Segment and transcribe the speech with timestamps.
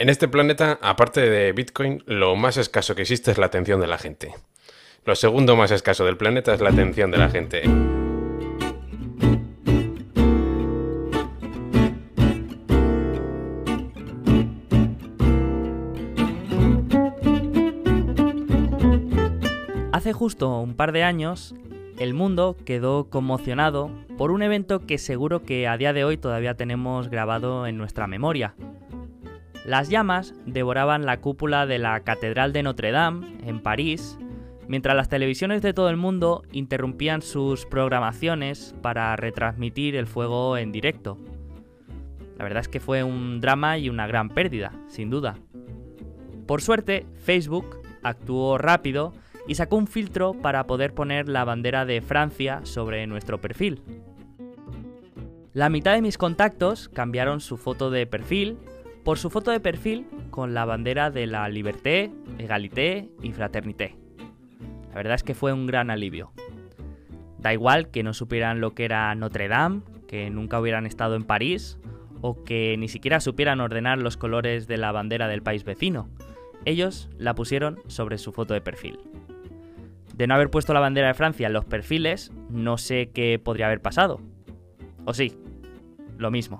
[0.00, 3.86] En este planeta, aparte de Bitcoin, lo más escaso que existe es la atención de
[3.86, 4.32] la gente.
[5.04, 7.64] Lo segundo más escaso del planeta es la atención de la gente.
[19.92, 21.54] Hace justo un par de años,
[21.98, 26.54] el mundo quedó conmocionado por un evento que seguro que a día de hoy todavía
[26.54, 28.54] tenemos grabado en nuestra memoria.
[29.70, 34.18] Las llamas devoraban la cúpula de la Catedral de Notre Dame, en París,
[34.66, 40.72] mientras las televisiones de todo el mundo interrumpían sus programaciones para retransmitir el fuego en
[40.72, 41.18] directo.
[42.36, 45.38] La verdad es que fue un drama y una gran pérdida, sin duda.
[46.48, 49.12] Por suerte, Facebook actuó rápido
[49.46, 53.84] y sacó un filtro para poder poner la bandera de Francia sobre nuestro perfil.
[55.52, 58.58] La mitad de mis contactos cambiaron su foto de perfil
[59.04, 63.96] por su foto de perfil con la bandera de la liberté, égalité y fraternité.
[64.90, 66.32] La verdad es que fue un gran alivio.
[67.38, 71.24] Da igual que no supieran lo que era Notre Dame, que nunca hubieran estado en
[71.24, 71.78] París
[72.20, 76.08] o que ni siquiera supieran ordenar los colores de la bandera del país vecino.
[76.64, 78.98] Ellos la pusieron sobre su foto de perfil.
[80.14, 83.66] De no haber puesto la bandera de Francia en los perfiles, no sé qué podría
[83.66, 84.20] haber pasado.
[85.06, 85.32] O sí,
[86.18, 86.58] lo mismo.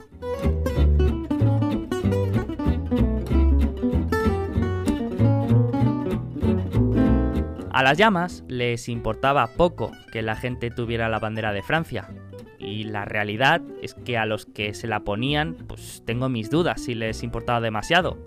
[7.81, 12.11] A las llamas les importaba poco que la gente tuviera la bandera de Francia.
[12.59, 16.83] Y la realidad es que a los que se la ponían, pues tengo mis dudas
[16.83, 18.19] si les importaba demasiado.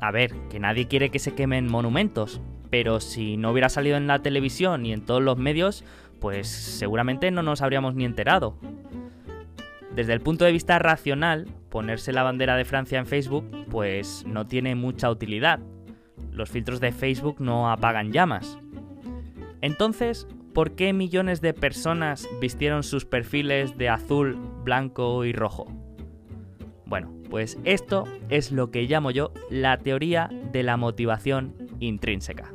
[0.00, 4.06] A ver, que nadie quiere que se quemen monumentos, pero si no hubiera salido en
[4.06, 5.82] la televisión y en todos los medios,
[6.20, 8.56] pues seguramente no nos habríamos ni enterado.
[9.96, 14.46] Desde el punto de vista racional, ponerse la bandera de Francia en Facebook, pues no
[14.46, 15.58] tiene mucha utilidad.
[16.34, 18.58] Los filtros de Facebook no apagan llamas.
[19.60, 25.66] Entonces, ¿por qué millones de personas vistieron sus perfiles de azul, blanco y rojo?
[26.86, 32.50] Bueno, pues esto es lo que llamo yo la teoría de la motivación intrínseca.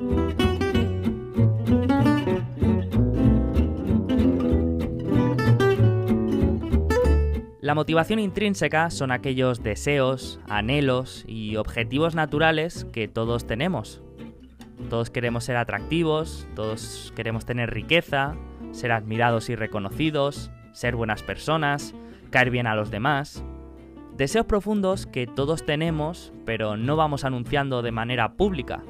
[7.60, 14.00] La motivación intrínseca son aquellos deseos, anhelos y objetivos naturales que todos tenemos.
[14.88, 18.34] Todos queremos ser atractivos, todos queremos tener riqueza,
[18.70, 21.94] ser admirados y reconocidos, ser buenas personas,
[22.30, 23.44] caer bien a los demás.
[24.16, 28.82] Deseos profundos que todos tenemos, pero no vamos anunciando de manera pública.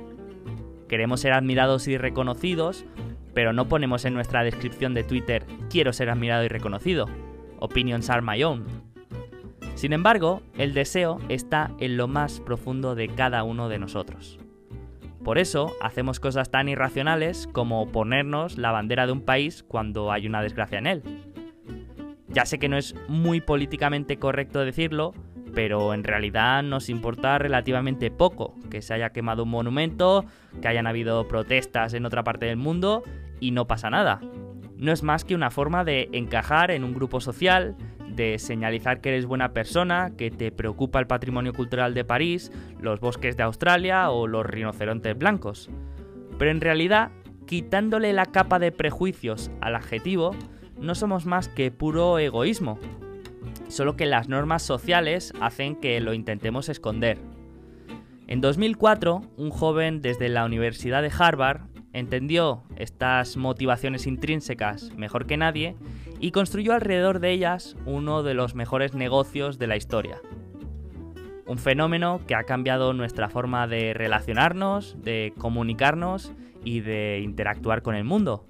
[0.89, 2.85] Queremos ser admirados y reconocidos,
[3.35, 7.07] pero no ponemos en nuestra descripción de Twitter quiero ser admirado y reconocido.
[7.61, 8.67] Opinions are my own.
[9.75, 14.39] Sin embargo, el deseo está en lo más profundo de cada uno de nosotros.
[15.25, 20.27] Por eso hacemos cosas tan irracionales como ponernos la bandera de un país cuando hay
[20.27, 21.03] una desgracia en él.
[22.29, 25.15] Ya sé que no es muy políticamente correcto decirlo,
[25.55, 30.25] pero en realidad nos importa relativamente poco que se haya quemado un monumento,
[30.63, 33.03] que hayan habido protestas en otra parte del mundo
[33.41, 34.21] y no pasa nada.
[34.81, 37.77] No es más que una forma de encajar en un grupo social,
[38.09, 42.99] de señalizar que eres buena persona, que te preocupa el patrimonio cultural de París, los
[42.99, 45.69] bosques de Australia o los rinocerontes blancos.
[46.39, 47.11] Pero en realidad,
[47.47, 50.35] quitándole la capa de prejuicios al adjetivo,
[50.79, 52.79] no somos más que puro egoísmo.
[53.69, 57.19] Solo que las normas sociales hacen que lo intentemos esconder.
[58.29, 65.37] En 2004, un joven desde la Universidad de Harvard entendió estas motivaciones intrínsecas mejor que
[65.37, 65.77] nadie
[66.21, 70.21] y construyó alrededor de ellas uno de los mejores negocios de la historia.
[71.47, 76.33] Un fenómeno que ha cambiado nuestra forma de relacionarnos, de comunicarnos
[76.65, 78.47] y de interactuar con el mundo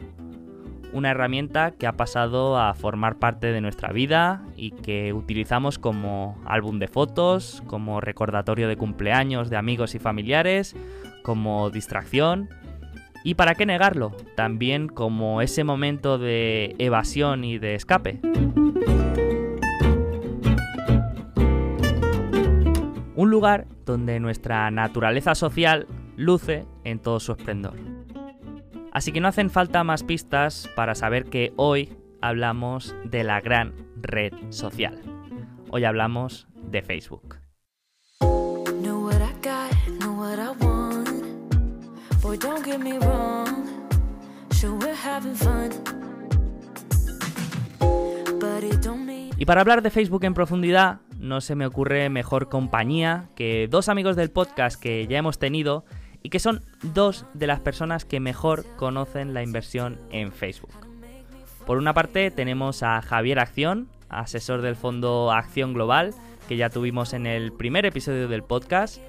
[0.93, 6.41] una herramienta que ha pasado a formar parte de nuestra vida y que utilizamos como
[6.47, 10.75] álbum de fotos, como recordatorio de cumpleaños de amigos y familiares,
[11.23, 12.49] como distracción
[13.25, 18.20] y para qué negarlo, también como ese momento de evasión y de escape.
[23.14, 25.87] Un lugar donde nuestra naturaleza social
[26.17, 27.75] luce en todo su esplendor.
[28.93, 31.90] Así que no hacen falta más pistas para saber que hoy
[32.20, 35.00] hablamos de la gran red social.
[35.70, 37.37] Hoy hablamos de Facebook.
[49.37, 53.88] Y para hablar de Facebook en profundidad, no se me ocurre mejor compañía que dos
[53.88, 55.85] amigos del podcast que ya hemos tenido
[56.23, 60.75] y que son dos de las personas que mejor conocen la inversión en Facebook.
[61.67, 66.15] Por una parte tenemos a Javier Acción, asesor del fondo Acción Global,
[66.49, 69.00] que ya tuvimos en el primer episodio del podcast,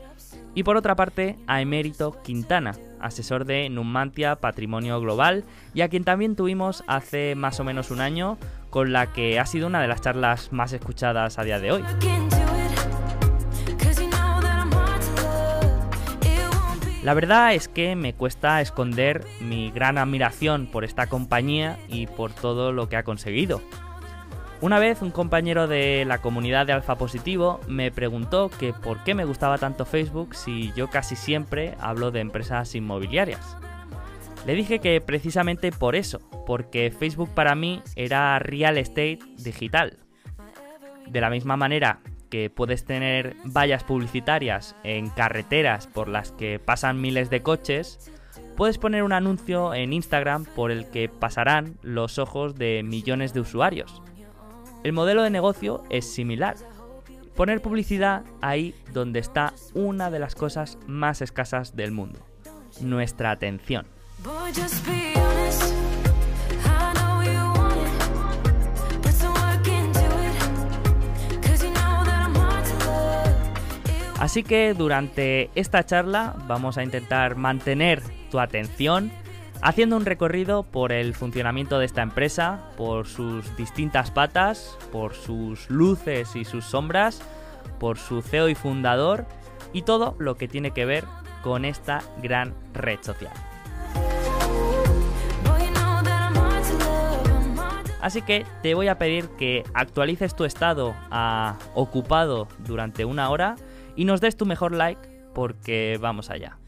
[0.53, 5.43] y por otra parte a Emérito Quintana, asesor de Numantia Patrimonio Global,
[5.73, 8.37] y a quien también tuvimos hace más o menos un año,
[8.69, 11.83] con la que ha sido una de las charlas más escuchadas a día de hoy.
[17.03, 22.31] La verdad es que me cuesta esconder mi gran admiración por esta compañía y por
[22.31, 23.61] todo lo que ha conseguido.
[24.61, 29.15] Una vez un compañero de la comunidad de Alfa Positivo me preguntó que por qué
[29.15, 33.57] me gustaba tanto Facebook si yo casi siempre hablo de empresas inmobiliarias.
[34.45, 39.97] Le dije que precisamente por eso, porque Facebook para mí era real estate digital.
[41.07, 41.99] De la misma manera
[42.29, 48.11] que puedes tener vallas publicitarias en carreteras por las que pasan miles de coches,
[48.55, 53.39] puedes poner un anuncio en Instagram por el que pasarán los ojos de millones de
[53.39, 54.03] usuarios.
[54.83, 56.55] El modelo de negocio es similar.
[57.35, 62.19] Poner publicidad ahí donde está una de las cosas más escasas del mundo,
[62.81, 63.85] nuestra atención.
[74.19, 79.11] Así que durante esta charla vamos a intentar mantener tu atención
[79.61, 85.69] haciendo un recorrido por el funcionamiento de esta empresa, por sus distintas patas, por sus
[85.69, 87.21] luces y sus sombras,
[87.79, 89.25] por su CEO y fundador
[89.73, 91.05] y todo lo que tiene que ver
[91.43, 93.33] con esta gran red social.
[98.01, 103.55] Así que te voy a pedir que actualices tu estado a ocupado durante una hora
[103.95, 106.60] y nos des tu mejor like porque vamos allá.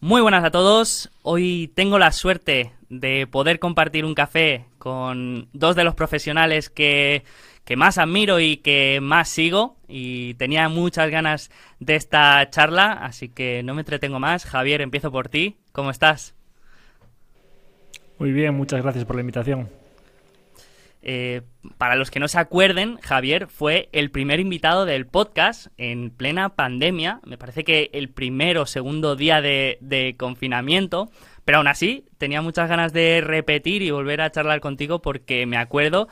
[0.00, 1.10] Muy buenas a todos.
[1.22, 7.24] Hoy tengo la suerte de poder compartir un café con dos de los profesionales que,
[7.64, 9.76] que, más admiro y que más sigo.
[9.88, 11.50] Y tenía muchas ganas
[11.80, 14.44] de esta charla, así que no me entretengo más.
[14.44, 15.56] Javier, empiezo por ti.
[15.72, 16.34] ¿Cómo estás?
[18.18, 19.70] Muy bien, muchas gracias por la invitación.
[21.08, 21.42] Eh,
[21.78, 26.56] para los que no se acuerden, Javier fue el primer invitado del podcast en plena
[26.56, 27.20] pandemia.
[27.24, 31.08] Me parece que el primero o segundo día de, de confinamiento.
[31.44, 35.58] Pero aún así, tenía muchas ganas de repetir y volver a charlar contigo porque me
[35.58, 36.08] acuerdo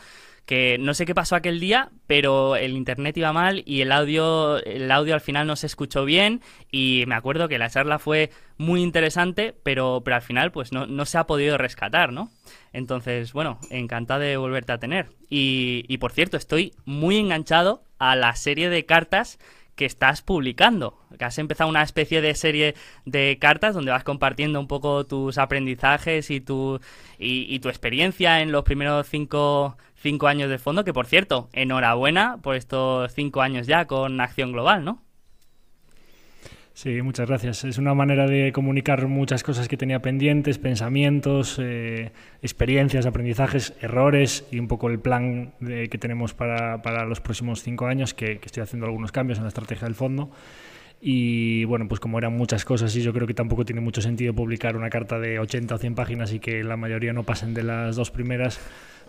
[0.46, 4.62] que no sé qué pasó aquel día, pero el internet iba mal y el audio,
[4.64, 8.30] el audio al final no se escuchó bien y me acuerdo que la charla fue
[8.58, 12.30] muy interesante, pero, pero al final pues no, no se ha podido rescatar, ¿no?
[12.72, 15.08] Entonces, bueno, encantado de volverte a tener.
[15.30, 19.38] Y, y por cierto, estoy muy enganchado a la serie de cartas
[19.74, 20.98] que estás publicando.
[21.18, 22.74] Que has empezado una especie de serie
[23.04, 26.80] de cartas donde vas compartiendo un poco tus aprendizajes y tu,
[27.18, 30.84] y, tu experiencia en los primeros cinco, cinco años de fondo.
[30.84, 35.02] Que por cierto, enhorabuena por estos cinco años ya con Acción Global, ¿no?
[36.74, 37.64] Sí, muchas gracias.
[37.64, 42.10] Es una manera de comunicar muchas cosas que tenía pendientes, pensamientos, eh,
[42.42, 47.62] experiencias, aprendizajes, errores y un poco el plan de, que tenemos para, para, los próximos
[47.62, 50.30] cinco años, que, que, estoy haciendo algunos cambios en la estrategia del fondo.
[51.00, 54.34] Y bueno, pues como eran muchas cosas y yo creo que tampoco tiene mucho sentido
[54.34, 57.62] publicar una carta de 80 o 100 páginas y que la mayoría no pasen de
[57.62, 58.58] las dos primeras,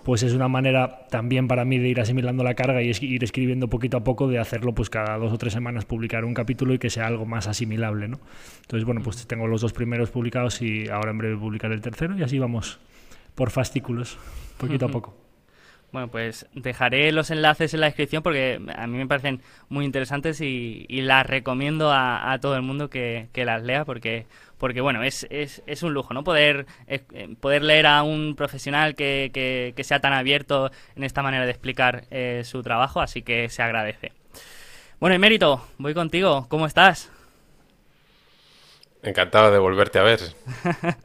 [0.05, 3.69] pues es una manera también para mí de ir asimilando la carga y ir escribiendo
[3.71, 6.77] poquito a poco, de hacerlo pues cada dos o tres semanas publicar un capítulo y
[6.77, 8.19] que sea algo más asimilable, ¿no?
[8.61, 12.15] Entonces, bueno, pues tengo los dos primeros publicados y ahora en breve publicaré el tercero
[12.15, 12.79] y así vamos
[13.33, 14.19] por fascículos,
[14.59, 15.17] poquito a poco.
[15.91, 20.39] Bueno, pues dejaré los enlaces en la descripción porque a mí me parecen muy interesantes
[20.39, 24.81] y, y las recomiendo a, a, todo el mundo que, que las lea porque porque
[24.81, 26.23] bueno, es, es, es un lujo, ¿no?
[26.23, 27.01] Poder, eh,
[27.39, 31.51] poder leer a un profesional que, que, que, sea tan abierto en esta manera de
[31.51, 34.13] explicar eh, su trabajo, así que se agradece.
[34.99, 37.11] Bueno, Emérito, voy contigo, ¿cómo estás?
[39.03, 40.19] Encantado de volverte a ver.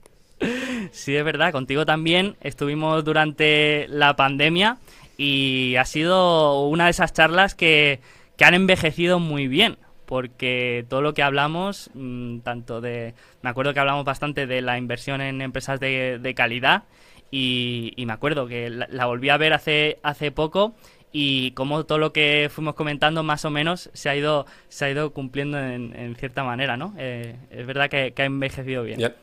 [0.93, 4.79] sí, es verdad, contigo también estuvimos durante la pandemia
[5.19, 8.01] y ha sido una de esas charlas que,
[8.39, 9.77] que han envejecido muy bien
[10.11, 13.15] porque todo lo que hablamos, mmm, tanto de...
[13.43, 16.83] Me acuerdo que hablamos bastante de la inversión en empresas de, de calidad
[17.31, 20.75] y, y, me acuerdo que la, la, volví a ver hace, hace poco
[21.13, 24.91] y como todo lo que fuimos comentando más o menos se ha ido, se ha
[24.91, 26.93] ido cumpliendo en, en cierta manera, ¿no?
[26.99, 28.99] Eh, es verdad que, que, ha envejecido bien.
[28.99, 29.15] Ya.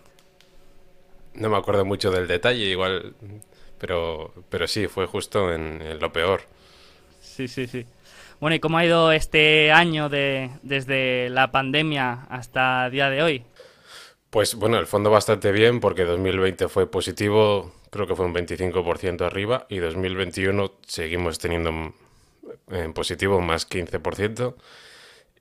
[1.33, 3.13] No me acuerdo mucho del detalle, igual,
[3.77, 6.43] pero, pero sí, fue justo en, en lo peor.
[7.19, 7.85] Sí, sí, sí.
[8.39, 13.43] Bueno, ¿y cómo ha ido este año de, desde la pandemia hasta día de hoy?
[14.29, 19.25] Pues bueno, el fondo bastante bien porque 2020 fue positivo, creo que fue un 25%
[19.25, 21.93] arriba y 2021 seguimos teniendo
[22.69, 24.53] en positivo más 15%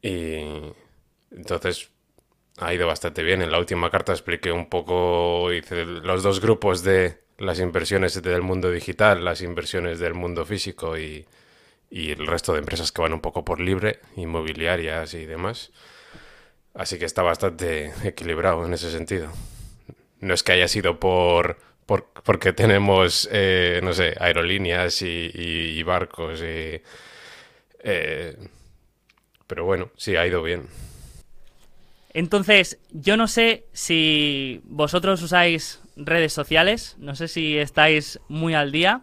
[0.01, 0.73] y
[1.33, 1.91] entonces
[2.57, 3.43] ha ido bastante bien.
[3.43, 8.71] En la última carta expliqué un poco, los dos grupos de las inversiones del mundo
[8.71, 11.27] digital, las inversiones del mundo físico y,
[11.97, 15.73] y el resto de empresas que van un poco por libre, inmobiliarias y demás.
[16.75, 19.33] Así que está bastante equilibrado en ese sentido.
[20.21, 26.41] No es que haya sido por, porque tenemos, eh, no sé, aerolíneas y, barcos.
[26.43, 26.83] Y,
[27.83, 28.37] eh,
[29.47, 30.69] pero bueno, sí, ha ido bien.
[32.13, 38.71] Entonces, yo no sé si vosotros usáis redes sociales, no sé si estáis muy al
[38.71, 39.01] día,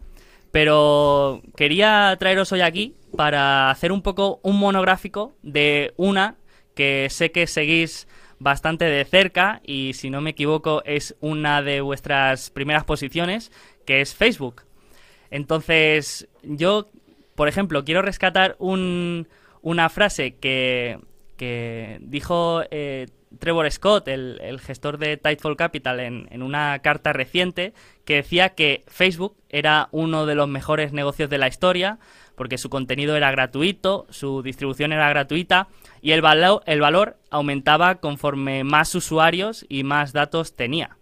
[0.53, 6.35] pero quería traeros hoy aquí para hacer un poco un monográfico de una
[6.75, 8.07] que sé que seguís
[8.37, 13.51] bastante de cerca y si no me equivoco es una de vuestras primeras posiciones,
[13.87, 14.61] que es Facebook.
[15.31, 16.87] Entonces, yo,
[17.33, 20.99] por ejemplo, quiero rescatar una frase que,
[21.99, 23.07] dijo eh,
[23.39, 27.73] Trevor Scott, el, gestor de Tidefall Capital, en, una carta reciente,
[28.05, 31.99] que decía que Facebook era uno de los mejores negocios de la historia,
[32.35, 35.67] porque su contenido era gratuito, su distribución era gratuita
[36.01, 36.23] y el,
[36.65, 40.97] el valor aumentaba conforme más usuarios y más datos tenía.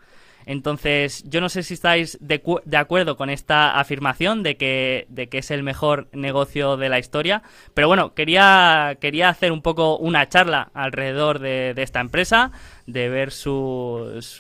[0.46, 2.42] Entonces, yo no sé si estáis de,
[2.78, 7.44] acuerdo con esta afirmación de que, de que, es el mejor negocio de la historia,
[7.74, 12.52] pero bueno, quería, quería hacer un poco una charla alrededor de, esta empresa,
[12.86, 14.32] de ver sus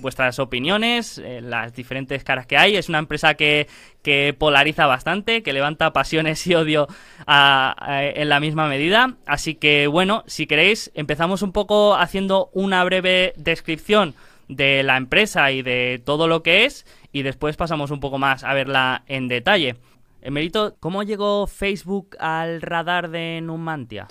[0.00, 2.76] vuestras opiniones, eh, las diferentes caras que hay.
[2.76, 3.66] Es una empresa que,
[4.02, 6.86] que polariza bastante, que levanta pasiones y odio
[7.26, 9.14] en la misma medida.
[9.26, 14.14] Así que bueno, si queréis, empezamos un poco haciendo una breve descripción
[14.48, 18.44] de la empresa y de todo lo que es y después pasamos un poco más
[18.44, 19.76] a verla en detalle.
[20.20, 24.08] Emerito, ¿cómo llegó Facebook al radar de Numantia?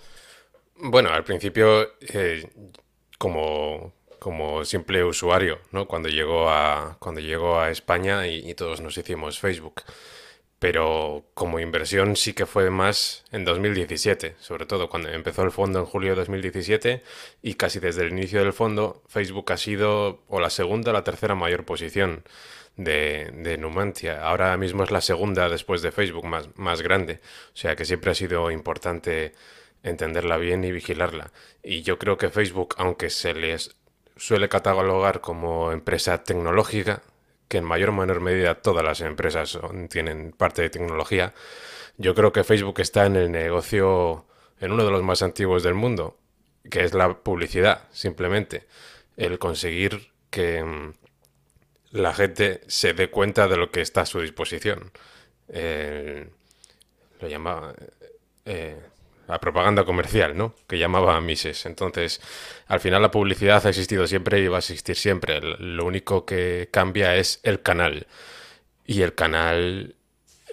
[0.78, 2.50] Bueno, al principio eh,
[3.18, 5.88] como, como simple usuario, ¿no?
[5.88, 9.84] Cuando llegó a, cuando llegó a España y todos nos hicimos Facebook
[10.60, 15.80] pero como inversión sí que fue más en 2017, sobre todo cuando empezó el fondo
[15.80, 17.04] en julio de 2017
[17.42, 21.04] y casi desde el inicio del fondo Facebook ha sido o la segunda o la
[21.04, 22.24] tercera mayor posición
[22.78, 24.26] de, de, Numantia.
[24.26, 27.20] Ahora mismo es la segunda después de Facebook más, más grande,
[27.54, 29.34] o sea que siempre ha sido importante
[29.84, 31.32] entenderla bien y vigilarla.
[31.64, 33.76] Y yo creo que Facebook, aunque se les
[34.18, 37.04] suele catalogar como empresa tecnológica,
[37.48, 39.58] que en mayor o menor medida todas las empresas
[39.90, 41.34] tienen parte de tecnología,
[41.98, 44.26] yo creo que Facebook está en el negocio,
[44.60, 46.18] en uno de los más antiguos del mundo,
[46.70, 48.68] que es la publicidad, simplemente.
[49.18, 50.94] El conseguir que mm,
[51.92, 54.92] la gente se dé cuenta de lo que está a su disposición.
[57.20, 57.74] lo llamaba...
[58.46, 58.80] Eh,
[59.28, 60.56] la propaganda comercial, ¿no?
[60.68, 61.66] Que llamaba a Mises.
[61.66, 62.22] Entonces,
[62.68, 65.42] al final la publicidad ha existido siempre y va a existir siempre.
[65.42, 68.08] Lo único que cambia es el canal.
[68.86, 69.96] Y el canal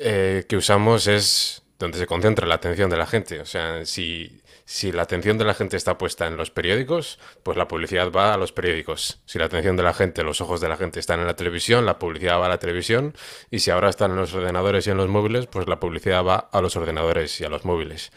[0.01, 3.41] eh, que usamos es donde se concentra la atención de la gente.
[3.41, 7.59] O sea, si, si la atención de la gente está puesta en los periódicos, pues
[7.59, 9.21] la publicidad va a los periódicos.
[9.27, 11.85] Si la atención de la gente, los ojos de la gente están en la televisión,
[11.85, 13.15] la publicidad va a la televisión.
[13.51, 16.49] Y si ahora están en los ordenadores y en los móviles, pues la publicidad va
[16.51, 18.13] a los ordenadores y a los móviles.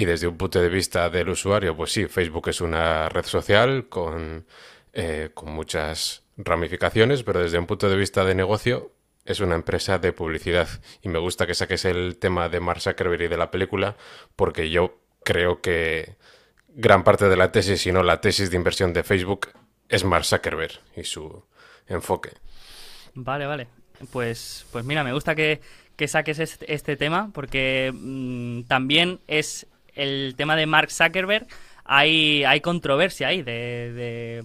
[0.00, 3.86] Y desde un punto de vista del usuario, pues sí, Facebook es una red social
[3.90, 4.46] con,
[4.94, 8.92] eh, con muchas ramificaciones, pero desde un punto de vista de negocio
[9.26, 10.68] es una empresa de publicidad.
[11.02, 13.98] Y me gusta que saques el tema de Mark Zuckerberg y de la película,
[14.36, 16.16] porque yo creo que
[16.68, 19.48] gran parte de la tesis, si no la tesis de inversión de Facebook,
[19.90, 21.44] es Mark Zuckerberg y su
[21.86, 22.30] enfoque.
[23.12, 23.68] Vale, vale.
[24.10, 25.60] Pues, pues mira, me gusta que,
[26.06, 31.46] saques este, este, tema, porque mm, también es el tema de Mark Zuckerberg,
[31.92, 34.44] hay, hay controversia ahí de,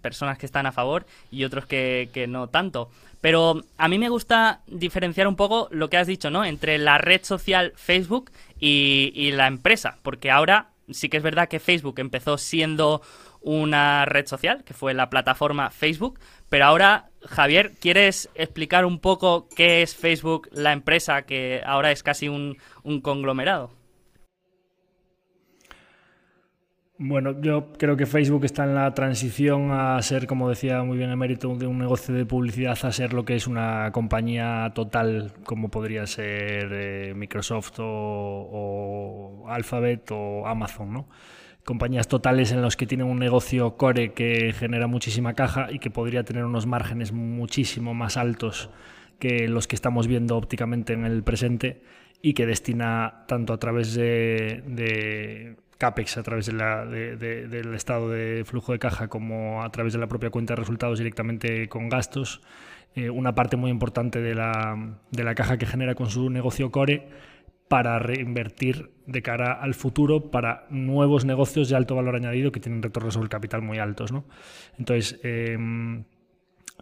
[0.00, 2.88] personas que están a favor y otros que, no tanto.
[3.20, 6.44] Pero a mí me gusta diferenciar un poco lo que has dicho, ¿no?
[6.44, 9.98] Entre la red social Facebook y, la empresa.
[10.02, 13.02] Porque ahora sí que es verdad que Facebook empezó siendo
[13.40, 16.20] una red social, que fue la plataforma Facebook.
[16.48, 22.04] Pero ahora, Javier, ¿quieres explicar un poco qué es Facebook, la empresa, que ahora es
[22.04, 22.56] casi un
[23.02, 23.72] conglomerado?
[26.96, 31.10] Bueno, yo creo que Facebook está en la transición a ser, como decía muy bien
[31.10, 35.70] Emérito, de un negocio de publicidad a ser lo que es una compañía total, como
[35.70, 41.08] podría ser eh, Microsoft o, Alphabet o Amazon, ¿no?
[41.64, 45.90] Compañías totales en los que tienen un negocio core que genera muchísima caja y que
[45.90, 48.70] podría tener unos márgenes muchísimo más altos
[49.18, 51.82] que los que estamos viendo ópticamente en el presente
[52.22, 58.72] y que destina tanto a través de CAPEX a través de del estado de flujo
[58.72, 62.40] de caja como a través de la propia cuenta de resultados directamente con gastos,
[62.94, 66.70] eh, una parte muy importante de la, de la caja que genera con su negocio
[66.70, 67.08] core
[67.68, 72.82] para reinvertir de cara al futuro para nuevos negocios de alto valor añadido que tienen
[72.82, 74.12] retornos sobre el capital muy altos.
[74.12, 74.24] ¿no?
[74.78, 75.56] Entonces, eh,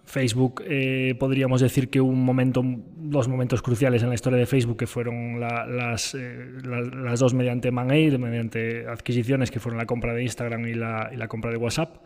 [0.05, 4.77] Facebook, eh, podríamos decir que un momento, dos momentos cruciales en la historia de Facebook,
[4.77, 9.87] que fueron la, las, eh, la, las, dos mediante M&A, mediante adquisiciones, que fueron la
[9.87, 11.97] compra de Instagram y la, y la compra de WhatsApp.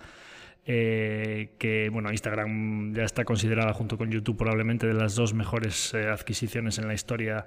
[0.68, 5.94] Eh, que bueno, Instagram ya está considerada junto con YouTube probablemente de las dos mejores
[5.94, 7.46] eh, adquisiciones en la historia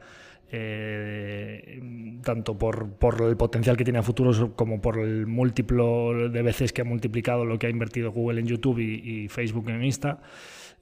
[0.51, 1.81] eh,
[2.23, 6.73] tanto por, por, el potencial que tiene a futuros como por el múltiplo de veces
[6.73, 10.21] que ha multiplicado lo que ha invertido Google en YouTube y, y Facebook en Insta.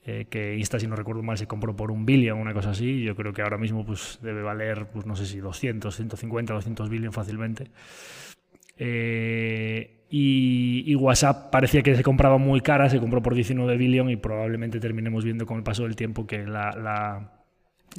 [0.05, 3.03] Eh, que Insta, si no recuerdo mal, se compró por un billón, una cosa así.
[3.03, 6.89] Yo creo que ahora mismo pues, debe valer, pues, no sé si 200, 150, 200
[6.89, 7.69] billion fácilmente.
[8.77, 14.09] Eh, y, y, WhatsApp parecía que se compraba muy cara, se compró por 19 billion
[14.09, 17.31] y probablemente terminemos viendo con el paso del tiempo que la,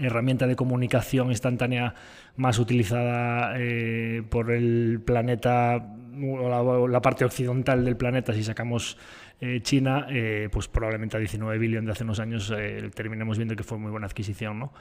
[0.01, 1.95] herramienta de comunicación instantánea
[2.37, 5.85] más utilizada eh, por el planeta,
[6.23, 8.97] o la, parte occidental del planeta, si sacamos
[9.41, 13.55] eh, China, eh, pues probablemente a 19 billones de hace unos años eh, terminemos viendo
[13.55, 14.59] que fue muy buena adquisición.
[14.59, 14.73] ¿no?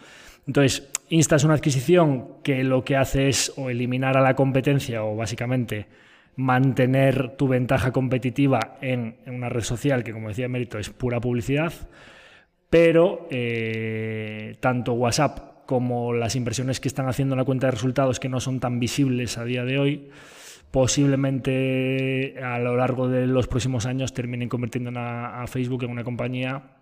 [0.48, 5.04] Entonces, Insta es una adquisición que lo que hace es o eliminar a la competencia
[5.04, 5.86] o básicamente
[6.38, 11.74] mantener tu ventaja competitiva en, una red social que, como decía Mérito, es pura publicidad
[12.70, 13.30] pero
[14.60, 18.42] tanto WhatsApp como las inversiones que están haciendo en la cuenta de resultados que no
[18.42, 20.10] son tan visibles a día de hoy,
[20.72, 26.78] posiblemente a lo largo de los próximos años terminen convirtiendo a, Facebook en una compañía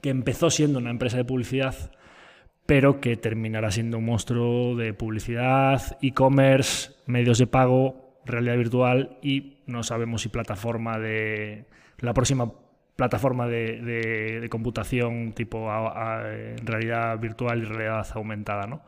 [0.00, 1.74] que empezó siendo una empresa de publicidad,
[2.66, 9.58] pero que terminará siendo un monstruo de publicidad, e-commerce, medios de pago, realidad virtual y
[9.66, 11.64] no sabemos si plataforma de
[11.98, 12.52] la próxima
[12.96, 13.80] plataforma de,
[14.40, 15.68] de, computación tipo
[16.64, 18.82] realidad virtual y realidad aumentada, ¿no?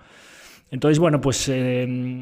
[0.71, 2.21] Entonces, bueno, pues eh,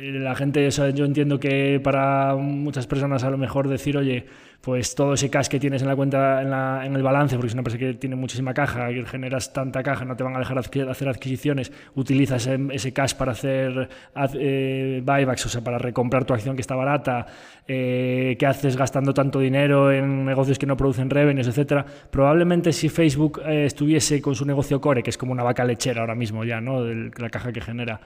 [0.00, 4.26] la gente, o sea, yo entiendo que para muchas personas a lo mejor decir, oye,
[4.60, 7.48] pues todo ese cash que tienes en la cuenta, en, la, en el balance, porque
[7.48, 10.38] es una empresa que tiene muchísima caja, y generas tanta caja, no te van a
[10.38, 13.88] dejar hacer adquisiciones, utilizas ese, ese cash para hacer
[14.34, 17.26] eh, buybacks, o sea, para recomprar tu acción que está barata,
[17.66, 21.86] eh, ¿qué haces gastando tanto dinero en negocios que no producen revenues, etcétera?
[22.10, 26.02] Probablemente si Facebook eh, estuviese con su negocio core, que es como una vaca lechera
[26.02, 26.84] ahora mismo ya, ¿no?
[26.84, 28.00] La caja que genera,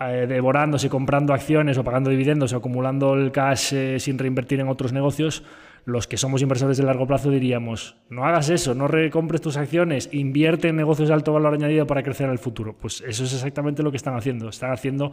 [0.00, 4.68] eh, devorándose, comprando acciones o pagando dividendos o acumulando el cash eh, sin reinvertir en
[4.68, 5.44] otros negocios,
[5.84, 10.08] los que somos inversores de largo plazo diríamos, no hagas eso, no recompres tus acciones,
[10.12, 12.76] invierte en negocios de alto valor añadido para crecer en el futuro.
[12.78, 14.48] Pues eso es exactamente lo que están haciendo.
[14.48, 15.12] Están haciendo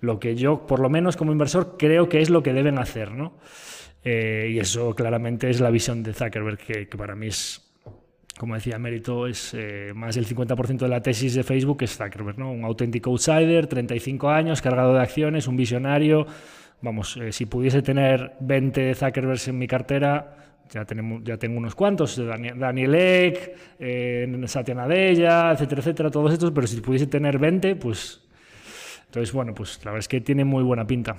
[0.00, 3.12] lo que yo, por lo menos como inversor, creo que es lo que deben hacer.
[3.12, 3.34] ¿no?
[4.04, 7.69] Eh, y eso claramente es la visión de Zuckerberg, que, que para mí es
[8.40, 12.38] como decía Mérito, es eh, más del 50% de la tesis de Facebook es Zuckerberg,
[12.38, 12.50] ¿no?
[12.50, 16.26] Un auténtico outsider, 35 años, cargado de acciones, un visionario.
[16.80, 21.74] Vamos, eh, si pudiese tener 20 Zuckerbergs en mi cartera, ya, tenemos, ya tengo unos
[21.74, 27.38] cuantos, Daniel, Daniel Ek, eh, Satya Nadella, etcétera, etcétera, todos estos, pero si pudiese tener
[27.38, 28.22] 20, pues...
[29.04, 31.18] Entonces, bueno, pues la verdad es que tiene muy buena pinta.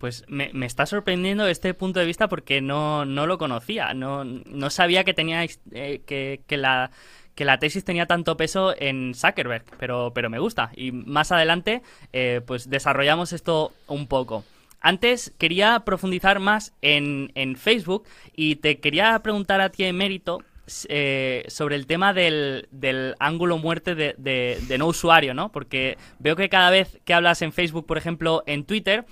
[0.00, 3.92] Pues me, me, está sorprendiendo este punto de vista porque no, no lo conocía.
[3.92, 6.90] No, no sabía que tenía eh, que, que, la,
[7.34, 10.72] que la tesis tenía tanto peso en Zuckerberg, pero, pero me gusta.
[10.74, 11.82] Y más adelante,
[12.14, 14.42] eh, pues desarrollamos esto un poco.
[14.80, 20.42] Antes quería profundizar más en, en Facebook y te quería preguntar a ti en mérito
[20.88, 25.52] eh, sobre el tema del, del ángulo muerte de, de, de, no usuario, ¿no?
[25.52, 29.04] Porque veo que cada vez que hablas en Facebook, por ejemplo, en Twitter,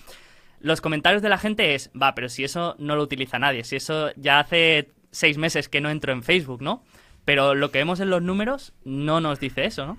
[0.61, 3.77] los comentarios de la gente es, va, pero si eso no lo utiliza nadie, si
[3.77, 6.83] eso ya hace seis meses que no entro en Facebook, ¿no?
[7.25, 9.99] Pero lo que vemos en los números no nos dice eso, ¿no?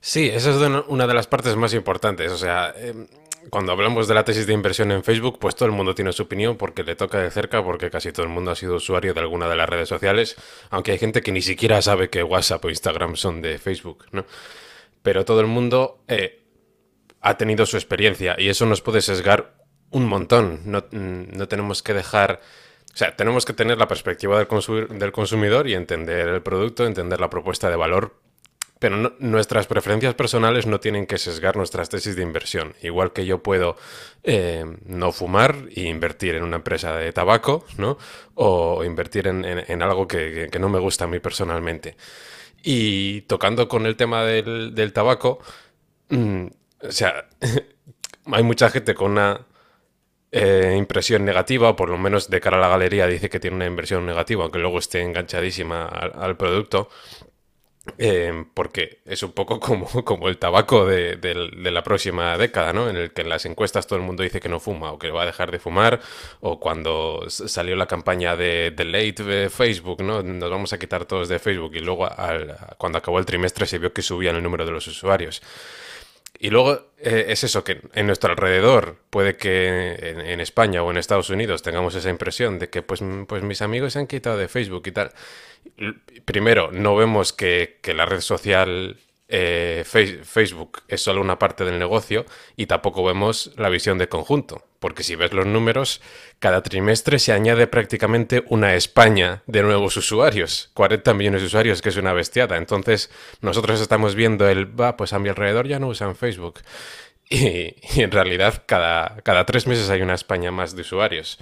[0.00, 2.32] Sí, esa es una de las partes más importantes.
[2.32, 3.06] O sea, eh,
[3.48, 6.22] cuando hablamos de la tesis de inversión en Facebook, pues todo el mundo tiene su
[6.22, 9.20] opinión porque le toca de cerca, porque casi todo el mundo ha sido usuario de
[9.20, 10.36] alguna de las redes sociales,
[10.70, 14.24] aunque hay gente que ni siquiera sabe que WhatsApp o Instagram son de Facebook, ¿no?
[15.02, 16.00] Pero todo el mundo...
[16.08, 16.39] Eh,
[17.20, 19.54] ha tenido su experiencia y eso nos puede sesgar
[19.90, 20.60] un montón.
[20.64, 22.40] No, no tenemos que dejar...
[22.92, 27.20] O sea, tenemos que tener la perspectiva del, del consumidor y entender el producto, entender
[27.20, 28.16] la propuesta de valor
[28.80, 32.74] pero nuestras preferencias personales no tienen que sesgar nuestras tesis de inversión.
[32.80, 33.76] Igual que yo puedo
[34.24, 37.98] eh, no fumar e invertir en una empresa de tabaco, ¿no?
[38.34, 41.98] O invertir en, algo que, no me gusta a mí personalmente.
[42.62, 45.40] Y tocando con el tema del, tabaco,
[46.08, 46.46] mm,
[46.82, 47.28] o sea,
[48.26, 49.46] hay mucha gente con una
[50.32, 53.56] eh, impresión negativa, o por lo menos de cara a la galería dice que tiene
[53.56, 56.88] una inversión negativa, aunque luego esté enganchadísima al producto.
[57.98, 61.18] Em, porque es un poco como, como el tabaco de,
[61.70, 62.88] la próxima década, ¿no?
[62.88, 65.10] En el que en las encuestas todo el mundo dice que no fuma o que
[65.10, 66.00] va a dejar de fumar,
[66.40, 70.22] o cuando salió la campaña de, de Late de Facebook, ¿no?
[70.22, 72.08] Nos vamos a quitar todos de Facebook y luego
[72.78, 75.42] cuando acabó el trimestre se vio que subían el número de los usuarios.
[76.42, 80.96] Y luego eh, es eso, que en nuestro alrededor puede que en, España o en
[80.96, 84.48] Estados Unidos tengamos esa impresión de que pues, pues mis amigos se han quitado de
[84.48, 85.12] Facebook y tal.
[86.24, 88.96] Primero, no vemos que, que la red social
[89.30, 94.64] eh, Facebook es solo una parte del negocio y tampoco vemos la visión de conjunto,
[94.80, 96.00] porque si ves los números,
[96.40, 101.90] cada trimestre se añade prácticamente una España de nuevos usuarios, 40 millones de usuarios, que
[101.90, 102.56] es una bestiada.
[102.56, 106.60] Entonces, nosotros estamos viendo el, va, pues a mi alrededor ya no usan Facebook.
[107.32, 111.38] Y, en realidad, cada, cada tres meses hay una España más de usuarios.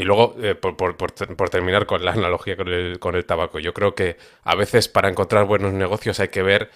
[0.00, 3.94] Y luego, eh, por, terminar con la analogía con el, con el tabaco, yo creo
[3.94, 6.70] que a veces para encontrar buenos negocios hay que ver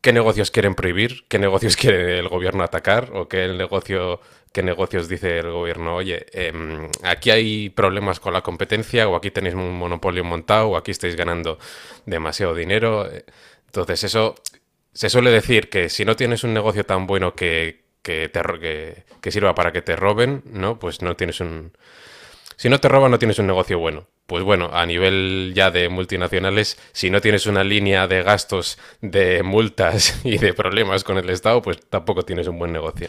[0.00, 4.20] qué negocios quieren prohibir, qué negocios quiere el gobierno atacar o qué, el negocio,
[4.52, 9.32] qué negocios dice el gobierno, oye, em, aquí hay problemas con la competencia o aquí
[9.32, 11.58] tenéis un monopolio montado o aquí estáis ganando
[12.06, 13.08] demasiado dinero.
[13.66, 14.36] Entonces eso
[14.92, 19.04] se suele decir que si no tienes un negocio tan bueno que, que, te, que,
[19.20, 20.78] que sirva para que te roben, ¿no?
[20.78, 21.72] Pues no tienes un
[22.60, 24.04] si no te roban, no tienes un negocio bueno.
[24.26, 29.42] Pues bueno, a nivel ya de multinacionales, si no tienes una línea de gastos, de
[29.42, 33.08] multas y de problemas con el Estado, pues tampoco tienes un buen negocio.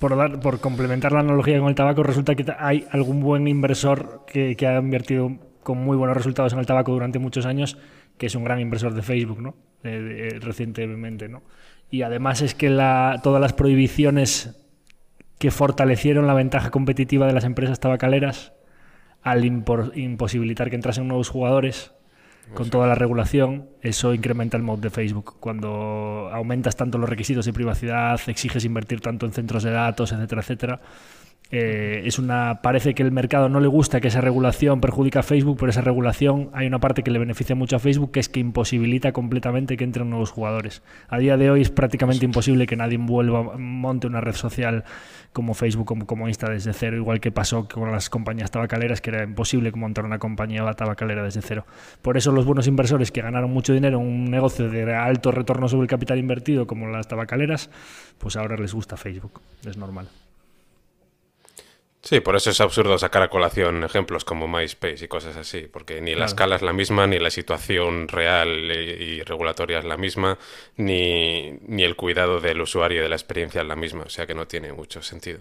[0.00, 4.80] Por, complementar la analogía con el tabaco, resulta que hay algún buen inversor que, ha
[4.80, 5.30] invertido
[5.62, 7.78] con muy buenos resultados en el tabaco durante muchos años,
[8.16, 9.54] que es un gran inversor de Facebook, ¿no?
[9.84, 11.44] Eh, recientemente, ¿no?
[11.88, 14.56] Y además es que la, todas las prohibiciones
[15.38, 18.57] que fortalecieron la ventaja competitiva de las empresas tabacaleras
[19.30, 21.92] al imposibilitar que entrasen nuevos jugadores
[22.54, 25.36] con toda la regulación, eso incrementa el mod de Facebook.
[25.38, 30.40] Cuando aumentas tanto los requisitos de privacidad, exiges invertir tanto en centros de datos, etcétera,
[30.40, 30.80] etcétera,
[31.50, 35.22] eh, es una parece que el mercado no le gusta que esa regulación perjudica a
[35.22, 38.28] Facebook, pero esa regulación hay una parte que le beneficia mucho a Facebook, que es
[38.28, 40.82] que imposibilita completamente que entren nuevos jugadores.
[41.08, 44.84] A día de hoy es prácticamente imposible que nadie vuelva monte una red social
[45.32, 49.10] como Facebook, como, como Insta desde cero, igual que pasó con las compañías tabacaleras, que
[49.10, 51.64] era imposible montar una compañía tabacalera desde cero.
[52.02, 55.68] Por eso los buenos inversores que ganaron mucho dinero en un negocio de alto retorno
[55.68, 57.70] sobre el capital invertido, como las tabacaleras,
[58.18, 60.08] pues ahora les gusta Facebook, es normal.
[62.00, 66.00] Sí, por eso es absurdo sacar a colación ejemplos como MySpace y cosas así, porque
[66.00, 70.38] ni la escala es la misma, ni la situación real y regulatoria es la misma,
[70.76, 74.26] ni, ni el cuidado del usuario y de la experiencia es la misma, o sea
[74.26, 75.40] que no tiene mucho sentido.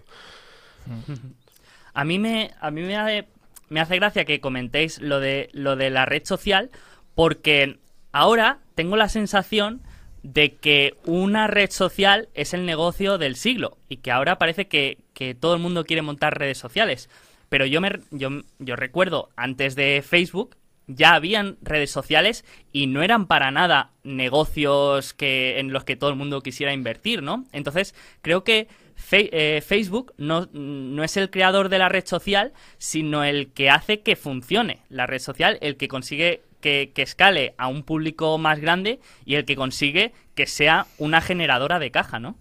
[1.94, 3.28] A mí me, a mí me, hace,
[3.70, 6.72] me hace gracia que comentéis lo de, lo de la red social,
[7.14, 7.78] porque
[8.12, 9.82] ahora tengo la sensación
[10.24, 14.98] de que una red social es el negocio del siglo y que ahora parece que,
[15.40, 17.10] todo el mundo quiere montar redes sociales.
[17.50, 20.56] Pero yo, me, yo, yo recuerdo, antes de Facebook,
[20.88, 26.10] ya habían redes sociales y no eran para nada negocios que, en los que todo
[26.10, 27.46] el mundo quisiera invertir, ¿no?
[27.52, 28.68] Entonces, creo que
[29.12, 34.02] eh, Facebook no, no, es el creador de la red social, sino el que hace
[34.02, 39.00] que funcione la red social, el que consigue que, escale a un público más grande
[39.26, 42.36] y el que consigue que sea una generadora de caja, ¿no?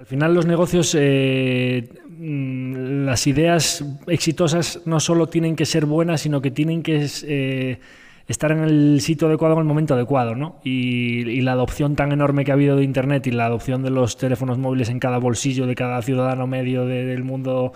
[0.00, 6.22] Al final los negocios, eh, mm, las ideas exitosas no solo tienen que ser buenas,
[6.22, 7.78] sino que tienen que eh,
[8.26, 10.58] estar en el sitio adecuado en el momento adecuado, ¿no?
[10.64, 14.16] Y, la adopción tan enorme que ha habido de Internet y la adopción de los
[14.16, 17.72] teléfonos móviles en cada bolsillo de cada ciudadano medio del mundo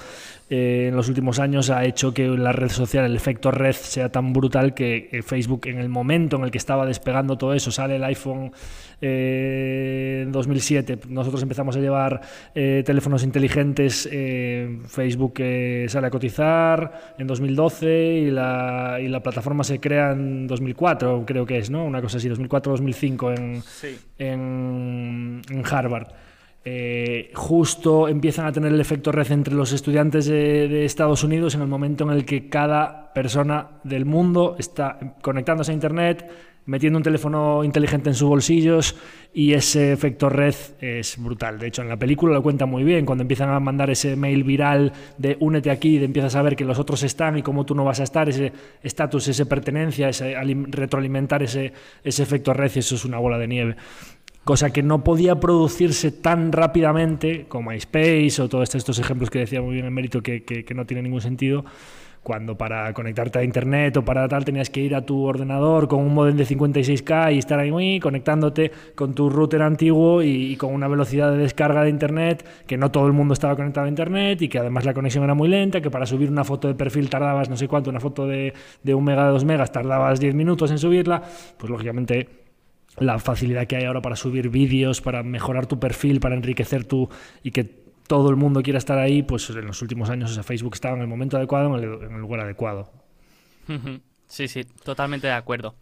[0.49, 4.11] eh, en los últimos años ha hecho que la red social, el efecto red, sea
[4.11, 7.97] tan brutal que Facebook en el momento en el que estaba despegando todo eso, sale
[7.97, 8.53] el iPhone
[9.01, 12.21] en 2007, nosotros empezamos a llevar
[12.55, 14.09] teléfonos inteligentes,
[14.89, 15.35] Facebook
[15.89, 17.87] sale a cotizar en 2012
[18.27, 21.85] y la, y la plataforma se crea en 2004, creo que es, ¿no?
[21.85, 23.63] Una cosa así, 2004-2005
[24.19, 26.09] en, en, Harvard.
[26.65, 31.63] eh, justo empiezan a tener el efecto red entre los estudiantes de, Estados Unidos en
[31.63, 36.31] el momento en el que cada persona del mundo está conectándose a Internet,
[36.67, 38.97] metiendo un teléfono inteligente en sus bolsillos
[39.33, 41.59] y ese efecto red es brutal.
[41.59, 44.45] De hecho, en la película lo cuenta muy bien, cuando empiezan a mandar ese mail
[44.45, 47.75] viral de únete aquí, y empiezas a ver que los otros están y cómo tú
[47.75, 50.35] no vas a estar, ese estatus, esa pertenencia, ese
[50.69, 51.73] retroalimentar ese,
[52.03, 53.77] ese efecto red, eso es una bola de nieve
[54.45, 59.63] cosa que no podía producirse tan rápidamente como MySpace o todos estos ejemplos que decía
[59.63, 61.65] muy bien el mérito que, que, no tiene ningún sentido,
[62.25, 66.01] cuando para conectarte a internet o para tal tenías que ir a tu ordenador con
[66.01, 70.89] un modem de 56K y estar ahí conectándote con tu router antiguo y, con una
[70.89, 74.49] velocidad de descarga de internet que no todo el mundo estaba conectado a internet y
[74.49, 77.51] que además la conexión era muy lenta, que para subir una foto de perfil tardabas
[77.51, 80.71] no sé cuánto, una foto de, de un mega, de dos megas, tardabas 10 minutos
[80.71, 81.23] en subirla,
[81.59, 82.29] pues lógicamente
[82.99, 87.09] la facilidad que hay ahora para subir vídeos, para mejorar tu perfil, para enriquecer tu
[87.43, 90.97] y que todo el mundo quiera estar ahí, pues en los últimos años Facebook estaba
[90.97, 92.91] en el momento adecuado, en el, lugar adecuado.
[94.27, 95.77] Sí, sí, totalmente de acuerdo.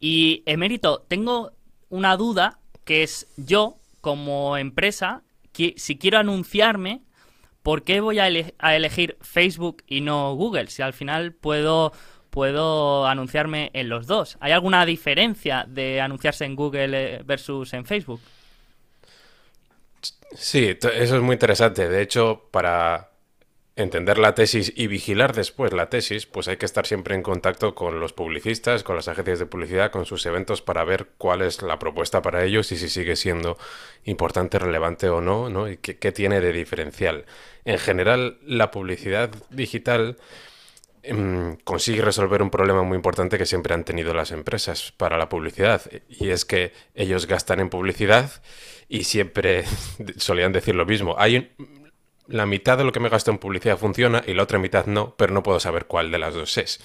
[0.00, 1.52] Y Emérito, tengo
[1.90, 7.02] una duda que es yo, como empresa, que si quiero anunciarme,
[7.62, 10.68] ¿por qué voy a elegir Facebook y no Google?
[10.68, 11.92] Si al final puedo
[12.30, 14.36] puedo anunciarme en los dos.
[14.40, 18.20] ¿Hay alguna diferencia de anunciarse en Google eh, versus en Facebook?
[20.36, 21.88] Sí, eso es muy interesante.
[21.88, 23.10] De hecho, para
[23.78, 27.76] entender la tesis y vigilar después la tesis, pues hay que estar siempre en contacto
[27.76, 31.62] con los publicistas, con las agencias de publicidad, con sus eventos para ver cuál es
[31.62, 33.56] la propuesta para ellos y si sigue siendo
[34.04, 35.68] importante, relevante o no, ¿no?
[35.68, 37.24] Y qué, tiene de diferencial.
[37.64, 40.16] En general, la publicidad digital
[41.64, 45.82] consigue resolver un problema muy importante que siempre han tenido las empresas para la publicidad.
[46.08, 48.30] Y es que ellos gastan en publicidad
[48.88, 49.64] y siempre
[50.16, 51.14] solían decir lo mismo.
[51.18, 51.52] Hay
[52.26, 55.14] la mitad de lo que me gasto en publicidad funciona y la otra mitad no,
[55.16, 56.80] pero no puedo saber cuál de las dos es.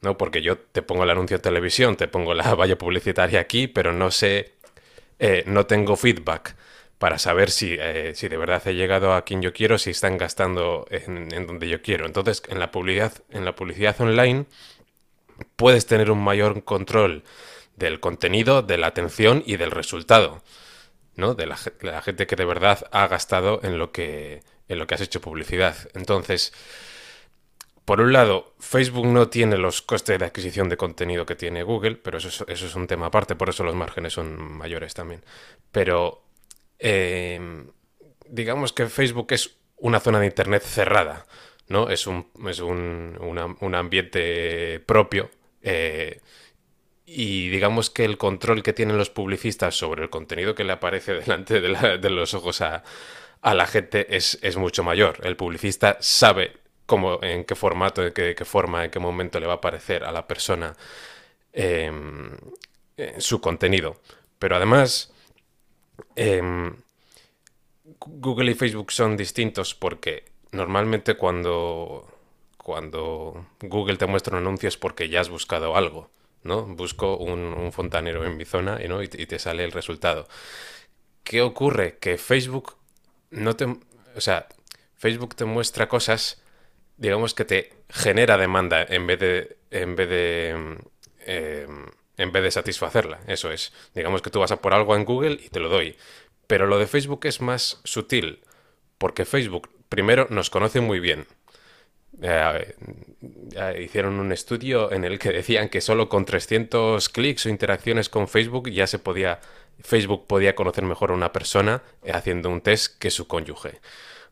[0.00, 0.18] ¿No?
[0.18, 3.92] Porque yo te pongo el anuncio en televisión, te pongo la valla publicitaria aquí, pero
[3.92, 4.52] no sé,
[5.18, 6.56] eh, no tengo feedback
[6.98, 10.18] para saber si, eh, si de verdad he llegado a quien yo quiero, si están
[10.18, 12.06] gastando en, donde yo quiero.
[12.06, 14.46] Entonces, en la publicidad, en la publicidad online
[15.56, 17.24] puedes tener un mayor control
[17.76, 20.42] del contenido, de la atención y del resultado,
[21.16, 21.34] ¿no?
[21.34, 21.56] De la,
[22.02, 25.76] gente que de verdad ha gastado en lo que, en lo que has hecho publicidad.
[25.94, 26.52] Entonces,
[27.84, 31.96] por un lado, Facebook no tiene los costes de adquisición de contenido que tiene Google,
[31.96, 35.24] pero eso eso es un tema aparte, por eso los márgenes son mayores también.
[35.72, 36.23] Pero
[36.86, 37.70] Em,
[38.28, 41.24] digamos que Facebook es una zona de Internet cerrada,
[41.66, 41.88] ¿no?
[41.88, 45.30] Es un, es un, ambiente propio.
[45.62, 46.20] Eh,
[47.06, 51.14] y digamos que el control que tienen los publicistas sobre el contenido que le aparece
[51.20, 52.82] delante de, los ojos a,
[53.42, 55.20] la gente es, mucho mayor.
[55.22, 56.52] El publicista sabe
[56.84, 60.12] cómo, en qué formato, en qué, forma, en qué momento le va a aparecer a
[60.12, 60.76] la persona
[61.54, 62.36] em,
[63.16, 63.96] su contenido.
[64.38, 65.13] Pero además,
[66.16, 66.74] Em,
[67.98, 72.08] Google y Facebook son distintos porque normalmente cuando,
[72.56, 76.10] cuando Google te muestra un anuncio es porque ya has buscado algo,
[76.42, 76.62] ¿no?
[76.62, 79.02] Busco un, fontanero en mi zona ¿no?
[79.02, 80.28] y, te sale el resultado.
[81.22, 81.98] ¿Qué ocurre?
[81.98, 82.76] Que Facebook
[83.30, 83.64] no te...
[84.16, 84.48] O sea,
[84.94, 86.42] Facebook te muestra cosas,
[86.96, 89.56] digamos que te genera demanda en vez de...
[89.70, 90.78] En vez de
[91.26, 93.20] em, en vez de satisfacerla.
[93.26, 93.72] Eso es.
[93.94, 95.96] Digamos que tú vas a por algo en Google y te lo doy.
[96.46, 98.40] Pero lo de Facebook es más sutil,
[98.98, 101.26] porque Facebook primero nos conoce muy bien.
[102.22, 102.74] Eh,
[103.80, 108.28] hicieron un estudio en el que decían que solo con 300 clics o interacciones con
[108.28, 109.40] Facebook ya se podía
[109.82, 113.80] Facebook podía conocer mejor a una persona haciendo un test que su cónyuge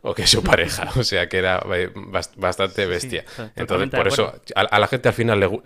[0.02, 1.90] o que su pareja, o sea que era eh,
[2.36, 3.24] bastante bestia.
[3.54, 5.62] Entonces, por eso a, la gente al final le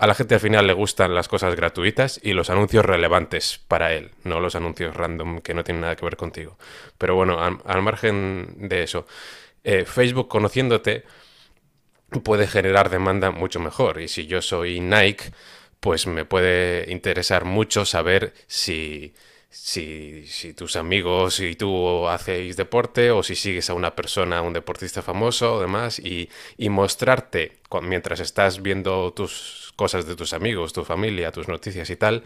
[0.00, 3.92] a la gente al final le gustan las cosas gratuitas y los anuncios relevantes para
[3.92, 6.56] él, no los anuncios random que no tienen nada que ver contigo.
[6.96, 9.06] Pero bueno, al, margen de eso,
[9.62, 11.04] eh, Facebook conociéndote
[12.24, 14.00] puede generar demanda mucho mejor.
[14.00, 15.32] Y si yo soy Nike,
[15.80, 19.12] pues me puede interesar mucho saber si
[19.50, 25.02] si, tus amigos y tú hacéis deporte o si sigues a una persona, un deportista
[25.02, 30.84] famoso o demás, y, y mostrarte mientras estás viendo tus cosas de tus amigos, tu
[30.84, 32.22] familia, tus noticias y tal,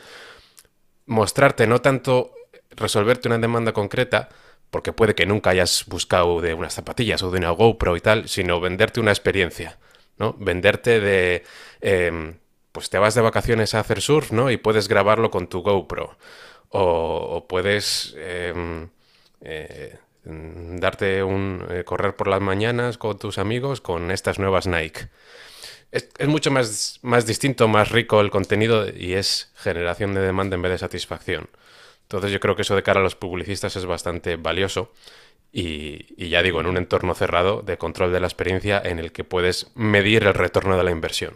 [1.07, 2.33] mostrarte no tanto
[2.73, 4.29] resolverte una demanda concreta,
[4.71, 8.29] porque puede que nunca hayas buscado de unas zapatillas o de una GoPro y tal,
[8.29, 9.79] sino venderte una experiencia,
[10.19, 10.35] ¿no?
[10.39, 11.45] Venderte de...
[11.81, 12.39] Em,
[12.73, 14.51] pues te vas de vacaciones a hacer surf, ¿no?
[14.51, 16.17] Y puedes grabarlo con tu GoPro
[16.77, 18.89] o, puedes em,
[19.41, 25.09] eh, darte un eh, correr por las mañanas con tus amigos con estas nuevas Nike.
[25.93, 30.63] Es, mucho más, más distinto, más rico el contenido y es generación de demanda en
[30.63, 31.49] vez de satisfacción.
[32.03, 34.93] Entonces yo creo que eso de cara a los publicistas es bastante valioso
[35.53, 39.13] y, y, ya digo, en un entorno cerrado de control de la experiencia en el
[39.13, 41.35] que puedes medir el retorno de la inversión.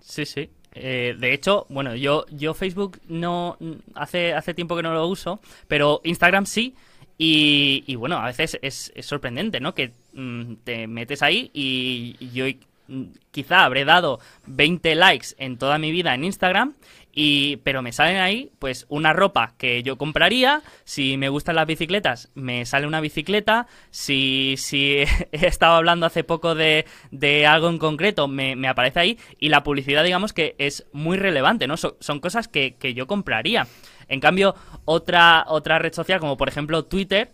[0.00, 0.50] Sí, sí.
[0.74, 3.56] Eh, de hecho, bueno, yo, yo Facebook no
[3.94, 6.74] hace, hace tiempo que no lo uso, pero Instagram sí.
[7.16, 9.74] Y, bueno, a veces es, sorprendente, ¿no?
[9.74, 12.46] Que mm, te metes ahí y, yo
[12.88, 16.74] mm, quizá habré dado 20 likes en toda mi vida en Instagram
[17.14, 20.62] y, pero me salen ahí, pues, una ropa que yo compraría.
[20.82, 23.68] Si me gustan las bicicletas, me sale una bicicleta.
[23.90, 24.96] Si, si
[25.32, 29.18] he estado hablando hace poco de, de algo en concreto, me, me, aparece ahí.
[29.38, 31.76] Y la publicidad, digamos que es muy relevante, ¿no?
[31.76, 33.68] son cosas que, que, yo compraría.
[34.08, 37.32] En cambio, otra, otra red social, como por ejemplo Twitter,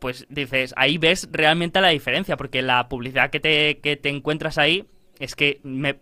[0.00, 4.58] pues dices, ahí ves realmente la diferencia, porque la publicidad que te, que te encuentras
[4.58, 4.84] ahí
[5.18, 6.00] es que me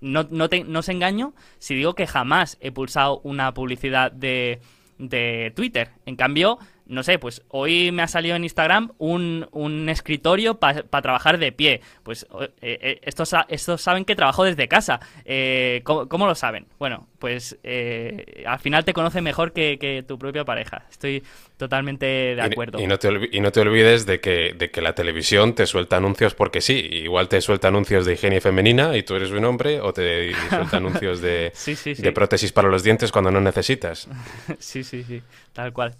[0.00, 4.60] no, no, te, no os engaño si digo que jamás he pulsado una publicidad de,
[4.98, 5.90] de Twitter.
[6.06, 10.84] En cambio, no sé, pues hoy me ha salido en Instagram un, un escritorio para
[10.84, 11.80] trabajar de pie.
[12.02, 15.00] Pues eh, eh, estos, estos saben que trabajo desde casa.
[15.24, 16.66] Eh, ¿cómo, lo saben?
[16.78, 17.58] Bueno, pues
[18.46, 20.86] al final te conoce mejor que, tu propia pareja.
[20.90, 21.22] Estoy
[21.56, 22.80] totalmente de acuerdo.
[22.80, 25.96] Y, no, te y no te olvides de que, de que la televisión te suelta
[25.96, 26.74] anuncios porque sí.
[26.76, 30.76] Igual te suelta anuncios de higiene femenina y tú eres un hombre, o te suelta
[30.76, 31.52] anuncios de,
[31.98, 34.08] de prótesis para los dientes cuando no necesitas.
[34.58, 35.22] sí, sí, sí,
[35.52, 35.94] tal cual.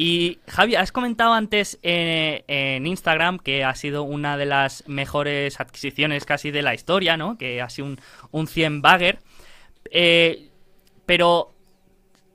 [0.00, 5.58] Y Javi, has comentado antes eh, en Instagram que ha sido una de las mejores
[5.58, 7.36] adquisiciones casi de la historia, ¿no?
[7.36, 9.18] Que ha sido un, un 100 bagger.
[9.90, 10.50] Eh,
[11.04, 11.52] pero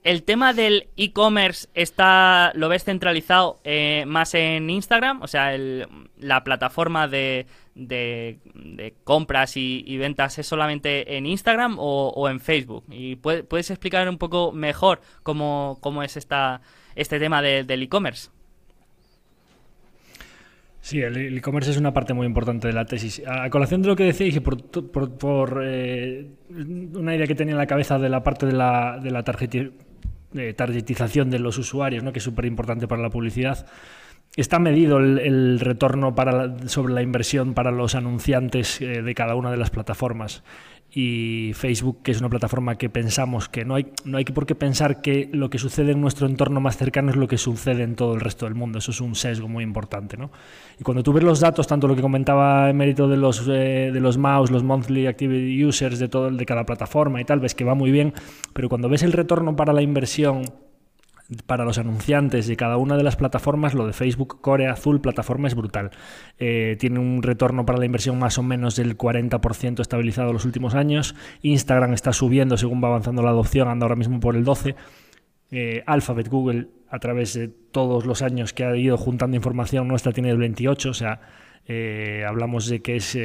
[0.04, 5.58] el tema del e-commerce está lo ves centralizado eh, más en Instagram, o sea,
[6.18, 12.84] la plataforma de, de, compras y, ventas es solamente en Instagram o, en Facebook.
[12.90, 16.60] Y puedes explicar un poco mejor cómo, cómo es esta
[16.96, 18.30] este tema del e-commerce.
[20.82, 23.22] Sí, el e-commerce es una parte muy importante de la tesis.
[23.26, 27.68] A colación de lo que decía, por, por, eh, una idea que tenía en la
[27.68, 29.24] cabeza de la parte de la, de la
[30.56, 32.12] targetización de los usuarios, ¿no?
[32.12, 33.66] que es súper importante para la publicidad,
[34.36, 39.52] está medido el, retorno para sobre la inversión para los anunciantes eh, de cada una
[39.52, 40.44] de las plataformas
[40.96, 44.54] y Facebook, que es una plataforma que pensamos que no hay, no hay por qué
[44.54, 47.96] pensar que lo que sucede en nuestro entorno más cercano es lo que sucede en
[47.96, 48.78] todo el resto del mundo.
[48.78, 50.18] Eso es un sesgo muy importante.
[50.18, 50.30] ¿no?
[50.80, 53.90] Y cuando tú ves los datos, tanto lo que comentaba en mérito de los, eh,
[53.92, 57.56] de los MAUs, los Monthly Active Users de, todo, de cada plataforma y tal, ves
[57.56, 58.14] que va muy bien,
[58.54, 60.44] pero cuando ves el retorno para la inversión
[61.46, 65.48] para los anunciantes de cada una de las plataformas, lo de Facebook Core Azul plataforma
[65.48, 65.92] es brutal.
[66.38, 70.46] Eh, tiene un retorno para la inversión más o menos del 40% estabilizado en los
[70.46, 71.16] últimos años.
[71.42, 74.76] Instagram está subiendo según va avanzando la adopción, anda ahora mismo por el 12%.
[75.56, 80.12] Eh, Alphabet, Google, a través de todos los años que ha ido juntando información nuestra,
[80.12, 81.22] tiene el 28%, o sea,
[81.68, 83.18] eh, hablamos de que es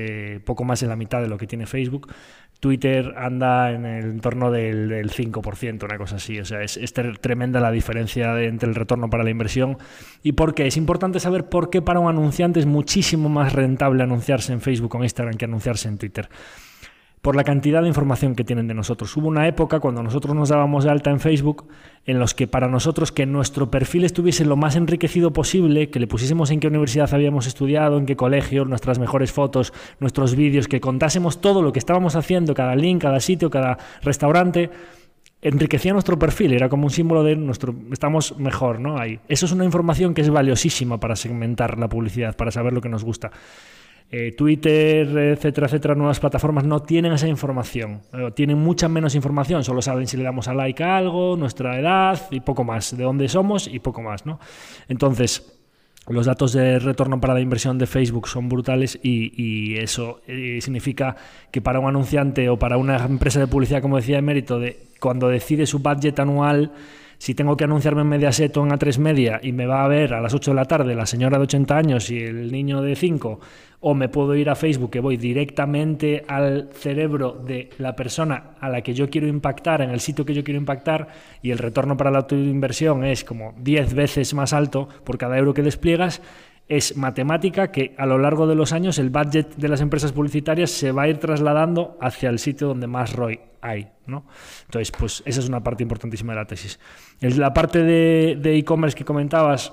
[0.44, 2.12] poco más de la mitad de lo que tiene Facebook.
[2.60, 6.40] Twitter anda en el entorno del, 5%, una cosa así.
[6.40, 9.78] O sea, es, tremenda la diferencia entre el retorno para la inversión.
[10.22, 10.66] ¿Y por qué?
[10.66, 14.96] Es importante saber por qué para un anunciante es muchísimo más rentable anunciarse en Facebook
[14.96, 16.28] o Instagram que anunciarse en Twitter
[17.20, 19.16] por la cantidad de información que tienen de nosotros.
[19.16, 21.66] Hubo una época cuando nosotros nos dábamos de alta en Facebook
[22.06, 26.06] en los que para nosotros que nuestro perfil estuviese lo más enriquecido posible, que le
[26.06, 30.80] pusiésemos en qué universidad habíamos estudiado, en qué colegio, nuestras mejores fotos, nuestros vídeos, que
[30.80, 34.70] contásemos todo lo que estábamos haciendo, cada link, cada sitio, cada restaurante,
[35.42, 38.98] enriquecía nuestro perfil, era como un símbolo de nuestro estamos mejor, ¿no?
[38.98, 39.20] Ahí.
[39.28, 42.88] Eso es una información que es valiosísima para segmentar la publicidad, para saber lo que
[42.88, 43.30] nos gusta.
[44.10, 48.00] Eh, Twitter, etcétera, etcétera, nuevas plataformas no tienen esa información.
[48.14, 51.78] Eh, tienen mucha menos información, solo saben si le damos a like a algo, nuestra
[51.78, 54.40] edad y poco más, de dónde somos y poco más, ¿no?
[54.88, 55.58] Entonces,
[56.08, 61.16] los datos de retorno para la inversión de Facebook son brutales y, eso eh, significa
[61.50, 65.28] que para un anunciante o para una empresa de publicidad, como decía Emérito, de, cuando
[65.28, 66.72] decide su budget anual,
[67.18, 70.14] si tengo que anunciarme en Mediaset o en A3 Media y me va a ver
[70.14, 72.94] a las 8 de la tarde la señora de 80 años y el niño de
[72.94, 73.40] 5,
[73.80, 78.68] o me puedo ir a Facebook que voy directamente al cerebro de la persona a
[78.68, 81.08] la que yo quiero impactar, en el sitio que yo quiero impactar,
[81.42, 85.54] y el retorno para la inversión es como 10 veces más alto por cada euro
[85.54, 86.22] que despliegas,
[86.68, 90.70] es matemática que a lo largo de los años el budget de las empresas publicitarias
[90.70, 93.88] se va a ir trasladando hacia el sitio donde más ROI hay.
[94.06, 94.26] ¿no?
[94.66, 96.78] Entonces, pues esa es una parte importantísima de la tesis.
[97.20, 99.72] La parte de e-commerce que comentabas,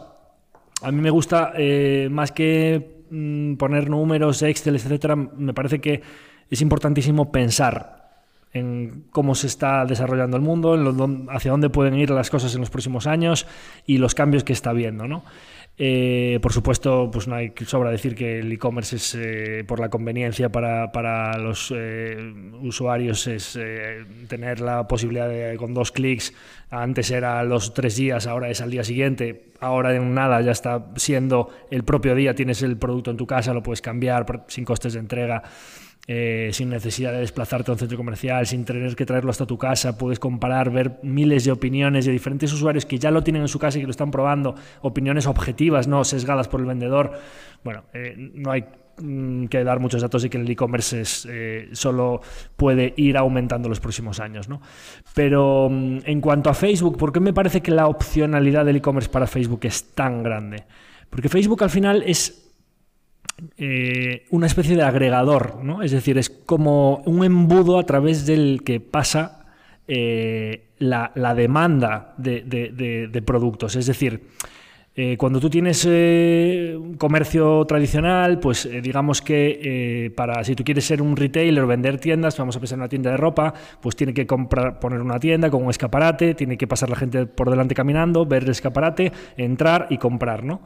[0.82, 6.02] a mí me gusta, eh, más que mm, poner números, Excel, etcétera, me parece que
[6.50, 8.24] es importantísimo pensar
[8.54, 12.62] en cómo se está desarrollando el mundo, en hacia dónde pueden ir las cosas en
[12.62, 13.48] los próximos años
[13.86, 15.24] y los cambios que está habiendo, ¿no?
[15.78, 19.90] Eh, por supuesto, pues no hay sobra decir que el e-commerce es eh, por la
[19.90, 22.18] conveniencia para, los eh,
[22.62, 23.60] usuarios es
[24.30, 26.34] tener la posibilidad de con dos clics.
[26.70, 29.52] Antes era los tres días, ahora es al día siguiente.
[29.60, 32.36] Ahora en nada ya está siendo el propio día.
[32.36, 35.44] Tienes el producto en tu casa, lo puedes cambiar sin costes de entrega.
[36.08, 39.58] Eh, sin necesidad de desplazarte a un centro comercial, sin tener que traerlo hasta tu
[39.58, 43.48] casa, puedes comparar, ver miles de opiniones de diferentes usuarios que ya lo tienen en
[43.48, 47.14] su casa y que lo están probando, opiniones objetivas, no sesgadas por el vendedor.
[47.64, 48.66] Bueno, eh, no hay
[49.02, 52.22] mm, que dar muchos datos y que el e-commerce eh, solo
[52.56, 54.48] puede ir aumentando los próximos años.
[54.48, 54.62] ¿no?
[55.16, 59.10] Pero mm, en cuanto a Facebook, ¿por qué me parece que la opcionalidad del e-commerce
[59.10, 60.66] para Facebook es tan grande?
[61.10, 62.45] Porque Facebook al final es
[63.58, 65.82] eh, una especie de agregador, ¿no?
[65.82, 69.46] Es decir, es como un embudo a través del que pasa
[69.90, 73.76] eh, la, demanda de, productos.
[73.76, 74.24] Es decir,
[74.96, 81.02] eh, cuando tú tienes un comercio tradicional, pues digamos que para si tú quieres ser
[81.02, 84.14] un retailer o vender tiendas, vamos a pensar en una tienda de ropa, pues tiene
[84.14, 87.76] que comprar, poner una tienda con un escaparate, tiene que pasar la gente por delante
[87.76, 90.62] caminando, ver el escaparate, entrar y comprar, ¿no?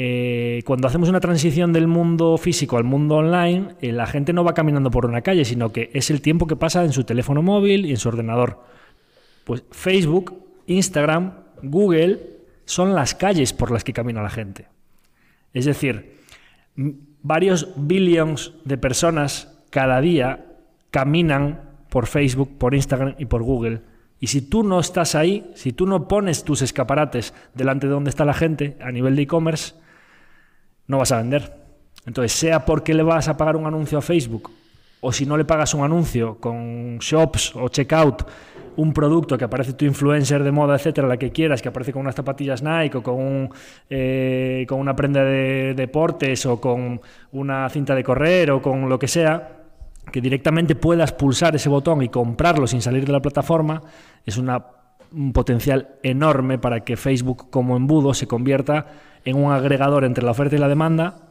[0.00, 4.44] Eh, cuando hacemos una transición del mundo físico al mundo online, eh, la gente no
[4.44, 7.42] va caminando por una calle, sino que es el tiempo que pasa en su teléfono
[7.42, 8.62] móvil y en su ordenador.
[9.42, 11.32] Pues Facebook, Instagram,
[11.64, 12.20] Google
[12.64, 14.68] son las calles por las que camina la gente.
[15.52, 16.14] Es decir,
[17.24, 20.46] varios billions de personas cada día
[20.92, 23.80] caminan por Facebook, por Instagram y por Google.
[24.20, 28.10] Y si tú no estás ahí, si tú no pones tus escaparates delante de donde
[28.10, 29.74] está la gente a nivel de e-commerce,
[30.88, 31.56] no vas a vender.
[32.04, 34.50] Entonces, sea porque le vas a pagar un anuncio a Facebook
[35.00, 38.26] o si no le pagas un anuncio con shops o checkout,
[38.76, 42.02] un producto que aparece tu influencer de moda, etcétera, la que quieras, que aparece con
[42.02, 43.50] unas zapatillas Nike o con,
[43.90, 47.00] eh, con una prenda de deportes o con
[47.32, 49.56] una cinta de correr o con lo que sea,
[50.12, 53.82] que directamente puedas pulsar ese botón y comprarlo sin salir de la plataforma,
[54.24, 58.86] es un potencial enorme para que Facebook como embudo se convierta
[59.24, 61.28] en un agregador entre la oferta y la demanda,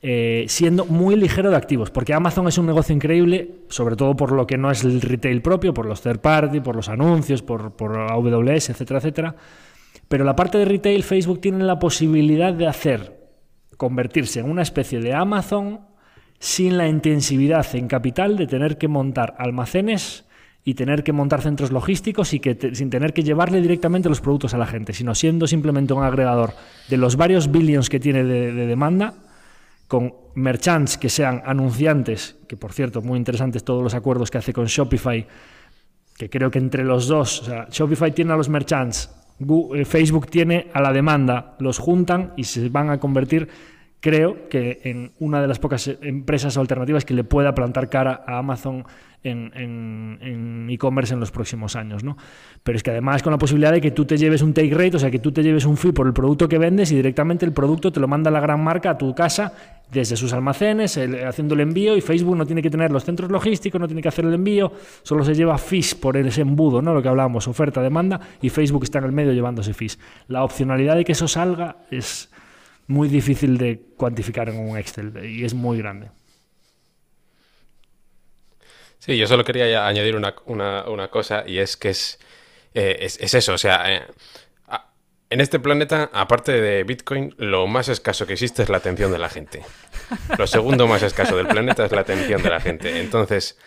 [0.00, 4.30] eh, siendo muy ligero de activos, porque Amazon es un negocio increíble, sobre todo por
[4.32, 7.72] lo que no es el retail propio, por los third party, por los anuncios, por,
[7.72, 9.34] por AWS, etcétera, etcétera.
[10.06, 13.18] Pero la parte de retail, Facebook tiene la posibilidad de hacer,
[13.76, 15.80] convertirse en una especie de Amazon
[16.38, 20.27] sin la intensividad en capital de tener que montar almacenes
[20.68, 24.52] y tener que montar centros logísticos y que sin tener que llevarle directamente los productos
[24.52, 26.52] a la gente, sino siendo simplemente un agregador
[26.90, 29.14] de los varios billions que tiene de, demanda,
[29.86, 34.52] con merchants que sean anunciantes, que por cierto, muy interesantes todos los acuerdos que hace
[34.52, 35.26] con Shopify,
[36.18, 39.10] que creo que entre los dos, o sea, Shopify tiene a los merchants,
[39.74, 43.48] eh, Facebook tiene a la demanda, los juntan y se van a convertir
[44.00, 48.38] creo que en una de las pocas empresas alternativas que le pueda plantar cara a
[48.38, 48.84] Amazon
[49.22, 52.04] en e-commerce en, los próximos años.
[52.04, 52.16] ¿no?
[52.62, 54.96] Pero es que además con la posibilidad de que tú te lleves un take rate,
[54.96, 57.44] o sea, que tú te lleves un fee por el producto que vendes y directamente
[57.44, 59.52] el producto te lo manda la gran marca a tu casa
[59.90, 63.80] desde sus almacenes, haciendo el envío y Facebook no tiene que tener los centros logísticos,
[63.80, 64.70] no tiene que hacer el envío,
[65.02, 66.92] solo se lleva fees por ese embudo, ¿no?
[66.92, 69.98] lo que hablábamos, oferta, demanda, y Facebook está en el medio llevándose fees.
[70.26, 72.30] La opcionalidad de que eso salga es
[72.86, 76.08] muy difícil de cuantificar en un Excel y es muy grande.
[79.08, 82.18] Sí, yo solo quería añadir una, cosa y es que es,
[82.74, 84.02] eh, es, eso, o sea, eh,
[85.30, 89.18] en este planeta, aparte de Bitcoin, lo más escaso que existe es la atención de
[89.18, 89.62] la gente.
[90.36, 93.00] Lo segundo más escaso del planeta es la atención de la gente.
[93.00, 93.58] Entonces,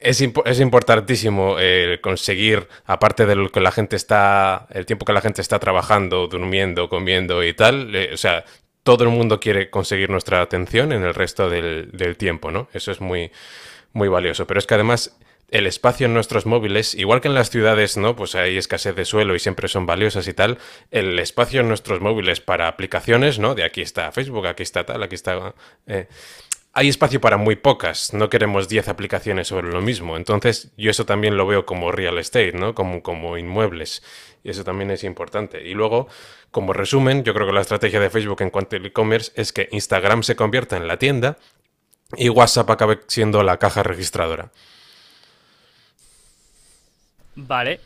[0.00, 5.12] es, es importantísimo eh, conseguir, aparte de lo que la gente está, el tiempo que
[5.12, 8.44] la gente está trabajando, durmiendo, comiendo y tal, eh, o sea,
[8.82, 12.68] todo el mundo quiere conseguir nuestra atención en el resto del, del, tiempo, ¿no?
[12.72, 13.30] Eso es muy,
[13.96, 14.46] muy valioso.
[14.46, 15.16] Pero es que además
[15.50, 18.14] el espacio en nuestros móviles, igual que en las ciudades, ¿no?
[18.16, 20.58] Pues hay escasez de suelo y siempre son valiosas y tal.
[20.90, 23.54] El espacio en nuestros móviles para aplicaciones, ¿no?
[23.54, 25.54] De aquí está Facebook, aquí está tal, aquí está.
[25.86, 26.08] Eh,
[26.72, 30.18] hay espacio para muy pocas, no queremos 10 aplicaciones sobre lo mismo.
[30.18, 32.74] Entonces, yo eso también lo veo como real estate, ¿no?
[32.74, 34.02] Como, como inmuebles.
[34.44, 35.66] Y eso también es importante.
[35.66, 36.08] Y luego,
[36.50, 39.68] como resumen, yo creo que la estrategia de Facebook en cuanto al e-commerce es que
[39.72, 41.38] Instagram se convierta en la tienda
[42.16, 44.50] y WhatsApp acabe siendo la caja registradora.
[47.34, 47.80] Vale.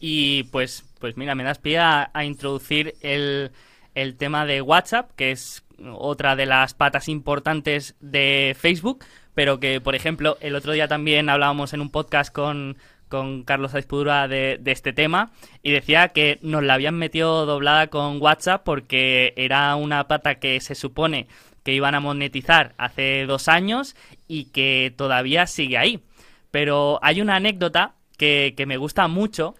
[0.00, 3.52] Y pues, pues mira, me das pie a, introducir el,
[3.94, 5.62] el tema de WhatsApp, que es
[5.92, 9.04] otra de las patas importantes de Facebook,
[9.34, 12.76] pero que, por ejemplo, el otro día también hablábamos en un podcast con,
[13.08, 17.88] con Carlos Aizpudura de, de, este tema y decía que nos la habían metido doblada
[17.88, 21.28] con WhatsApp porque era una pata que se supone
[21.64, 23.96] que iban a monetizar hace dos años
[24.28, 26.04] y que todavía sigue ahí.
[26.50, 29.56] Pero hay una anécdota que, que me gusta mucho,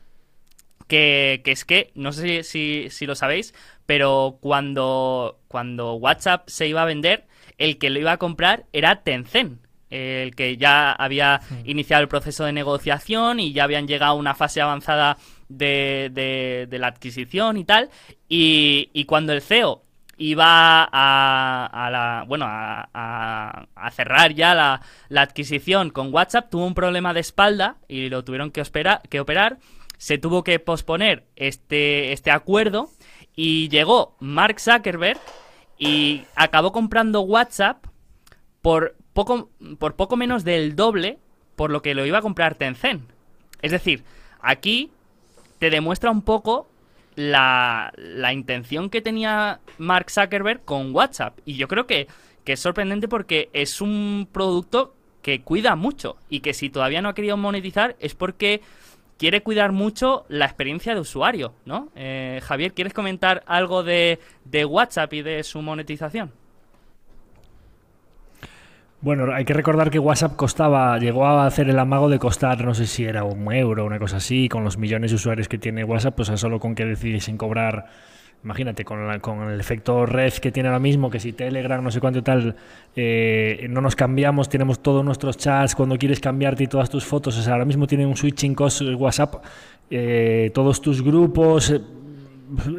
[0.86, 3.54] que, que, es que, no sé si, si, lo sabéis,
[3.86, 7.26] pero cuando, cuando WhatsApp se iba a vender,
[7.58, 12.44] el que lo iba a comprar era Tencent el que ya había iniciado el proceso
[12.44, 15.16] de negociación y ya habían llegado a una fase avanzada
[15.48, 17.90] de, de, de la adquisición y tal.
[18.28, 19.83] Y, y, cuando el CEO
[20.16, 22.88] iba a, a la, bueno, a,
[23.74, 28.24] a, cerrar ya la, la, adquisición con WhatsApp, tuvo un problema de espalda y lo
[28.24, 28.62] tuvieron que,
[29.08, 29.58] que operar.
[29.98, 32.90] Se tuvo que posponer este, este acuerdo
[33.34, 35.18] y llegó Mark Zuckerberg
[35.78, 37.84] y acabó comprando WhatsApp
[38.62, 41.18] por poco, por poco menos del doble
[41.56, 43.08] por lo que lo iba a comprar Tencent.
[43.62, 44.04] Es decir,
[44.40, 44.90] aquí
[45.58, 46.68] te demuestra un poco
[47.16, 51.38] la, la, intención que tenía Mark Zuckerberg con WhatsApp.
[51.44, 52.08] Y yo creo que,
[52.44, 57.08] que, es sorprendente porque es un producto que cuida mucho y que si todavía no
[57.08, 58.60] ha querido monetizar es porque
[59.16, 61.88] quiere cuidar mucho la experiencia de usuario, ¿no?
[61.94, 66.32] Eh, Javier, ¿quieres comentar algo de, de WhatsApp y de su monetización?
[69.04, 72.72] Bueno, hay que recordar que WhatsApp costaba, llegó a hacer el amago de costar, no
[72.72, 75.84] sé si era un euro, una cosa así, con los millones de usuarios que tiene
[75.84, 77.84] WhatsApp, pues solo con que decidiesen cobrar,
[78.42, 81.90] imagínate, con, la, con el efecto red que tiene ahora mismo, que si Telegram, no
[81.90, 82.56] sé cuánto tal,
[82.96, 87.36] eh, no nos cambiamos, tenemos todos nuestros chats, cuando quieres cambiarte y todas tus fotos,
[87.36, 89.34] o sea, ahora mismo tiene un switching cost WhatsApp,
[89.90, 91.78] eh, todos tus grupos...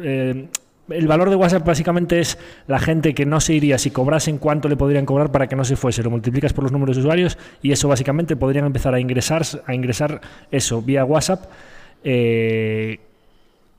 [0.02, 0.48] Eh,
[0.88, 4.68] el valor de WhatsApp básicamente es la gente que no se iría si cobrasen cuánto
[4.68, 6.02] le podrían cobrar para que no se fuese.
[6.02, 9.74] Lo multiplicas por los números de usuarios y eso básicamente podrían empezar a ingresar, a
[9.74, 10.20] ingresar
[10.50, 11.50] eso vía WhatsApp.
[12.04, 13.00] Eh,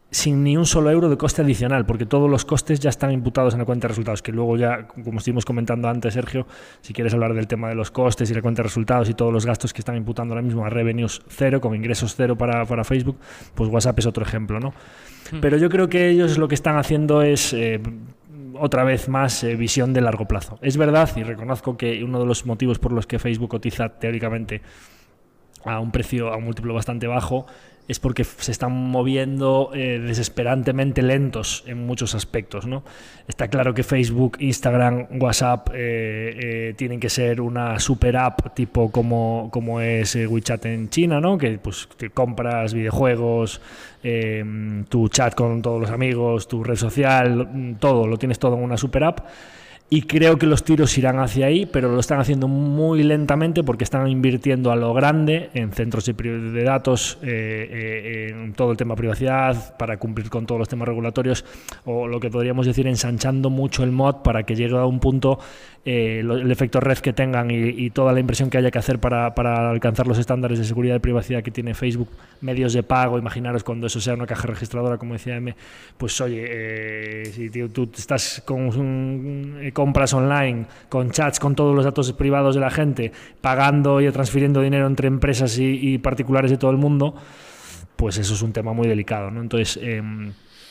[0.09, 3.53] sin ni un solo euro de coste adicional, porque todos los costes ya están imputados
[3.53, 6.47] en la cuenta de resultados, que luego ya, como estuvimos comentando antes, Sergio,
[6.81, 9.33] si quieres hablar del tema de los costes y la cuenta de resultados y todos
[9.33, 12.83] los gastos que están imputando ahora mismo a revenues cero, con ingresos cero para, para
[12.83, 13.17] Facebook,
[13.53, 14.73] pues WhatsApp es otro ejemplo, ¿no?
[15.31, 15.41] Hmm.
[15.41, 17.53] Pero yo creo que ellos lo que están haciendo es...
[17.53, 17.81] Eh,
[18.59, 20.57] otra vez más eh, visión de largo plazo.
[20.63, 24.63] Es verdad y reconozco que uno de los motivos por los que Facebook cotiza teóricamente
[25.63, 27.45] a un precio, a un múltiplo bastante bajo,
[27.87, 32.65] es porque se están moviendo eh, desesperantemente lentos en muchos aspectos.
[32.65, 32.83] ¿no?
[33.27, 36.37] Está claro que Facebook, Instagram, WhatsApp eh,
[36.69, 41.21] eh, tienen que ser una super app tipo como, como es eh, WeChat en China,
[41.21, 41.37] ¿no?
[41.37, 43.61] que pues, compras videojuegos,
[44.03, 48.63] em, tu chat con todos los amigos, tu red social, todo, lo tienes todo en
[48.63, 49.19] una super app
[49.89, 53.85] y creo que los tiros irán hacia ahí, pero lo están haciendo muy lentamente porque
[53.85, 58.97] están invirtiendo a lo grande en centros de datos, eh, eh, en todo el tema
[58.97, 61.45] privacidad, para cumplir con todos los temas regulatorios,
[61.85, 65.39] o lo que podríamos decir, ensanchando mucho el mod para que llegue a un punto
[65.85, 69.33] eh, el efecto red que tengan y, toda la inversión que haya que hacer para,
[69.33, 72.09] para, alcanzar los estándares de seguridad y privacidad que tiene Facebook,
[72.41, 75.55] medios de pago, imaginaros cuando eso sea una caja registradora, como decía M,
[75.97, 81.85] pues oye, si tío, tú estás con un compras online, con chats, con todos los
[81.85, 83.11] datos privados de la gente,
[83.41, 87.13] pagando y transfiriendo dinero entre empresas y, y particulares de todo el mundo,
[87.95, 89.39] pues eso es un tema muy delicado, ¿no?
[89.39, 90.01] Entonces, eh,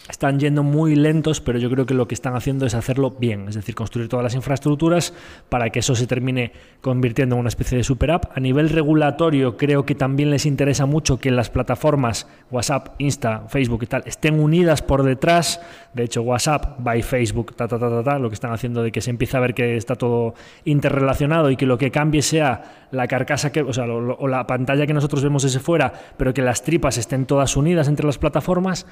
[0.08, 3.48] están yendo muy lentos, pero yo creo que lo que están haciendo es hacerlo bien,
[3.48, 5.12] es decir, construir todas las infraestructuras
[5.48, 8.36] para que eso se termine convirtiendo en una especie de super app.
[8.36, 13.82] A nivel regulatorio, creo que también les interesa mucho que las plataformas WhatsApp, Insta, Facebook
[13.82, 15.60] y tal estén unidas por detrás.
[15.94, 18.92] De hecho, WhatsApp by Facebook, ta, ta, ta, ta, ta, lo que están haciendo de
[18.92, 20.34] que se empiece a ver que está todo
[20.64, 24.86] interrelacionado y que lo que cambie sea la carcasa que, o sea, o la pantalla
[24.86, 28.86] que nosotros vemos ese fuera, pero que las tripas estén todas unidas entre las plataformas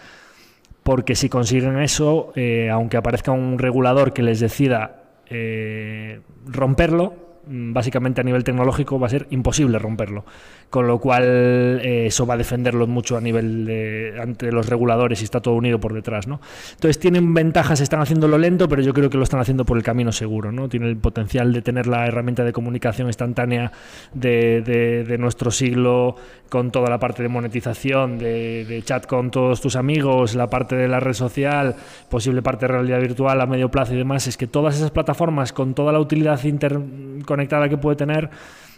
[0.85, 7.73] porque si consiguen eso, eh, aunque aparezca un regulador que les decida eh, romperlo, mm,
[7.73, 10.25] básicamente a nivel tecnológico va a ser imposible romperlo
[10.71, 15.21] con lo cual eh, eso va a defenderlos mucho a nivel de, ante los reguladores
[15.21, 16.41] y está todo unido por detrás, ¿no?
[16.73, 19.83] Entonces tienen ventajas, están haciéndolo lento, pero yo creo que lo están haciendo por el
[19.83, 20.69] camino seguro, ¿no?
[20.69, 23.73] Tiene el potencial de tener la herramienta de comunicación instantánea
[24.13, 26.17] de, de, de nuestro siglo
[26.55, 30.87] con toda la parte de monetización, de, chat con todos tus amigos, la parte de
[30.87, 31.75] la red social,
[32.09, 35.53] posible parte de realidad virtual a medio plazo y demás, es que todas esas plataformas
[35.53, 38.31] con toda la utilidad interconectada que puede tener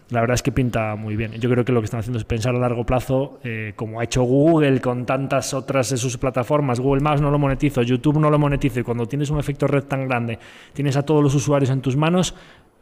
[0.09, 1.33] la verdad es que pinta muy bien.
[1.33, 4.05] Yo creo que lo que están haciendo es pensar a largo plazo, eh, como ha
[4.05, 6.79] hecho Google con tantas otras de sus plataformas.
[6.79, 9.85] Google Maps no lo monetizo, YouTube no lo monetizo, y cuando tienes un efecto red
[9.85, 10.39] tan grande,
[10.73, 12.37] tienes a todos los usuarios en tus manos,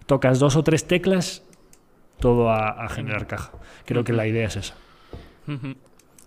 [0.05, 1.43] tocas dos o tres teclas,
[2.21, 3.53] todo a, generar caja.
[3.87, 4.75] Creo que la idea es esa.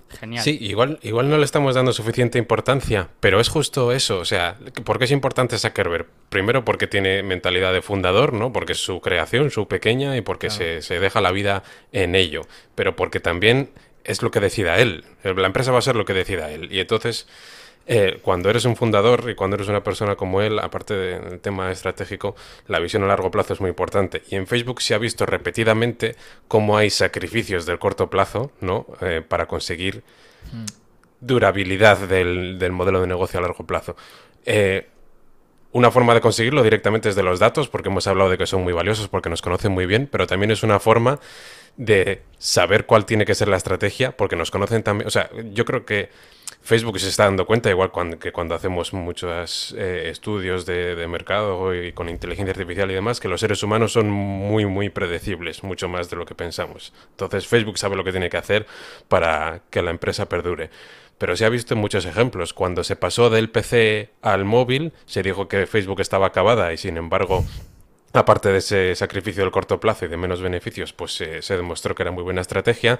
[0.10, 0.44] Genial.
[0.44, 4.20] Sí, igual, igual no le estamos dando suficiente importancia, pero es justo eso.
[4.20, 6.08] O sea, ¿por qué es importante Zuckerberg?
[6.30, 8.54] Primero porque tiene mentalidad de fundador, ¿no?
[8.54, 12.42] Porque es su creación, su pequeña, y porque se, se deja la vida en ello.
[12.76, 13.70] Pero porque también
[14.04, 15.04] es lo que decida él.
[15.24, 16.72] La empresa va a ser lo que decida él.
[16.72, 17.28] Y entonces
[17.90, 21.72] eh, cuando eres un fundador y cuando eres una persona como él, aparte del tema
[21.72, 22.36] estratégico,
[22.68, 24.24] la visión a largo plazo es muy importante.
[24.30, 26.18] Y en Facebook se ha visto repetidamente
[26.50, 28.88] cómo hay sacrificios del corto plazo, ¿no?
[29.00, 30.04] Eh, para conseguir
[31.22, 33.96] durabilidad del, modelo de negocio a largo plazo.
[34.46, 34.90] Eh,
[35.72, 38.64] una forma de conseguirlo directamente es de los datos, porque hemos hablado de que son
[38.64, 41.20] muy valiosos, porque nos conocen muy bien, pero también es una forma
[41.78, 45.08] de saber cuál tiene que ser la estrategia, porque nos conocen también.
[45.08, 46.10] O sea, yo creo que
[46.62, 51.94] Facebook se está dando cuenta, igual que cuando hacemos muchos eh, estudios de, mercado y
[51.94, 56.10] con inteligencia artificial y demás, que los seres humanos son muy, muy predecibles, mucho más
[56.10, 56.94] de lo que pensamos.
[57.12, 58.66] Entonces Facebook sabe lo que tiene que hacer
[59.08, 60.70] para que la empresa perdure.
[61.18, 62.54] Pero se ha visto en muchos ejemplos.
[62.54, 66.98] Cuando se pasó del PC al móvil, se dijo que Facebook estaba acabada y sin
[66.98, 67.46] embargo
[68.14, 72.04] aparte de ese sacrificio del corto plazo y de menos beneficios, pues se demostró que
[72.04, 72.98] era muy buena estrategia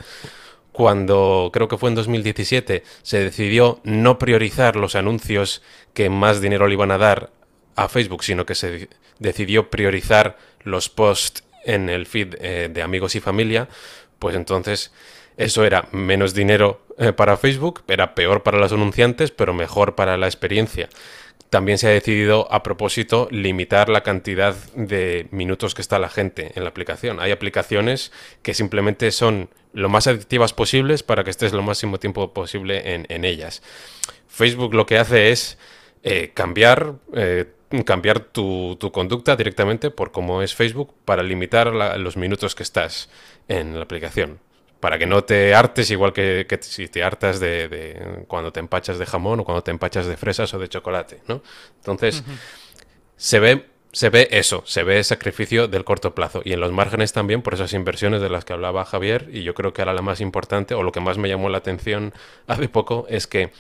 [0.78, 5.64] cuando creo que fue en 2017 se decidió no priorizar los anuncios
[5.96, 7.32] que más dinero le iban a dar
[7.76, 13.16] a Facebook, sino que se decidió priorizar los posts en el feed eh, de amigos
[13.16, 13.68] y familia,
[14.20, 14.94] pues entonces
[15.36, 20.16] eso era menos dinero eh, para Facebook, era peor para los anunciantes, pero mejor para
[20.16, 20.90] la experiencia
[21.50, 26.52] también se ha decidido a propósito limitar la cantidad de minutos que está la gente
[26.56, 27.20] en la aplicación.
[27.20, 28.12] Hay aplicaciones
[28.42, 33.26] que simplemente son lo más adictivas posibles para que estés lo máximo tiempo posible en,
[33.26, 33.62] ellas.
[34.28, 35.60] Facebook lo que hace es
[36.02, 37.46] eh, cambiar, eh,
[37.86, 43.10] cambiar tu, conducta directamente por cómo es Facebook para limitar los minutos que estás
[43.48, 44.40] en la aplicación
[44.80, 49.06] para que no te hartes igual que, si te hartas de, cuando te empachas de
[49.06, 51.42] jamón o cuando te empachas de fresas o de chocolate, ¿no?
[51.78, 52.24] Entonces,
[53.16, 53.66] se ve
[53.98, 57.56] se ve eso, se ve sacrificio del corto plazo y en los márgenes también por
[57.56, 60.76] esas inversiones de las que hablaba Javier y yo creo que ahora la más importante
[60.76, 62.14] o lo que más me llamó la atención
[62.46, 63.52] hace poco es que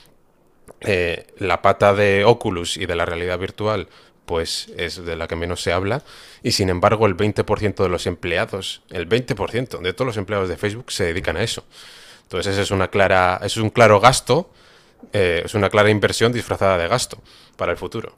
[0.81, 3.87] eh, la pata de Oculus y de la realidad virtual
[4.27, 6.03] pues es de la que menos se habla
[6.43, 10.57] y sin embargo el 20% de los empleados, el 20% de todos los empleados de
[10.57, 11.63] Facebook se dedican a eso.
[12.21, 14.51] Entonces ese es una clara, es un claro gasto,
[15.13, 17.17] eh, es una clara inversión disfrazada de gasto
[17.55, 18.15] para el futuro.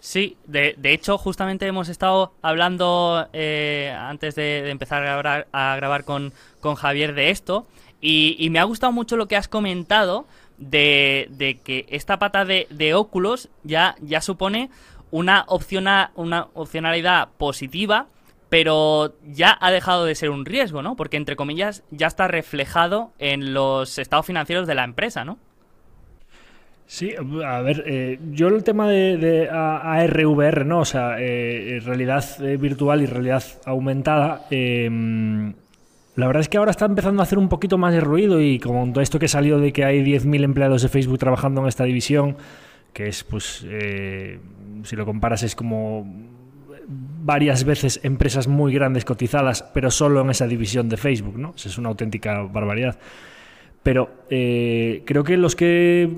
[0.00, 6.32] Sí, de, hecho justamente hemos estado hablando eh, antes de, empezar a grabar, grabar con,
[6.76, 7.66] Javier de esto
[8.00, 10.26] y, me ha gustado mucho lo que has comentado
[10.56, 14.70] de, que esta pata de, de Oculus ya, ya supone
[15.10, 15.44] una,
[16.14, 18.06] una opcionalidad positiva,
[18.48, 20.96] pero ya ha dejado de ser un riesgo, ¿no?
[20.96, 25.38] Porque, entre comillas, ya está reflejado en los estados financieros de la empresa, ¿no?
[26.90, 27.14] Sí,
[27.46, 30.80] a ver, eh, yo el tema de, ARVR, ¿no?
[30.80, 35.54] O sea, eh, realidad eh, virtual y realidad aumentada, em,
[36.16, 38.58] la verdad es que ahora está empezando a hacer un poquito más de ruido y
[38.58, 41.84] como todo esto que salió de que hay 10.000 empleados de Facebook trabajando en esta
[41.84, 42.36] división,
[42.92, 44.40] que es, pues, eh,
[44.82, 46.12] si lo comparas, es como
[46.88, 51.54] varias veces empresas muy grandes cotizadas, pero solo en esa división de Facebook, ¿no?
[51.54, 52.98] es una auténtica barbaridad.
[53.82, 56.10] Pero eh, creo que los que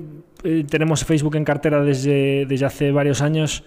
[0.43, 3.63] eh, tenemos Facebook en cartera desde, desde hace varios años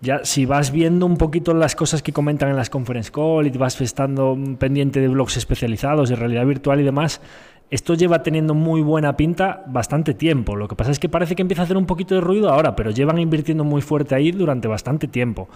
[0.00, 3.50] ya si vas viendo un poquito las cosas que comentan en las conference call y
[3.50, 7.20] vas estando pendiente de blogs especializados de realidad virtual y demás,
[7.70, 10.56] esto lleva teniendo muy buena pinta bastante tiempo.
[10.56, 12.74] Lo que pasa es que parece que empieza a hacer un poquito de ruido ahora,
[12.74, 15.48] pero llevan invirtiendo muy fuerte ahí durante bastante tiempo.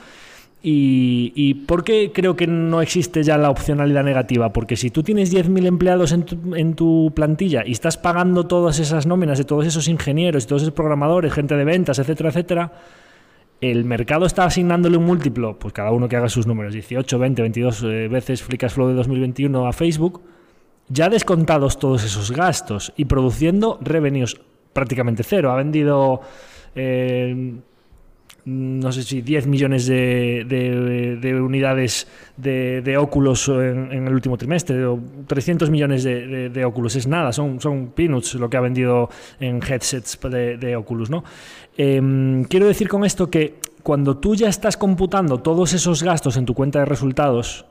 [0.67, 4.51] ¿Y, por qué creo que no existe ya la opcionalidad negativa?
[4.51, 9.37] Porque si tú tienes 10.000 empleados en tu, plantilla y estás pagando todas esas nóminas
[9.37, 12.73] de todos esos ingenieros, todos esos programadores, gente de ventas, etcétera, etcétera,
[13.61, 17.43] el mercado está asignándole un múltiplo, pues cada uno que haga sus números, 18, 20,
[17.43, 20.23] 22 veces Free Flow de 2021 a Facebook,
[20.89, 24.41] ya descontados todos esos gastos y produciendo revenues
[24.73, 25.53] prácticamente cero.
[25.53, 26.23] Ha vendido
[26.75, 27.55] eh,
[28.47, 35.71] no sé si 10 millones de, unidades de, óculos en, el último trimestre, o 300
[35.71, 39.09] millones de, óculos, es nada, son, son peanuts lo que ha vendido
[39.41, 41.11] en headsets de, Oculus.
[41.11, 41.25] ¿no?
[41.77, 46.45] Em, quiero decir con esto que cuando tú ya estás computando todos esos gastos en
[46.45, 47.67] tu cuenta de resultados,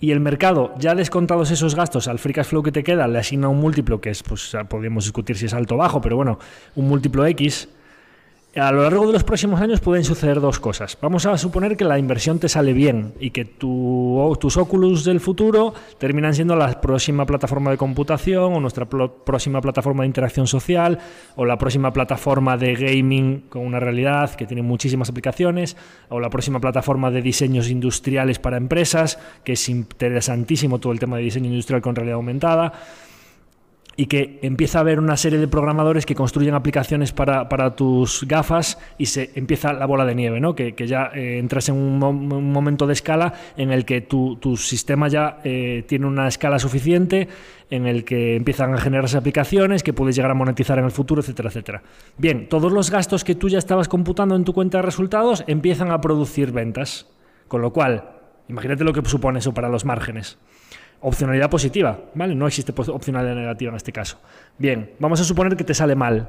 [0.00, 3.18] y el mercado, ya descontados esos gastos al free cash flow que te queda, le
[3.18, 6.38] asigna un múltiplo que es, pues podríamos discutir si es alto o bajo, pero bueno,
[6.76, 7.68] un múltiplo X,
[8.56, 10.96] a lo largo de los próximos años pueden suceder dos cosas.
[11.00, 15.74] Vamos a suponer que la inversión te sale bien y que tus Oculus del futuro
[15.98, 20.98] terminan siendo la próxima plataforma de computación o nuestra próxima plataforma de interacción social
[21.36, 25.76] o la próxima plataforma de gaming con una realidad que tiene muchísimas aplicaciones
[26.08, 31.18] o la próxima plataforma de diseños industriales para empresas, que es interesantísimo todo el tema
[31.18, 32.72] de diseño industrial con realidad aumentada
[34.00, 38.78] y que empieza a haber una serie de programadores que construyen aplicaciones para, tus gafas
[38.96, 40.54] y se empieza la bola de nieve, ¿no?
[40.54, 45.40] que, ya eh, entras en un, momento de escala en el que tu, sistema ya
[45.42, 47.26] eh, tiene una escala suficiente,
[47.70, 51.20] en el que empiezan a generarse aplicaciones que puedes llegar a monetizar en el futuro,
[51.20, 51.82] etcétera, etcétera.
[52.18, 55.90] Bien, todos los gastos que tú ya estabas computando en tu cuenta de resultados empiezan
[55.90, 57.08] a producir ventas,
[57.48, 58.10] con lo cual,
[58.48, 60.38] imagínate lo que supone eso para los márgenes.
[61.00, 62.34] Opcionalidad positiva, ¿vale?
[62.34, 64.18] No existe opcionalidad negativa en este caso.
[64.58, 66.28] Bien, vamos a suponer que te sale mal.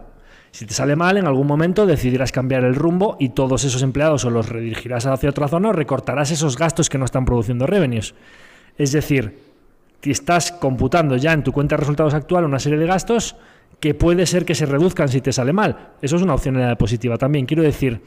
[0.52, 4.26] Si te sale mal, en algún momento decidirás cambiar el rumbo y todos esos empleados
[4.26, 8.16] o los redirigirás hacia otra zona o recortarás esos gastos que no están produciendo revenues.
[8.78, 9.40] Es decir,
[10.02, 13.36] si estás computando ya en tu cuenta de resultados actual una serie de gastos
[13.80, 15.90] que puede ser que se reduzcan si te sale mal.
[16.02, 17.46] Eso es una opcionalidad positiva también.
[17.46, 18.02] Quiero decir,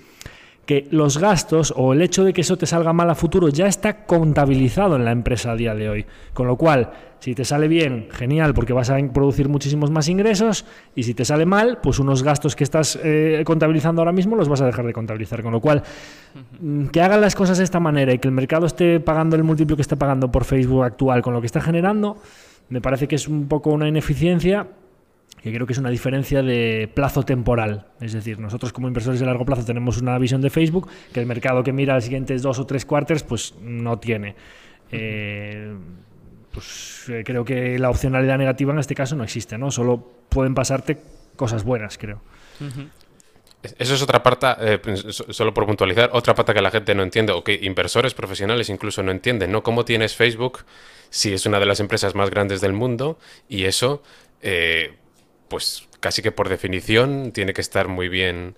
[0.67, 3.67] que los gastos o el hecho de que eso te salga mal a futuro ya
[3.67, 6.07] está contabilizado en la empresa a día de hoy.
[6.33, 10.65] Con lo cual, si te sale bien, genial, porque vas a producir muchísimos más ingresos,
[10.95, 14.49] y si te sale mal, pues unos gastos que estás eh, contabilizando ahora mismo los
[14.49, 15.43] vas a dejar de contabilizar.
[15.43, 15.83] Con lo cual,
[16.93, 19.77] que hagan las cosas de esta manera y que el mercado esté pagando el múltiplo
[19.77, 22.19] que está pagando por Facebook actual con lo que está generando,
[22.69, 24.67] me parece que es un poco una ineficiencia
[25.43, 27.87] que creo que es una diferencia de plazo temporal.
[28.01, 31.27] Es decir, nosotros como inversores de largo plazo tenemos una visión de Facebook que el
[31.27, 34.37] mercado que mira los siguientes dos o tres cuartos pues no tiene.
[34.93, 35.75] Eh,
[36.53, 39.71] pues eh, creo que la opcionalidad negativa en este caso no existe, ¿no?
[39.71, 40.99] Solo pueden pasarte
[41.35, 42.21] cosas buenas, creo.
[43.79, 47.33] Eso es otra parte, eh, solo por puntualizar, otra parte que la gente no entiende,
[47.33, 49.63] o que inversores profesionales incluso no entienden, ¿no?
[49.63, 50.61] ¿Cómo tienes Facebook
[51.11, 53.19] si es una de las empresas más grandes del mundo
[53.49, 54.03] y eso,
[55.53, 58.57] pues casi que por definición tiene que estar muy bien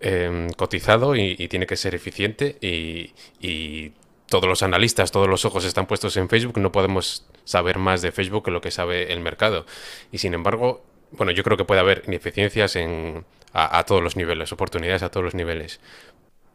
[0.00, 3.92] em, cotizado y, tiene que ser eficiente y,
[4.30, 8.12] todos los analistas, todos los ojos están puestos en Facebook, no podemos saber más de
[8.12, 9.66] Facebook que lo que sabe el mercado.
[10.12, 14.52] Y sin embargo, bueno, yo creo que puede haber ineficiencias en, a todos los niveles,
[14.52, 15.80] oportunidades a todos los niveles.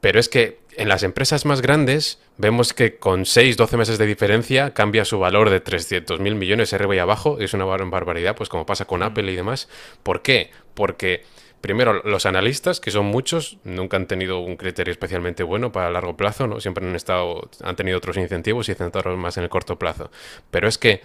[0.02, 4.06] Pero es que en las empresas más grandes vemos que con 6, 12 meses de
[4.06, 7.38] diferencia cambia su valor de 300 mil millones arriba y abajo.
[7.39, 9.04] Es una barbaridad, pues como pasa con mm.
[9.04, 9.70] Apple y demás.
[10.04, 10.52] ¿Por qué?
[10.74, 11.24] Porque
[11.62, 16.16] primero los analistas, que son muchos, nunca han tenido un criterio especialmente bueno para largo
[16.16, 16.60] plazo, ¿no?
[16.60, 20.12] Siempre han estado, han tenido otros incentivos y centraron más en el corto plazo.
[20.52, 21.02] Pero es que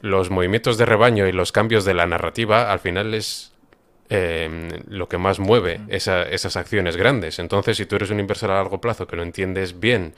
[0.00, 3.52] los movimientos de rebaño y los cambios de la narrativa al final es
[4.10, 7.38] Em, lo que más mueve esas acciones grandes.
[7.38, 10.14] Entonces, si tú eres un inversor a largo plazo que lo entiendes bien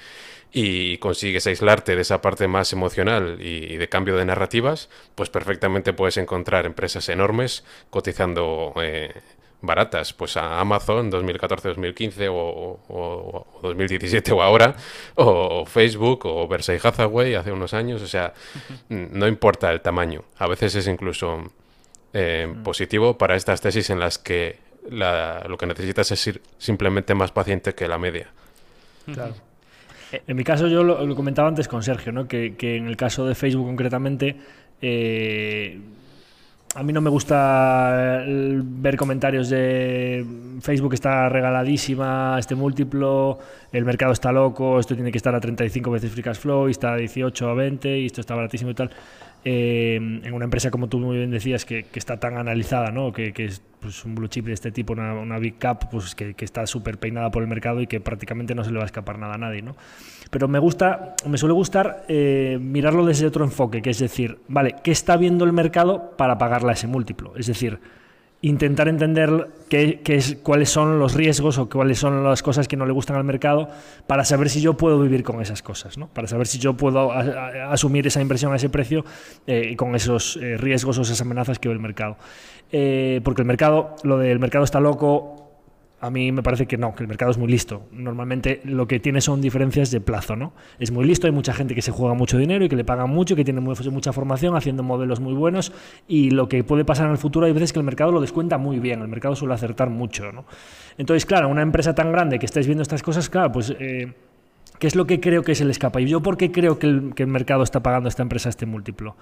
[0.52, 5.92] y consigues aislarte de esa parte más emocional y, de cambio de narrativas, pues perfectamente
[5.92, 9.12] puedes encontrar empresas enormes cotizando eh,
[9.60, 14.76] baratas, pues a Amazon 2014, 2015 o, 2017 o ahora,
[15.16, 18.34] o Facebook o Versailles Hathaway hace unos años, o sea,
[18.88, 21.50] no importa el tamaño, a veces es incluso
[22.12, 24.58] eh, positivo para estas tesis en las que
[24.88, 28.28] lo que necesitas es ir simplemente más paciente que la media.
[29.12, 29.34] Claro.
[30.26, 32.26] En mi caso, yo lo, comentaba antes con Sergio, ¿no?
[32.26, 34.36] que, en el caso de Facebook concretamente,
[34.82, 35.78] eh,
[36.74, 40.24] a mí no me gusta ver comentarios de
[40.60, 43.38] Facebook está regaladísima, este múltiplo,
[43.72, 46.72] el mercado está loco, esto tiene que estar a 35 veces free cash flow, y
[46.72, 48.90] está a 18 a 20 y esto está baratísimo y tal.
[49.44, 53.12] Eh, en una empresa como tú muy bien decías que, está tan analizada, ¿no?
[53.12, 56.66] que, es pues, un blue chip de este tipo, una, big cap, pues que, está
[56.66, 59.34] súper peinada por el mercado y que prácticamente no se le va a escapar nada
[59.34, 59.62] a nadie.
[59.62, 59.76] ¿no?
[60.30, 64.76] Pero me gusta, me suele gustar eh, mirarlo desde otro enfoque, que es decir, vale,
[64.84, 67.32] ¿qué está viendo el mercado para pagarle a ese múltiplo?
[67.36, 67.80] Es decir,
[68.42, 72.86] intentar entender qué, es, cuáles son los riesgos o cuáles son las cosas que no
[72.86, 73.68] le gustan al mercado
[74.06, 76.08] para saber si yo puedo vivir con esas cosas, ¿no?
[76.08, 79.04] para saber si yo puedo asumir esa inversión a ese precio
[79.46, 82.16] eh, con esos eh, riesgos o esas amenazas que ve el mercado.
[82.72, 85.49] Eh, porque el mercado, lo del mercado está loco,
[86.00, 87.82] a mí me parece que no, que el mercado es muy listo.
[87.92, 90.54] Normalmente lo que tiene son diferencias de plazo, ¿no?
[90.78, 93.04] Es muy listo, hay mucha gente que se juega mucho dinero y que le paga
[93.04, 95.72] mucho, que tiene mucha formación haciendo modelos muy buenos
[96.08, 98.56] y lo que puede pasar en el futuro hay veces que el mercado lo descuenta
[98.56, 100.46] muy bien, el mercado suele acertar mucho, ¿no?
[100.96, 103.74] Entonces, claro, una empresa tan grande que estáis viendo estas cosas, claro, pues...
[103.78, 104.12] Eh,
[104.78, 106.00] ¿Qué es lo que creo que se le escapa?
[106.00, 108.48] ¿Y yo por qué creo que el, que el mercado está pagando a esta empresa
[108.48, 109.14] este múltiplo?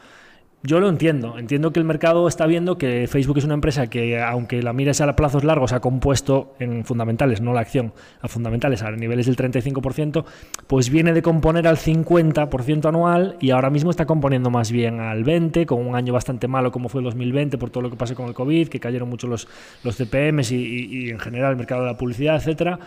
[0.64, 1.38] Yo lo entiendo.
[1.38, 5.00] Entiendo que el mercado está viendo que Facebook es una empresa que, aunque la mires
[5.00, 9.36] a plazos largos, ha compuesto en fundamentales, no la acción, a fundamentales a niveles del
[9.36, 10.24] 35%,
[10.66, 15.24] pues viene de componer al 50% anual y ahora mismo está componiendo más bien al
[15.24, 18.16] 20%, con un año bastante malo como fue el 2020 por todo lo que pasó
[18.16, 19.46] con el COVID, que cayeron mucho los,
[19.84, 22.80] los CPMs y, y en general el mercado de la publicidad, etcétera.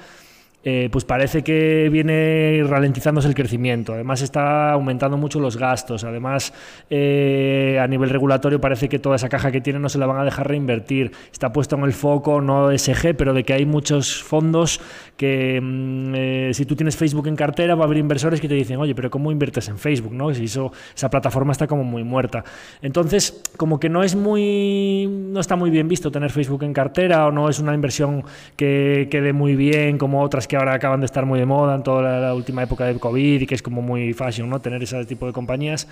[0.64, 3.94] Eh, pues parece que viene ralentizándose el crecimiento.
[3.94, 6.04] Además está aumentando mucho los gastos.
[6.04, 6.54] Además,
[6.90, 10.20] eh, a nivel regulatorio parece que toda esa caja que tiene no se la van
[10.20, 11.12] a dejar reinvertir.
[11.32, 14.80] Está puesto en el foco no SG, pero de que hay muchos fondos
[15.18, 18.54] que mm, eh, si tú tienes Facebook en cartera va a haber inversores que te
[18.54, 20.14] dicen, oye, pero ¿cómo inviertes en Facebook?
[20.14, 20.32] ¿no?
[20.34, 22.44] Si eso, esa plataforma está como muy muerta.
[22.84, 27.26] Entonces, como que no es muy, no está muy bien visto tener Facebook en cartera
[27.26, 28.24] o no es una inversión
[28.56, 31.82] que quede muy bien como otras que ahora acaban de estar muy de moda en
[31.82, 34.60] toda la, última época del COVID y que es como muy fashion, ¿no?
[34.60, 35.88] Tener ese tipo de compañías.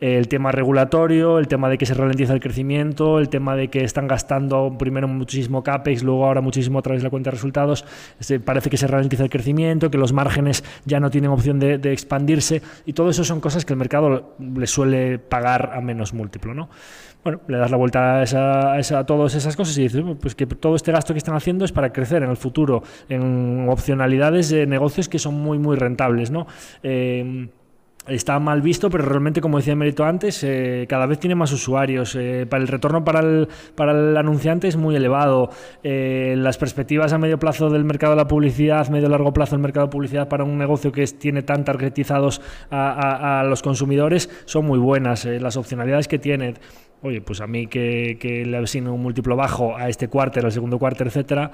[0.00, 3.84] el tema regulatorio, el tema de que se ralentiza el crecimiento, el tema de que
[3.84, 7.84] están gastando primero muchísimo CAPEX, luego ahora muchísimo a través de la cuenta de resultados.
[8.44, 12.62] parece que se ralentiza el crecimiento, que los márgenes ya no tienen opción de, expandirse
[12.86, 16.68] y todo eso son cosas que el mercado le suele pagar a menos múltiplo, ¿no?
[17.22, 20.74] Bueno, le das la vuelta a, esa, todas esas cosas y dices, pues que todo
[20.74, 25.08] este gasto que están haciendo es para crecer en el futuro, en opcionalidades de negocios
[25.08, 26.46] que son muy, muy rentables, ¿no?
[26.82, 27.48] Eh,
[28.08, 32.16] está mal visto, pero realmente, como decía Mérito antes, eh, cada vez tiene más usuarios.
[32.16, 35.50] Eh, para el retorno para el, para el anunciante es muy elevado.
[35.82, 39.86] las perspectivas a medio plazo del mercado de la publicidad, medio largo plazo del mercado
[39.86, 42.40] de publicidad para un negocio que tiene tan targetizados
[42.70, 45.26] a, a, los consumidores son muy buenas.
[45.26, 46.54] las opcionalidades que tiene
[47.02, 50.52] oye, pues a mí que, que le asigno un múltiplo bajo a este cuarter, al
[50.52, 51.50] segundo cuarter, etcétera,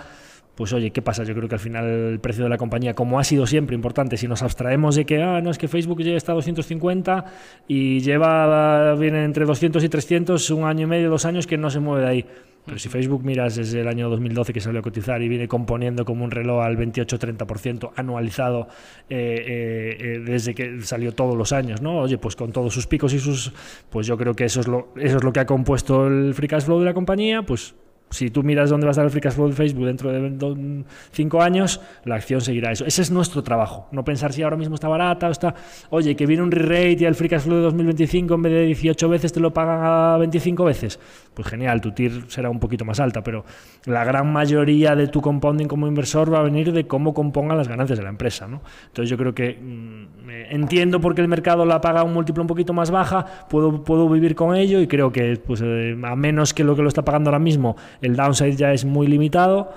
[0.57, 1.23] pues oye, ¿qué pasa?
[1.23, 4.17] Yo creo que al final el precio de la compañía, como ha sido siempre importante,
[4.17, 7.25] si nos abstraemos de que, ah, no, es que Facebook llega hasta 250
[7.69, 11.69] y lleva, viene entre 200 y 300, un año y medio, dos años que no
[11.69, 12.27] se mueve de ahí.
[12.67, 16.05] Pero si Facebook miras desde el año 2012 que salió a cotizar y viene componiendo
[16.05, 18.69] como un reloj al 28-30% anualizado
[19.09, 22.01] eh, eh, eh, desde que salió todos los años, ¿no?
[22.01, 23.53] Oye, pues con todos sus picos y sus...
[23.89, 26.49] Pues yo creo que eso es lo, eso es lo que ha compuesto el free
[26.49, 27.75] cash flow de la compañía, pues
[28.11, 30.85] si tú miras dónde va a estar el free cash flow de Facebook dentro de
[31.11, 32.85] cinco años, la acción seguirá eso.
[32.85, 33.89] Ese es nuestro trabajo.
[33.91, 35.55] No pensar si ahora mismo está barata o está.
[35.91, 38.63] Oye, que viene un re-rate y el free cash flow de 2025 en vez de
[38.67, 41.01] 18 veces te lo pagan a 25 veces.
[41.35, 43.45] Pues genial, tu TIR será un poquito más alta, pero
[43.87, 47.69] la gran mayoría de tu compounding como inversor va a venir de cómo compongan las
[47.69, 48.47] ganancias de la empresa.
[48.47, 48.63] ¿no?
[48.87, 52.47] Entonces yo creo que mm, entiendo por qué el mercado la paga un múltiplo un
[52.47, 56.55] poquito más baja, puedo, puedo vivir con ello y creo que pues, eh, a menos
[56.55, 59.73] que lo que lo está pagando ahora mismo el downside ya es muy limitado,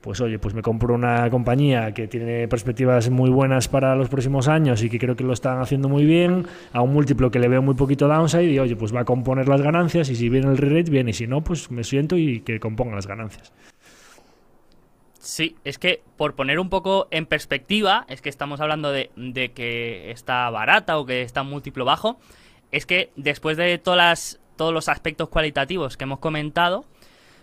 [0.00, 4.48] pues oye, pues me compro una compañía que tiene perspectivas muy buenas para los próximos
[4.48, 7.48] años y que creo que lo están haciendo muy bien, a un múltiplo que le
[7.48, 10.48] veo muy poquito downside y oye, pues va a componer las ganancias y si viene
[10.48, 13.52] el re-rate, bien, y si no, pues me siento y que componga las ganancias.
[15.18, 19.10] Sí, es que por poner un poco en perspectiva, es que estamos hablando de,
[19.54, 22.18] que está barata o que está múltiplo bajo,
[22.72, 26.86] es que después de todas todos los aspectos cualitativos que hemos comentado,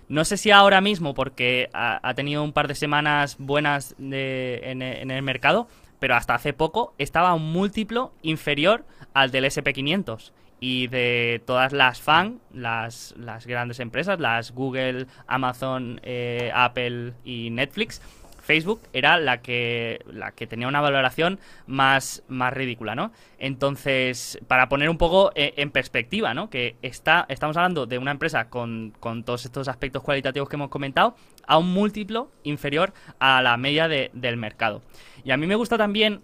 [0.08, 5.12] no sé si ahora mismo, porque ha, tenido un par de semanas buenas de, en,
[5.12, 5.68] el mercado,
[6.00, 12.02] pero hasta hace poco estaba un múltiplo inferior al del SP500 y de todas las
[12.02, 13.14] fan, las,
[13.46, 18.02] grandes empresas, las Google, Amazon, eh, Apple y Netflix,
[18.46, 23.12] Facebook era la que, la que tenía una valoración más, más ridícula, ¿no?
[23.40, 26.50] Entonces, para poner un poco eh, en perspectiva, ¿no?
[26.50, 30.70] Que está, estamos hablando de una empresa con, con todos estos aspectos cualitativos que hemos
[30.70, 31.16] comentado
[31.48, 34.82] a un múltiplo inferior a la media del mercado.
[35.24, 36.22] Y a mí me gusta también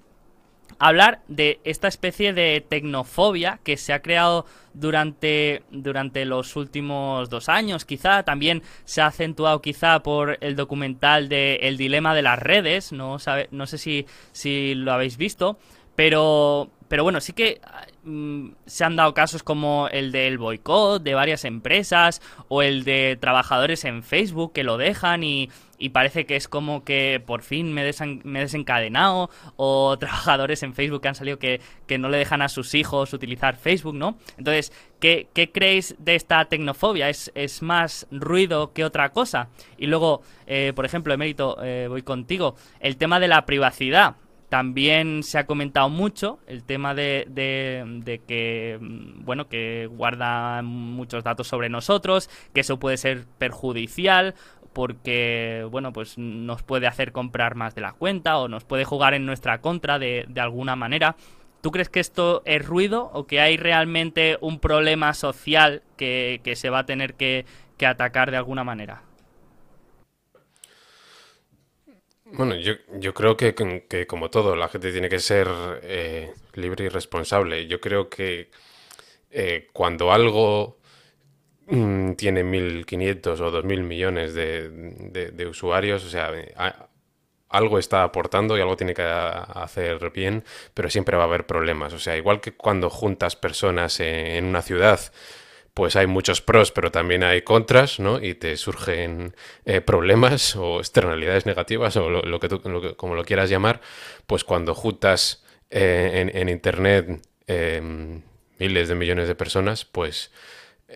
[0.82, 7.50] hablar de esta especie de tecnofobia que se ha creado durante, durante los últimos dos
[7.50, 8.24] años, quizá.
[8.24, 13.18] También se ha acentuado quizá por el documental de El dilema de las redes, no,
[13.52, 15.60] no sé si, si lo habéis visto,
[15.96, 17.62] pero, pero bueno, sí que
[18.04, 23.18] mm, se han dado casos como el del boicot de varias empresas o el de
[23.18, 25.50] trabajadores en Facebook que lo dejan y
[25.82, 31.02] y parece que es como que por fin me, he desencadenado o trabajadores en Facebook
[31.02, 31.60] que han salido que,
[31.98, 34.18] no le dejan a sus hijos utilizar Facebook, ¿no?
[34.38, 37.10] Entonces, ¿qué, creéis de esta tecnofobia?
[37.10, 39.50] ¿Es, ¿Es, más ruido que otra cosa?
[39.78, 44.16] Y luego, eh, por ejemplo, Emérito, eh, voy contigo, el tema de la privacidad.
[44.52, 51.24] También se ha comentado mucho el tema de, de, que, mm, bueno, que guarda muchos
[51.24, 54.36] datos sobre nosotros, que eso puede ser perjudicial
[54.74, 59.14] porque, bueno, pues nos puede hacer comprar más de la cuenta o nos puede jugar
[59.14, 61.16] en nuestra contra de, de alguna manera.
[61.62, 66.58] ¿Tú crees que esto es ruido o que hay realmente un problema social que, que
[66.58, 67.46] se va a tener que,
[67.78, 69.02] que atacar de alguna manera?
[72.34, 73.54] Bueno, yo, yo creo que,
[73.90, 75.48] que, como todo, la gente tiene que ser
[75.84, 77.68] eh, libre y responsable.
[77.68, 78.50] Yo creo que
[79.32, 80.80] eh, cuando algo
[81.68, 84.70] mm, tiene 1.500 o 2.000 millones de,
[85.34, 86.32] de, usuarios, o sea,
[87.50, 91.94] algo está aportando y algo tiene que hacer bien, pero siempre va a haber problemas.
[91.94, 95.02] O sea, igual que cuando juntas personas en una ciudad,
[95.74, 98.22] pues hay muchos pros, pero también hay contras, ¿no?
[98.22, 102.62] Y te surgen eh, problemas o externalidades negativas o lo, que tú,
[102.98, 103.82] como lo quieras llamar,
[104.28, 108.22] pues cuando juntas eh, en, Internet em,
[108.60, 110.32] miles de millones de personas, pues,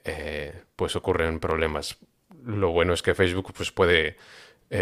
[0.04, 1.98] eh, pues ocurren problemas.
[2.44, 4.18] Lo bueno es que Facebook pues puede,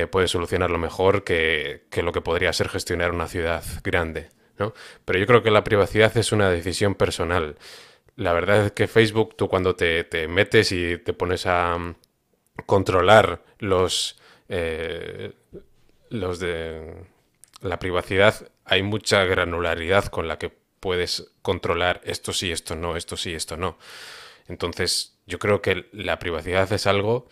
[0.10, 4.74] puede solucionarlo mejor que, que lo que podría ser gestionar una ciudad grande, ¿no?
[5.06, 7.58] Pero yo creo que la privacidad es una decisión personal.
[8.16, 11.96] La verdad es que Facebook, tú cuando te, metes y te pones a mm,
[12.66, 15.34] controlar los, eh,
[16.10, 16.96] los de
[17.62, 23.18] la privacidad, hay mucha granularidad con la que puedes controlar esto sí, esto no, esto
[23.18, 23.78] sí, esto no.
[24.48, 27.28] Entonces, yo creo que la privacidad es algo,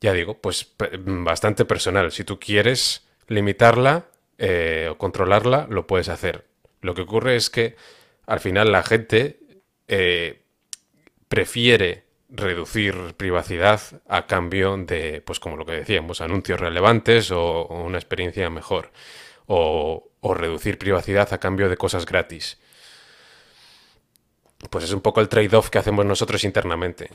[0.00, 2.10] ya digo, pues bastante personal.
[2.12, 4.06] Si tú quieres limitarla
[4.38, 6.46] eh, o controlarla, lo puedes hacer.
[6.80, 7.76] Lo que ocurre es que
[8.26, 9.40] al final la gente
[9.88, 10.42] eh,
[11.28, 17.98] prefiere reducir privacidad a cambio de, pues como lo que decíamos, anuncios relevantes o, una
[17.98, 18.92] experiencia mejor.
[19.46, 22.58] O, reducir privacidad a cambio de cosas gratis.
[24.68, 27.08] Pues es un poco el trade-off que hacemos nosotros internamente.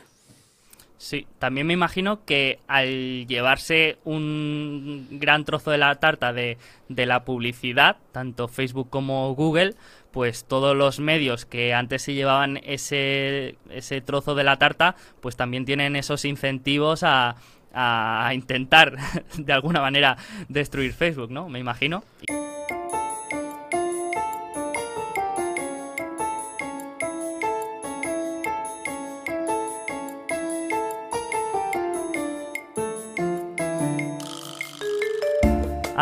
[0.97, 6.57] Sí, también me imagino que al llevarse un gran trozo de la tarta de,
[6.89, 9.75] de la publicidad, tanto Facebook como Google,
[10.13, 15.35] pues todos los medios que antes se llevaban ese, ese trozo de la tarta, pues
[15.35, 17.35] también tienen esos incentivos a,
[17.73, 18.95] a intentar
[19.37, 20.15] de alguna manera
[20.47, 21.49] destruir Facebook, ¿no?
[21.49, 22.03] Me imagino.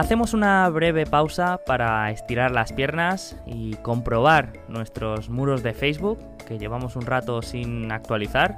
[0.01, 6.57] Hacemos una breve pausa para estirar las piernas y comprobar nuestros muros de Facebook, que
[6.57, 8.57] llevamos un rato sin actualizar.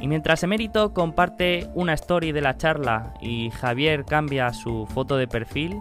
[0.00, 5.26] Y mientras Emérito comparte una story de la charla y Javier cambia su foto de
[5.26, 5.76] perfil,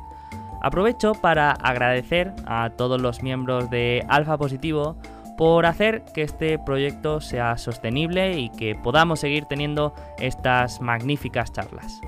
[0.64, 4.98] aprovecho para agradecer a todos los miembros de Alfa Positivo
[5.38, 12.02] por hacer que este proyecto sea sostenible y que podamos seguir teniendo estas magníficas charlas.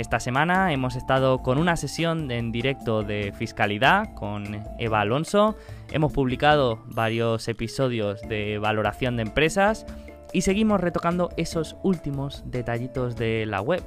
[0.00, 5.56] Esta semana hemos estado con una sesión en directo de fiscalidad con Eva Alonso,
[5.92, 9.84] hemos publicado varios episodios de valoración de empresas
[10.32, 13.82] y seguimos retocando esos últimos detallitos de la web.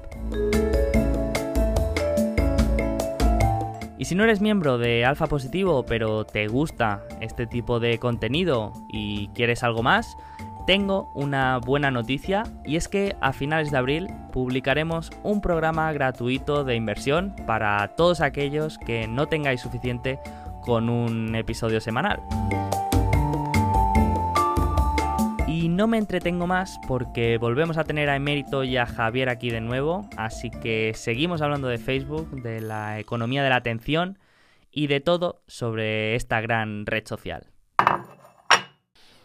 [3.98, 8.72] Y si no eres miembro de Alfa Positivo pero te gusta este tipo de contenido
[8.92, 10.16] y quieres algo más,
[10.66, 16.64] tengo una buena noticia y es que a finales de abril publicaremos un programa gratuito
[16.64, 20.20] de inversión para todos aquellos que no tengáis suficiente
[20.62, 22.22] con un episodio semanal.
[25.48, 29.50] Y no me entretengo más porque volvemos a tener a Emérito y a Javier aquí
[29.50, 34.18] de nuevo, así que seguimos hablando de Facebook, de la economía de la atención
[34.72, 37.48] y de todo sobre esta gran red social.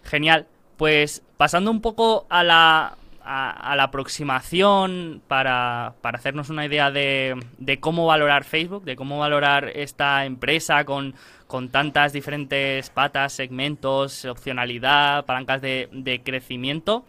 [0.03, 0.47] Genial,
[0.79, 7.37] pues pasando un poco a la, aproximación para, hacernos una idea de,
[7.81, 11.15] cómo valorar Facebook, de cómo valorar esta empresa con,
[11.71, 17.05] tantas diferentes patas, segmentos, opcionalidad, palancas de, crecimiento.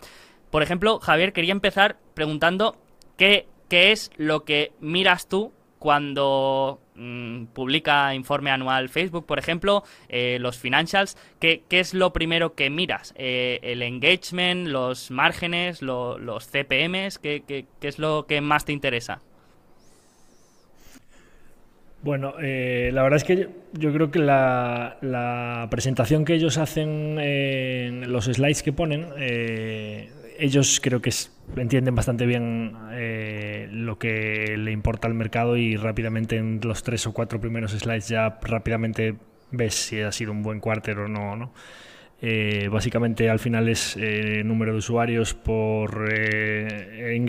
[0.50, 2.76] Por ejemplo, Javier, quería empezar preguntando
[3.18, 10.38] qué es lo que miras tú cuando mm, publica informe anual Facebook, por ejemplo, eh,
[10.40, 13.14] los financials, ¿qué, es lo primero que miras?
[13.18, 17.20] Eh, ¿El engagement, los márgenes, los CPMs?
[17.20, 19.22] ¿qué, es lo que más te interesa?
[22.02, 28.12] Bueno, eh, la verdad es que yo, creo que la, presentación que ellos hacen en
[28.12, 29.08] los slides que ponen
[30.40, 31.12] ellos creo que
[31.58, 32.76] entienden bastante bien
[33.72, 38.08] lo que le importa al mercado y rápidamente en los tres o cuatro primeros slides
[38.08, 39.16] ya rápidamente
[39.52, 41.54] ves si ha sido un buen cuarter o no, ¿no?
[42.22, 46.49] Eh, básicamente al final es eh, número de usuarios por eh,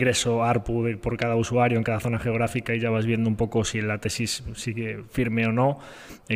[0.01, 3.63] ingreso ARPU por cada usuario en cada zona geográfica y ya vas viendo un poco
[3.63, 5.77] si la tesis sigue firme o no,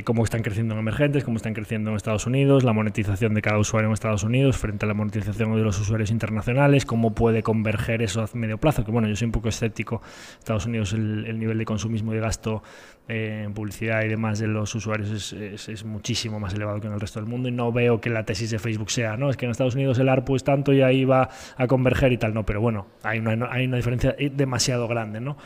[0.03, 3.57] cómo están creciendo en emergentes, cómo están creciendo en Estados Unidos, la monetización de cada
[3.57, 8.03] usuario en Estados Unidos frente a la monetización de los usuarios internacionales, cómo puede converger
[8.03, 10.01] eso a medio plazo, que bueno, yo soy un poco escéptico,
[10.37, 12.61] Estados Unidos el, el nivel de consumismo y de gasto
[13.07, 16.99] en publicidad y demás de los usuarios es, es, muchísimo más elevado que en el
[16.99, 19.29] resto del mundo y no veo que la tesis de Facebook sea, ¿no?
[19.29, 22.17] Es que en Estados Unidos el ARPU es tanto y ahí va a converger y
[22.17, 25.37] tal, no, pero bueno, hay una, hay una diferencia demasiado grande, ¿no?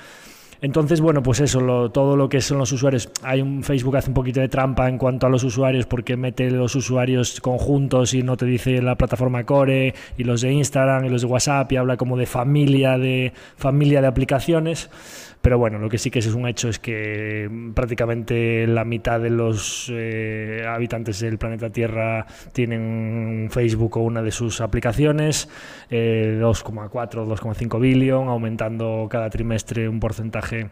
[0.62, 3.10] Entonces, bueno, pues eso, todo lo que son los usuarios.
[3.24, 6.52] Hay un Facebook hace un poquito de trampa en cuanto a los usuarios porque mete
[6.52, 11.10] los usuarios conjuntos y no te dice la plataforma Core y los de Instagram y
[11.10, 14.90] los de WhatsApp y habla como de familia de familia de aplicaciones.
[15.42, 19.30] Pero bueno, lo que sí que es un hecho es que prácticamente la mitad de
[19.30, 25.48] los eh, habitantes del planeta Tierra tienen Facebook o una de sus aplicaciones,
[25.90, 30.70] 2,4, eh, 2,5 billón, aumentando cada trimestre un porcentaje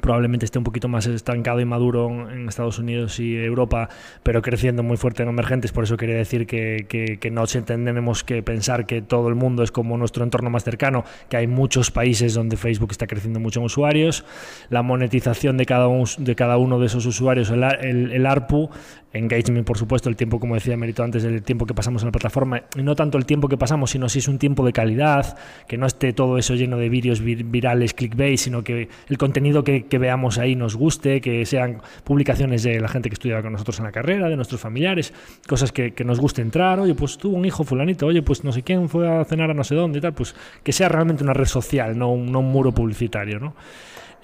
[0.00, 3.88] probablemente esté un poquito más estancado y maduro en Estados Unidos y Europa,
[4.22, 5.72] pero creciendo muy fuerte en emergentes.
[5.72, 9.70] Por eso quería decir que, que, no tenemos que pensar que todo el mundo es
[9.70, 13.66] como nuestro entorno más cercano, que hay muchos países donde Facebook está creciendo mucho en
[13.66, 14.24] usuarios.
[14.70, 18.70] La monetización de cada, de cada uno de esos usuarios, el, el, ARPU,
[19.12, 22.12] engagement, por supuesto, el tiempo, como decía Merito antes, el tiempo que pasamos en la
[22.12, 25.38] plataforma, y no tanto el tiempo que pasamos, sino si es un tiempo de calidad,
[25.66, 29.77] que no esté todo eso lleno de vídeos virales, clickbait, sino que el contenido que
[29.82, 33.78] que, veamos ahí nos guste, que sean publicaciones de la gente que estudiaba con nosotros
[33.78, 35.12] en la carrera, de nuestros familiares,
[35.46, 38.62] cosas que, nos guste entrar, oye, pues tuvo un hijo fulanito, oye, pues no sé
[38.62, 41.34] quién fue a cenar a no sé dónde y tal, pues que sea realmente una
[41.34, 43.54] red social, no, un muro publicitario, ¿no?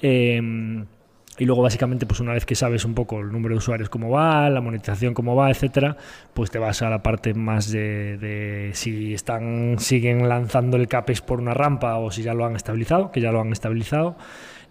[0.01, 0.85] Em,
[1.39, 4.11] y luego básicamente pues una vez que sabes un poco el número de usuarios cómo
[4.11, 5.97] va, la monetización cómo va, etcétera,
[6.33, 11.23] pues te vas a la parte más de, de, si están siguen lanzando el CAPEX
[11.23, 14.17] por una rampa o si ya lo han estabilizado, que ya lo han estabilizado.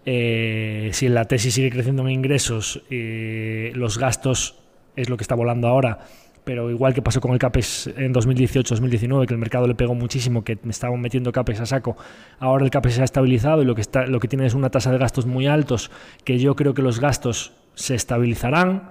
[0.06, 4.56] Eh, si la tesis sigue creciendo en ingresos, eh, los gastos
[4.96, 6.00] es lo que está volando ahora,
[6.44, 10.44] pero igual que pasó con el CAPES en 2018-2019, que el mercado le pegó muchísimo,
[10.44, 11.96] que me estaban metiendo CAPES a saco,
[12.38, 14.70] ahora el CAPES se ha estabilizado y lo que, está, lo que tiene es una
[14.70, 15.90] tasa de gastos muy altos,
[16.24, 18.90] que yo creo que los gastos se estabilizarán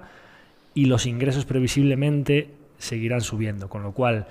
[0.74, 4.26] y los ingresos previsiblemente seguirán subiendo, con lo cual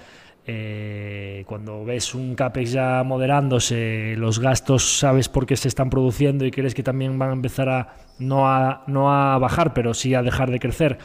[0.45, 6.45] eh, cuando ves un CAPEX ya moderándose, los gastos sabes por qué se están produciendo
[6.45, 10.13] y crees que también van a empezar a no a, no a bajar, pero sí
[10.13, 10.97] a dejar de crecer,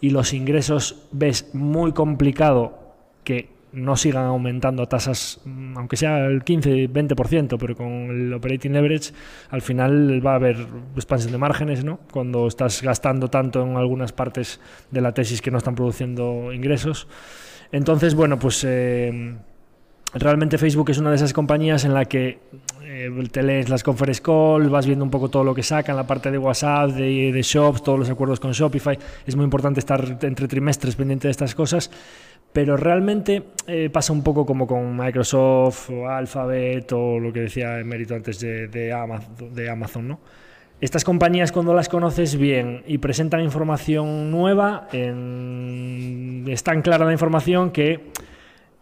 [0.00, 6.24] y los ingresos ves muy complicado que no sigan aumentando a tasas, mm, aunque sea
[6.26, 9.12] el 15-20%, pero con el operating leverage,
[9.50, 12.00] al final va a haber expansión de márgenes, ¿no?
[12.10, 14.60] Cuando estás gastando tanto en algunas partes
[14.90, 17.06] de la tesis que no están produciendo ingresos.
[17.72, 19.36] Entonces, bueno, pues eh,
[20.14, 22.38] realmente Facebook es una de esas compañías en la que
[22.82, 26.06] eh, te lees las conference calls, vas viendo un poco todo lo que sacan, la
[26.06, 28.98] parte de WhatsApp, de, Shops, todos los acuerdos con Shopify.
[29.26, 31.90] Es muy importante estar entre trimestres pendiente de estas cosas.
[32.50, 38.14] Pero realmente eh, pasa un poco como con Microsoft Alphabet o lo que decía Emérito
[38.14, 40.20] antes de, de Amazon, ¿no?
[40.80, 47.72] Estas compañías cuando las conoces bien y presentan información nueva, es tan clara la información
[47.72, 48.12] que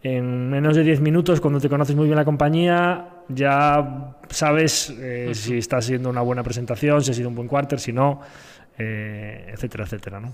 [0.03, 5.31] en menos de 10 minutos, cuando te conoces muy bien la compañía, ya sabes eh,
[5.33, 8.21] si está siendo una buena presentación, si ha sido un buen quarter, si no,
[8.77, 10.19] eh, etcétera, etcétera.
[10.19, 10.33] ¿no?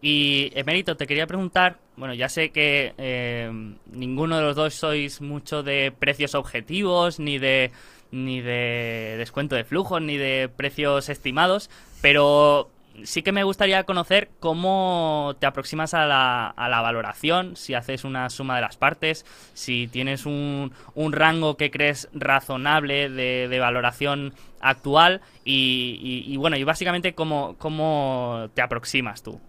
[0.00, 3.52] Y Emérito, te quería preguntar, bueno, ya sé que eh,
[3.92, 7.70] ninguno de los dos sois mucho de precios objetivos, ni de
[8.12, 12.70] ni de descuento de flujos, ni de precios estimados, pero
[13.04, 18.04] sí que me gustaría conocer cómo te aproximas a la, a la valoración, si haces
[18.04, 19.24] una suma de las partes,
[19.54, 27.14] si tienes un, un rango que crees razonable de, valoración actual y, bueno, y básicamente
[27.14, 29.40] cómo, cómo te aproximas tú.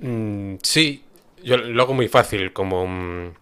[0.00, 1.04] Mm, sí,
[1.42, 3.32] yo lo hago muy fácil, como mm,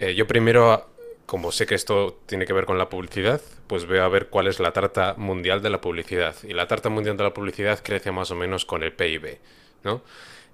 [0.00, 0.91] eh, yo primero
[1.32, 4.48] como sé que esto tiene que ver con la publicidad, pues veo a ver cuál
[4.48, 6.36] es la tarta mundial de la publicidad.
[6.42, 9.38] Y la tarta mundial de la publicidad crece más o menos con el PIB,
[9.82, 10.02] ¿no?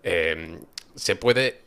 [0.04, 0.60] Em,
[0.94, 1.62] se puede...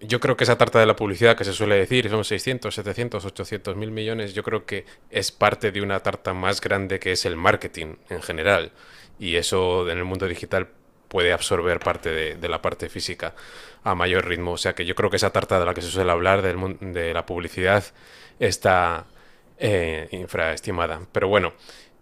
[0.00, 3.22] Yo creo que esa tarta de la publicidad que se suele decir, son 600, 700,
[3.22, 7.26] 800 mil millones, yo creo que es parte de una tarta más grande que es
[7.26, 8.72] el marketing en general.
[9.18, 10.68] Y eso en el mundo digital
[11.16, 13.34] puede absorber parte de, la parte física
[13.84, 14.52] a mayor ritmo.
[14.52, 17.14] O sea que yo creo que esa tarta de la que se suele hablar de
[17.14, 17.82] la publicidad
[18.38, 19.06] está
[19.56, 21.00] eh, infraestimada.
[21.12, 21.54] Pero bueno,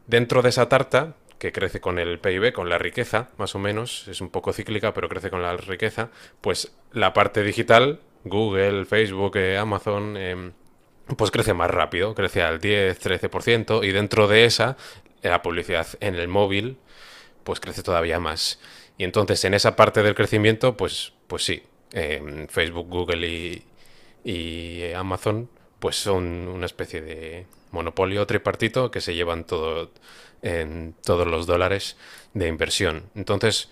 [0.09, 4.09] dentro de esa tarta, que crece con el PIB, con la riqueza, más o menos,
[4.09, 6.11] es un poco cíclica, pero crece con la riqueza,
[6.41, 10.55] pues la parte digital, Google, Facebook, eh, Amazon, em,
[11.17, 14.77] pues crece más rápido, crece al 10-13%, y dentro de esa,
[15.23, 16.79] la publicidad en el móvil,
[17.45, 18.59] pues crece todavía más.
[18.99, 21.63] Y entonces en esa parte del crecimiento, pues, pues sí,
[21.93, 23.65] em, Facebook, Google y,
[24.25, 25.49] y Amazon
[25.79, 29.91] pues son una especie de monopolio tripartito que se llevan todo
[30.41, 31.99] en todos los dólares
[32.33, 33.11] de inversión.
[33.15, 33.69] Entonces,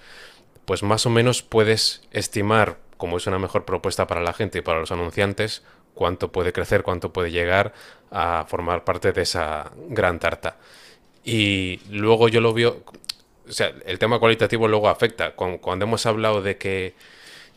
[0.67, 4.61] pues más o menos puedes estimar, como es una mejor propuesta para la gente y
[4.61, 5.63] para los anunciantes,
[5.95, 7.73] cuánto puede crecer, cuánto puede llegar
[8.11, 10.59] a formar parte de esa gran tarta.
[11.25, 12.83] Y luego yo lo veo,
[13.49, 15.35] o sea, el tema cualitativo luego afecta.
[15.35, 16.95] Cuando hemos hablado de que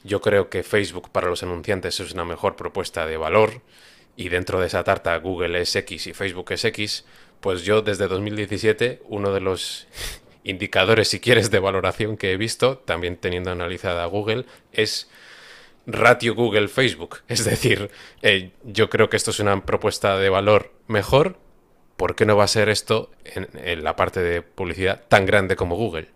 [0.04, 3.62] yo creo que Facebook para los anunciantes es una mejor propuesta de valor,
[4.18, 7.06] y dentro de esa tarta Google es X y Facebook es X,
[7.42, 9.88] pues yo desde 2017 uno de los
[10.44, 15.10] indicadores, si quieres, de valoración que he visto, también teniendo analizada Google, es
[15.86, 17.22] ratio Google-Facebook.
[17.28, 17.90] Es decir,
[18.22, 21.38] eh, yo creo que esto es una propuesta de valor mejor.
[21.98, 25.76] ¿Por qué no va a ser esto en, la parte de publicidad tan grande como
[25.76, 26.08] Google?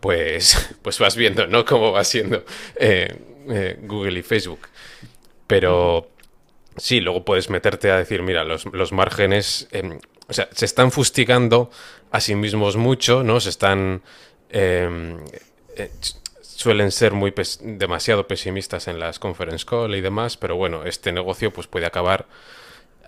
[0.00, 1.64] Pues, pues vas viendo, ¿no?
[1.64, 2.44] Cómo va siendo
[2.76, 3.16] eh,
[3.48, 4.68] eh, Google y Facebook.
[5.46, 6.10] Pero
[6.78, 9.98] Sí, luego puedes meterte a decir, mira, los, márgenes, em,
[10.28, 11.70] o sea, se están fustigando
[12.10, 13.40] a sí mismos mucho, ¿no?
[13.40, 14.02] Se están...
[14.50, 15.18] Em,
[15.76, 15.90] eh,
[16.40, 21.52] suelen ser muy demasiado pesimistas en las conference call y demás, pero bueno, este negocio
[21.52, 22.26] pues puede acabar...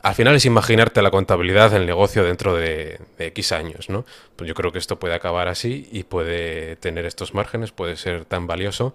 [0.02, 4.06] Al final es imaginarte la contabilidad del negocio dentro de, de X años, ¿no?
[4.36, 8.24] Pues yo creo que esto puede acabar así y puede tener estos márgenes, puede ser
[8.24, 8.94] tan valioso.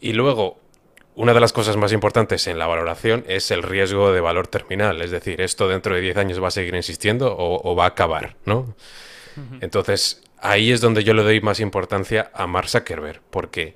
[0.00, 0.58] Y luego,
[1.14, 5.02] una de las cosas más importantes en la valoración es el riesgo de valor terminal,
[5.02, 8.36] es decir, esto dentro de 10 años va a seguir existiendo o, va a acabar,
[8.46, 8.74] ¿no?
[9.60, 13.74] Entonces, ahí es donde yo le doy más importancia a Mark Zuckerberg, porque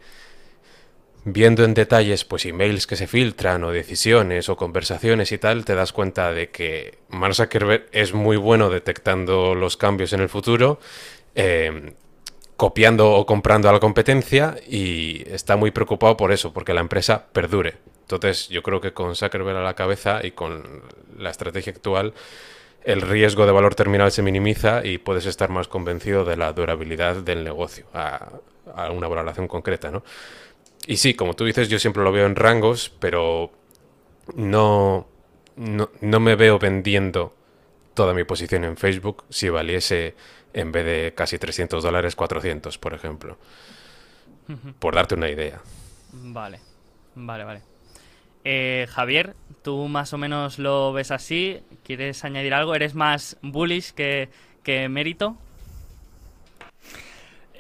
[1.24, 5.74] viendo en detalles pues emails que se filtran o decisiones o conversaciones y tal, te
[5.74, 10.78] das cuenta de que Mark Zuckerberg es muy bueno detectando los cambios en el futuro,
[11.34, 11.94] eh,
[12.56, 17.26] copiando o comprando a la competencia y está muy preocupado por eso, porque la empresa
[17.32, 17.76] perdure.
[18.02, 20.82] Entonces yo creo que con Zuckerberg a la cabeza y con
[21.16, 22.12] la estrategia actual,
[22.84, 27.16] el riesgo de valor terminal se minimiza y puedes estar más convencido de la durabilidad
[27.16, 28.30] del negocio a,
[28.92, 30.02] una valoración concreta, ¿no?
[30.86, 33.51] Y sí, como tú dices, yo siempre lo veo en rangos, pero
[34.35, 35.06] no,
[35.56, 37.35] no, no me veo vendiendo
[37.94, 40.15] toda mi posición en Facebook si valiese
[40.52, 43.39] en vez de casi 300 dólares, 400, por ejemplo.
[44.78, 45.61] Por darte una idea.
[46.12, 46.61] Vale,
[47.15, 47.62] vale, vale.
[48.44, 51.62] Eh, Javier, tú más o menos lo ves así.
[51.82, 52.74] ¿Quieres añadir algo?
[52.74, 54.28] ¿Eres más bullish que,
[54.62, 55.36] que mérito?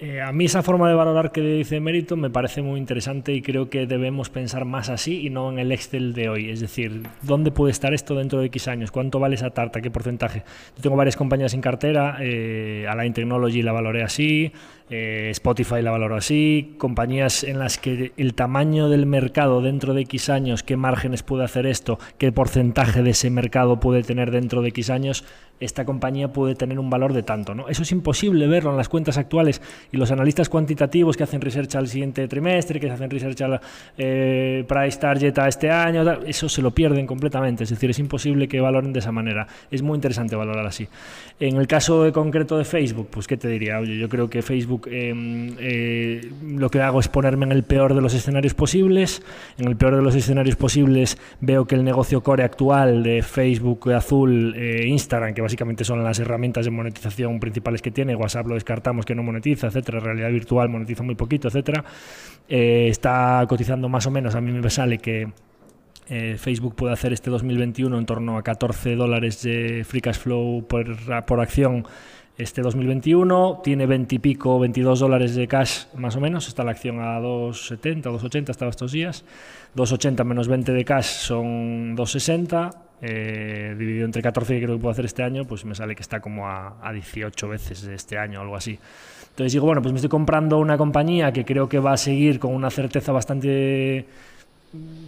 [0.00, 3.42] Eh, a mí esa forma de valorar que dice mérito me parece muy interesante y
[3.42, 6.50] creo que debemos pensar más así y no en el Excel de hoy.
[6.50, 8.90] Es decir, ¿dónde puede estar esto dentro de X años?
[8.90, 9.80] ¿Cuánto vale esa tarta?
[9.80, 10.42] ¿Qué porcentaje?
[10.76, 14.52] Yo tengo varias compañías en cartera, eh, Align Technology la valoré así,
[14.90, 20.02] eh, Spotify la valoro así, compañías en las que el tamaño del mercado dentro de
[20.02, 24.60] X años, qué márgenes puede hacer esto, qué porcentaje de ese mercado puede tener dentro
[24.60, 25.24] de X años,
[25.60, 27.54] esta compañía puede tener un valor de tanto.
[27.54, 27.68] ¿no?
[27.68, 29.62] Eso es imposible verlo en las cuentas actuales
[29.92, 33.60] y los analistas cuantitativos que hacen research al siguiente trimestre, que hacen research al
[33.96, 37.64] eh, price target a este año, eso se lo pierden completamente.
[37.64, 39.46] Es decir, es imposible que valoren de esa manera.
[39.70, 40.88] Es muy interesante valorar así.
[41.40, 44.83] En el caso concreto de Facebook, pues qué te diría, oye, yo creo que Facebook
[44.86, 49.22] em, eh, lo que hago es ponerme en el peor de los escenarios posibles.
[49.58, 53.92] En el peor de los escenarios posibles veo que el negocio core actual de Facebook,
[53.92, 58.54] Azul, eh, Instagram, que básicamente son las herramientas de monetización principales que tiene, WhatsApp lo
[58.54, 61.84] descartamos que no monetiza, etcétera, realidad virtual monetiza muy poquito, etcétera,
[62.48, 65.28] eh, está cotizando más o menos, a mí me sale que
[66.08, 70.66] eh, Facebook puede hacer este 2021 en torno a 14 dólares de free cash flow
[70.66, 71.86] por, por acción
[72.36, 76.48] este 2021 tiene 20 y pico, 22 dólares de cash más o menos.
[76.48, 79.24] Está la acción a 2,70, 2,80 estaba estos días.
[79.76, 82.76] 2,80 menos 20 de cash son 2,60.
[83.06, 86.02] Eh, dividido entre 14 que creo que puedo hacer este año, pues me sale que
[86.02, 88.78] está como a, a 18 veces este año, algo así.
[89.30, 92.38] Entonces digo, bueno, pues me estoy comprando una compañía que creo que va a seguir
[92.38, 94.06] con una certeza bastante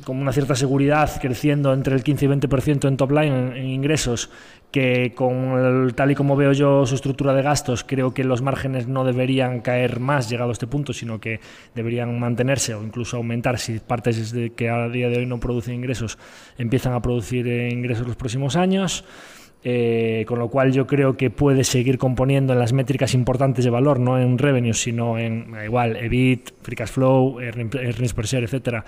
[0.07, 4.31] con una cierta seguridad creciendo entre el 15 y 20% en top line en, ingresos,
[4.71, 8.87] que con tal y como veo yo su estructura de gastos, creo que los márgenes
[8.87, 11.41] no deberían caer más llegado a este punto, sino que
[11.75, 16.19] deberían mantenerse o incluso aumentar si partes que a día de hoy no producen ingresos
[16.57, 19.05] empiezan a producir eh, ingresos los próximos años.
[19.69, 23.71] Eh, con lo cual yo creo que puede seguir componiendo en las métricas importantes de
[23.73, 28.85] valor, no en revenue, sino en igual EBIT, free cash flow, earnings per share, etcétera,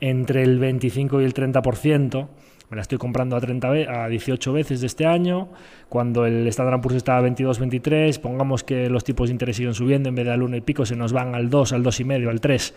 [0.00, 2.28] entre el 25 y el 30%.
[2.68, 5.48] Me la estoy comprando a, 30 a 18 veces de este año.
[5.88, 9.74] Cuando el Standard Poor's estaba a 22, 23, pongamos que los tipos de interés siguen
[9.74, 12.28] subiendo, en vez de al 1 y pico se nos van al 2, al 2,5,
[12.28, 12.74] al 3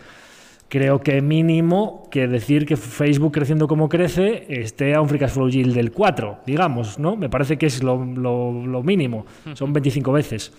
[0.70, 5.32] creo que mínimo que decir que Facebook creciendo como crece esté a un free cash
[5.32, 7.16] flow yield del 4, digamos, ¿no?
[7.16, 10.52] Me parece que es lo, mínimo, son 25 veces.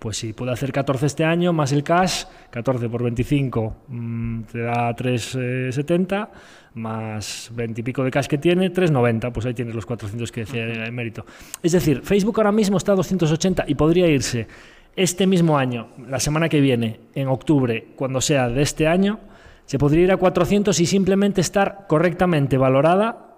[0.00, 4.60] Pues si puede hacer 14 este año, más el cash, 14 por 25 mm, te
[4.62, 6.28] da 3,70,
[6.74, 10.40] más 20 y pico de cash que tiene, 3,90, pues ahí tienes los 400 que
[10.40, 11.26] decía el mérito.
[11.62, 14.48] Es decir, Facebook ahora mismo está a 280 y podría irse
[14.96, 19.20] este mismo año, la semana que viene, en octubre, cuando sea de este año,
[19.66, 23.36] se podría ir a 400 y simplemente estar correctamente valorada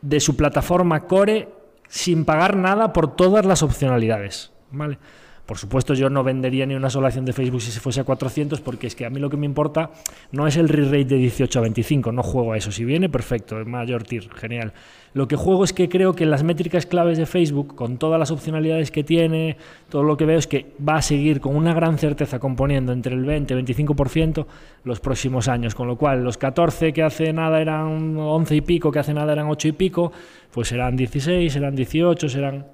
[0.00, 1.48] de su plataforma core
[1.88, 4.50] sin pagar nada por todas las opcionalidades.
[4.70, 4.98] ¿vale?
[5.50, 8.04] Por supuesto, yo no vendería ni una sola acción de Facebook si se fuese a
[8.04, 9.90] 400, porque es que a mí lo que me importa
[10.30, 12.70] no es el re-rate de 18 a 25, no juego a eso.
[12.70, 14.72] Si viene, perfecto, mayor tier, genial.
[15.12, 18.30] Lo que juego es que creo que las métricas claves de Facebook, con todas las
[18.30, 19.56] opcionalidades que tiene,
[19.88, 23.16] todo lo que veo es que va a seguir con una gran certeza componiendo entre
[23.16, 24.46] el 20 y 25%
[24.84, 25.74] los próximos años.
[25.74, 29.32] Con lo cual, los 14 que hace nada eran 11 y pico, que hace nada
[29.32, 30.12] eran 8 y pico,
[30.52, 32.66] pues serán 16, serán 18, serán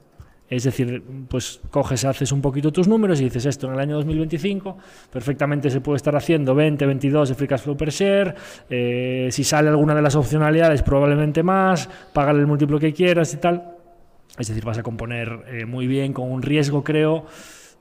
[0.48, 3.96] es decir, pues coges, haces un poquito tus números y dices esto en el año
[3.96, 4.78] 2025,
[5.12, 8.34] perfectamente se puede estar haciendo 20, 22 de free cash flow per share,
[8.70, 13.38] eh, si sale alguna de las opcionalidades probablemente más, pagar el múltiplo que quieras y
[13.38, 13.72] tal.
[14.38, 17.24] Es decir, vas a componer eh, muy bien con un riesgo, creo,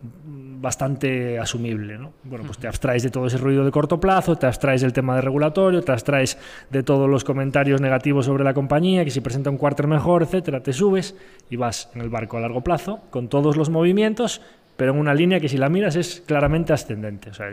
[0.01, 1.97] bastante asumible.
[1.97, 2.13] ¿no?
[2.23, 5.15] Bueno, pues te abstraes de todo ese ruido de corto plazo, te abstraes del tema
[5.15, 6.37] de regulatorio, te abstraes
[6.69, 10.61] de todos los comentarios negativos sobre la compañía, que si presenta un quarter mejor, etcétera,
[10.61, 11.15] te subes
[11.49, 14.41] y vas en el barco a largo plazo con todos los movimientos,
[14.77, 17.29] pero en una línea que si la miras es claramente ascendente.
[17.29, 17.47] O sea,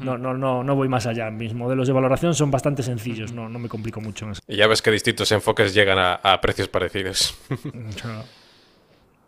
[0.00, 1.30] no, no, no, no voy más allá.
[1.30, 4.40] Mis modelos de valoración son bastante sencillos, no, no me complico mucho en eso.
[4.48, 7.38] Y ya ves que distintos enfoques llegan a, a precios parecidos.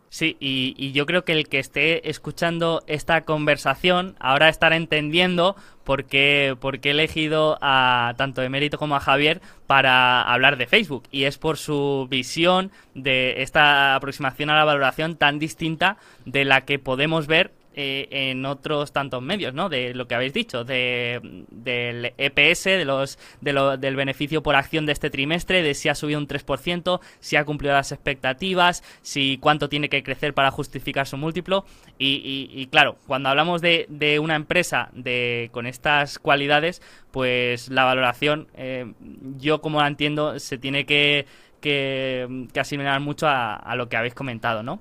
[0.09, 6.05] Sí, y, yo creo que el que esté escuchando esta conversación ahora estará entendiendo por
[6.05, 11.03] qué, por qué he elegido a tanto Emérito como a Javier para hablar de Facebook.
[11.11, 16.61] Y es por su visión de esta aproximación a la valoración tan distinta de la
[16.61, 19.69] que podemos ver eh, en otros tantos medios, ¿no?
[19.69, 24.55] De lo que habéis dicho, de, del EPS, de los, de lo, del beneficio por
[24.55, 28.83] acción de este trimestre, de si ha subido un 3%, si ha cumplido las expectativas,
[29.03, 31.65] si cuánto tiene que crecer para justificar su múltiplo.
[31.99, 36.81] Y, claro, cuando hablamos de, de, una empresa de, con estas cualidades,
[37.11, 38.91] pues la valoración, eh,
[39.37, 41.27] yo como la entiendo, se tiene que,
[41.61, 44.79] que, asimilar mucho a, a lo que habéis comentado, ¿no?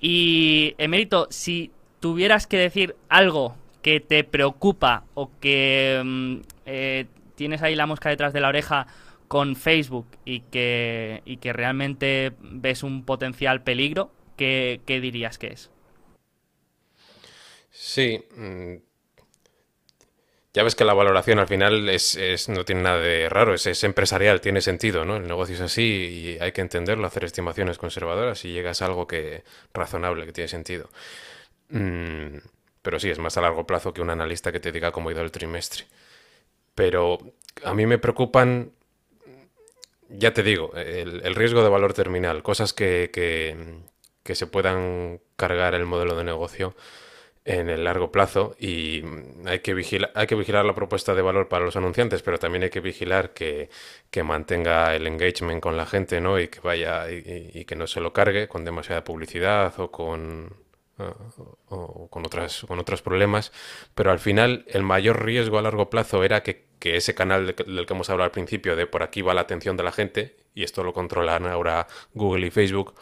[0.00, 1.70] Y, Emérito, si
[2.04, 6.36] tuvieras que decir algo que te preocupa o que mm,
[6.66, 8.86] eh, tienes ahí la mosca detrás de la oreja
[9.26, 15.70] con Facebook y que, y que realmente ves un potencial peligro, ¿qué, dirías que es?
[17.70, 18.22] Sí.
[18.36, 18.74] Mm,
[20.52, 22.18] ya ves que la valoración al final es,
[22.50, 25.16] no tiene nada de raro, es, empresarial, tiene sentido, ¿no?
[25.16, 29.06] El negocio es así y hay que entenderlo, hacer estimaciones conservadoras y llegas a algo
[29.06, 30.90] que razonable, que tiene sentido.
[31.70, 32.38] Mm,
[32.82, 35.12] pero sí, es más a largo plazo que un analista que te diga cómo ha
[35.12, 35.86] ido el trimestre.
[36.74, 37.18] Pero
[37.64, 38.72] a mí me preocupan,
[40.08, 45.86] ya te digo, el, riesgo de valor terminal, cosas que, que, se puedan cargar el
[45.86, 46.74] modelo de negocio
[47.44, 49.02] en el largo plazo y
[49.46, 52.64] hay que, vigilar, hay que vigilar la propuesta de valor para los anunciantes, pero también
[52.64, 53.68] hay que vigilar que,
[54.10, 56.40] que mantenga el engagement con la gente ¿no?
[56.40, 60.63] y que vaya y, que no se lo cargue con demasiada publicidad o con
[60.98, 63.52] o, con, otras, con otros problemas,
[63.94, 67.94] pero al final el mayor riesgo a largo plazo era que, ese canal del que
[67.94, 70.84] hemos hablado al principio, de por aquí va la atención de la gente, y esto
[70.84, 72.94] lo controlan ahora Google y Facebook,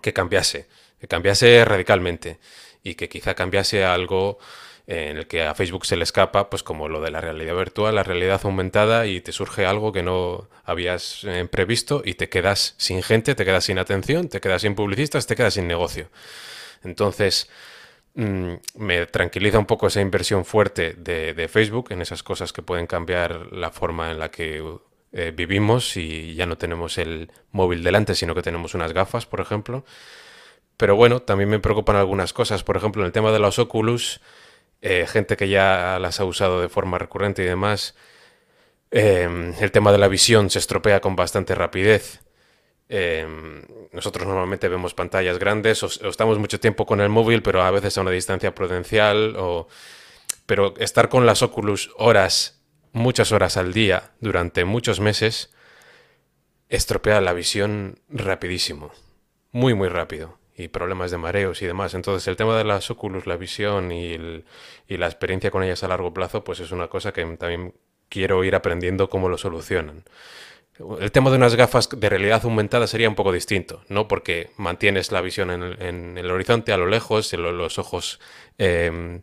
[0.00, 0.68] que cambiase,
[1.00, 2.38] que cambiase radicalmente
[2.84, 4.38] y que quizá cambiase algo
[4.86, 7.94] en el que a Facebook se le escapa, pues como lo de la realidad virtual,
[7.94, 12.74] la realidad aumentada y te surge algo que no habías eh, previsto y te quedas
[12.78, 16.08] sin gente, te quedas sin atención, te quedas sin publicistas, te quedas sin negocio.
[16.84, 17.48] Entonces,
[18.14, 22.86] mm, me tranquiliza un poco esa inversión fuerte de, Facebook en esas cosas que pueden
[22.86, 24.62] cambiar la forma en la que
[25.12, 29.40] eh, vivimos y ya no tenemos el móvil delante, sino que tenemos unas gafas, por
[29.40, 29.84] ejemplo.
[30.76, 32.64] Pero bueno, también me preocupan algunas cosas.
[32.64, 34.20] Por ejemplo, en el tema de los Oculus,
[34.80, 37.94] eh, gente que ya las ha usado de forma recurrente y demás,
[38.90, 42.20] em, el tema de la visión se estropea con bastante rapidez.
[42.94, 43.62] Em,
[43.92, 47.96] nosotros normalmente vemos pantallas grandes o, estamos mucho tiempo con el móvil, pero a veces
[47.96, 49.34] a una distancia prudencial.
[49.38, 49.66] O...
[50.44, 52.60] Pero estar con las Oculus horas,
[52.92, 55.54] muchas horas al día, durante muchos meses,
[56.68, 58.92] estropea la visión rapidísimo.
[59.52, 61.94] Muy, muy rápido y problemas de mareos y demás.
[61.94, 64.18] Entonces el tema de las Oculus, la visión y,
[64.86, 67.72] la experiencia con ellas a largo plazo, pues es una cosa que también
[68.10, 70.04] quiero ir aprendiendo cómo lo solucionan.
[70.78, 74.08] El tema de unas gafas de realidad aumentada sería un poco distinto, ¿no?
[74.08, 78.20] Porque mantienes la visión en el, horizonte, a lo lejos, los ojos
[78.56, 79.22] em,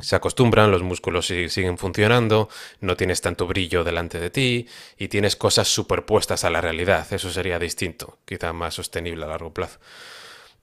[0.00, 2.48] se acostumbran, los músculos siguen funcionando,
[2.80, 4.66] no tienes tanto brillo delante de ti
[4.96, 7.06] y tienes cosas superpuestas a la realidad.
[7.12, 9.78] Eso sería distinto, quizá más sostenible a largo plazo.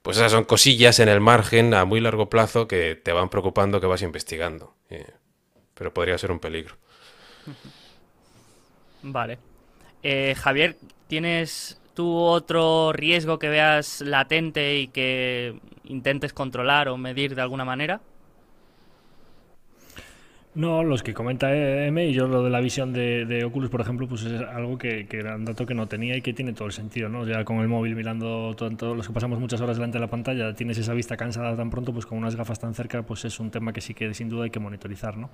[0.02, 3.80] Pues esas son cosillas en el margen a muy largo plazo que te van preocupando,
[3.80, 4.74] que vas investigando.
[4.88, 5.06] Eh,
[5.74, 6.76] pero podría ser un peligro.
[9.02, 9.55] Vale.
[10.08, 10.76] Eh, Javier,
[11.08, 17.64] ¿tienes tú otro riesgo que veas latente y que intentes controlar o medir de alguna
[17.64, 18.00] manera?
[20.56, 24.08] No, los que comenta M y yo lo de la visión de, Oculus, por ejemplo,
[24.08, 26.72] pues es algo que, era un dato que no tenía y que tiene todo el
[26.72, 27.26] sentido, ¿no?
[27.26, 30.54] Ya con el móvil mirando todos los que pasamos muchas horas delante de la pantalla,
[30.54, 33.50] tienes esa vista cansada tan pronto, pues con unas gafas tan cerca, pues es un
[33.50, 35.28] tema que sí que sin duda hay que monitorizar, ¿no?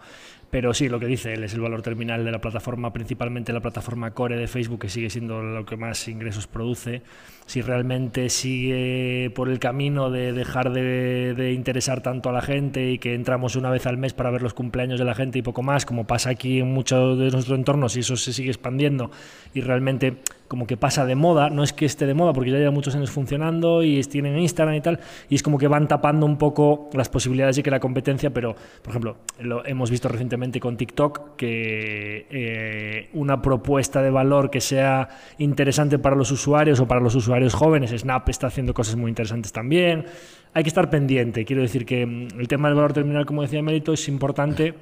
[0.50, 3.60] Pero sí, lo que dice él es el valor terminal de la plataforma, principalmente la
[3.60, 7.02] plataforma core de Facebook, que sigue siendo lo que más ingresos produce.
[7.46, 12.90] Si realmente sigue por el camino de dejar de, de interesar tanto a la gente
[12.90, 15.42] y que entramos una vez al mes para ver los cumpleaños de la gente y
[15.42, 19.10] poco más, como pasa aquí en muchos de nuestros entornos y eso se sigue expandiendo
[19.54, 20.16] y realmente
[20.52, 22.94] como que pasa de moda, no es que esté de moda porque ya lleva muchos
[22.94, 26.90] años funcionando y tienen Instagram y tal, y es como que van tapando un poco
[26.92, 31.36] las posibilidades de que la competencia, pero por ejemplo, lo hemos visto recientemente con TikTok
[31.36, 35.08] que eh, una propuesta de valor que sea
[35.38, 39.52] interesante para los usuarios o para los usuarios jóvenes, Snap está haciendo cosas muy interesantes
[39.52, 40.04] también,
[40.52, 43.62] hay que estar pendiente, quiero decir que mm, el tema del valor terminal, como decía
[43.62, 44.74] Mérito, es importante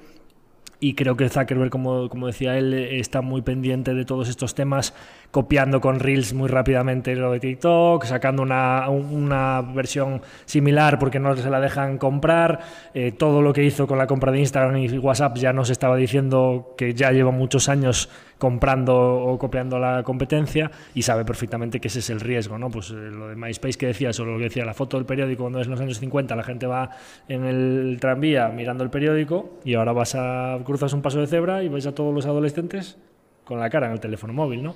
[0.81, 4.95] y creo que Zuckerberg, como, como, decía él, está muy pendiente de todos estos temas,
[5.31, 11.37] copiando con Reels muy rápidamente lo de TikTok, sacando una, una versión similar porque no
[11.37, 12.61] se la dejan comprar.
[12.95, 15.97] Eh, todo lo que hizo con la compra de Instagram y WhatsApp ya nos estaba
[15.97, 18.09] diciendo que ya lleva muchos años
[18.41, 22.71] comprando o copiando la competencia y sabe perfectamente que ese es el riesgo, ¿no?
[22.71, 25.45] Pues eh, lo de MySpace que decías o lo que decía la foto del periódico
[25.45, 26.91] cuando es en los años 50, la gente va
[27.29, 31.63] en el tranvía mirando el periódico y ahora vas a cruzas un paso de cebra
[31.63, 32.97] y vais a todos los adolescentes
[33.45, 34.75] con la cara en el teléfono móvil, ¿no?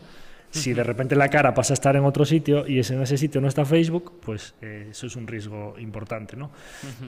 [0.54, 3.40] Si de repente la cara pasa a estar en otro sitio y en ese sitio
[3.40, 6.50] no está Facebook, pues eh, eso es un riesgo importante, ¿no?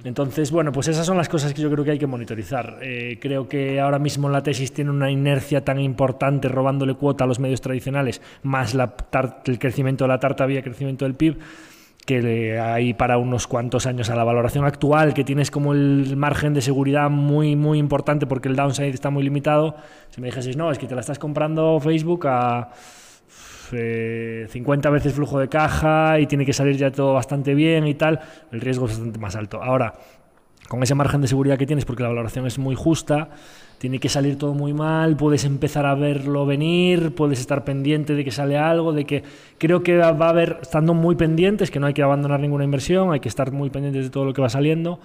[0.02, 2.78] Entonces, bueno, pues esas son las cosas que yo creo que hay que monitorizar.
[2.82, 7.26] Eh, creo que ahora mismo la tesis tiene una inercia tan importante robándole cuota a
[7.26, 8.96] los medios tradicionales, más la
[9.44, 11.38] el crecimiento de la tarta vía crecimiento del PIB
[12.06, 16.54] que hay para unos cuantos años a la valoración actual, que tienes como el margen
[16.54, 19.74] de seguridad muy, muy importante porque el downside está muy limitado.
[20.10, 22.70] Si me dijeses, no, es que te la estás comprando Facebook a
[23.70, 28.20] 50 veces flujo de caja y tiene que salir ya todo bastante bien y tal,
[28.52, 29.62] el riesgo es bastante más alto.
[29.62, 29.94] Ahora,
[30.68, 33.30] con ese margen de seguridad que tienes, porque la valoración es muy justa,
[33.78, 38.24] tiene que salir todo muy mal, puedes empezar a verlo venir, puedes estar pendiente de
[38.24, 39.22] que sale algo, de que
[39.58, 43.12] creo que va a haber, estando muy pendientes, que no hay que abandonar ninguna inversión,
[43.12, 44.98] hay que estar muy pendientes de todo lo que va saliendo.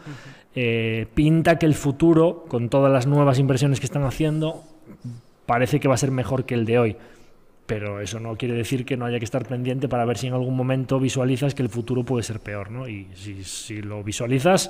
[0.56, 4.64] Eh, pinta que el futuro, con todas las nuevas inversiones que están haciendo,
[5.46, 6.98] parece que va a ser mejor que el de hoy
[7.72, 10.34] pero eso no quiere decir que no haya que estar pendiente para ver si en
[10.34, 12.86] algún momento visualizas que el futuro puede ser peor, ¿no?
[12.86, 14.70] Y si, lo visualizas,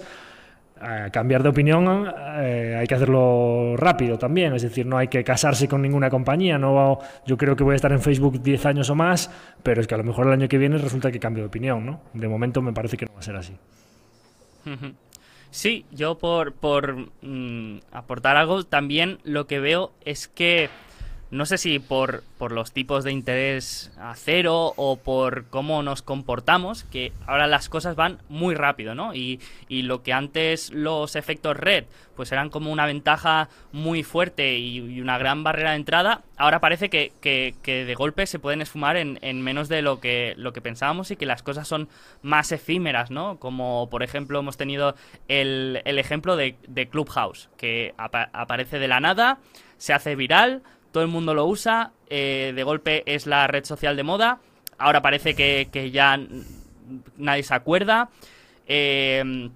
[1.11, 5.67] cambiar de opinión eh, hay que hacerlo rápido también, es decir, no hay que casarse
[5.67, 8.95] con ninguna compañía, no yo creo que voy a estar en Facebook 10 años o
[8.95, 9.31] más,
[9.63, 11.83] pero es que a lo mejor el año que viene resulta que cambio de opinión,
[11.83, 12.01] ¿no?
[12.13, 13.53] De momento me parece que no va a ser así.
[15.49, 20.69] Sí, yo por, por mm, aportar algo, también lo que veo es que
[21.31, 26.01] no sé si por, por los tipos de interés a cero o por cómo nos
[26.01, 29.15] comportamos, que ahora las cosas van muy rápido, ¿no?
[29.15, 29.39] Y,
[29.69, 31.85] y lo que antes los efectos red
[32.15, 36.89] pues eran como una ventaja muy fuerte y, una gran barrera de entrada, ahora parece
[36.89, 40.61] que, que, de golpe se pueden esfumar en, en, menos de lo que, lo que
[40.61, 41.89] pensábamos y que las cosas son
[42.21, 43.37] más efímeras, ¿no?
[43.39, 44.95] Como por ejemplo hemos tenido
[45.29, 49.39] el, el ejemplo de, de Clubhouse, que aparece de la nada,
[49.77, 50.61] se hace viral,
[50.91, 54.39] todo el mundo lo usa, eh, de golpe es la red social de moda,
[54.77, 56.19] ahora parece que, ya
[57.18, 58.09] nadie se acuerda.
[58.68, 59.49] Eh,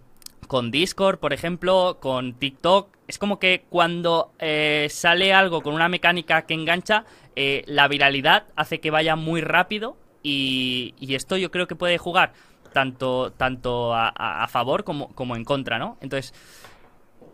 [0.47, 5.89] con Discord, por ejemplo, con TikTok, es como que cuando eh, sale algo con una
[5.89, 7.05] mecánica que engancha,
[7.35, 12.33] la viralidad hace que vaya muy rápido y, esto yo creo que puede jugar
[12.73, 15.97] tanto, tanto a, favor como, como, en contra, ¿no?
[16.01, 16.33] Entonces,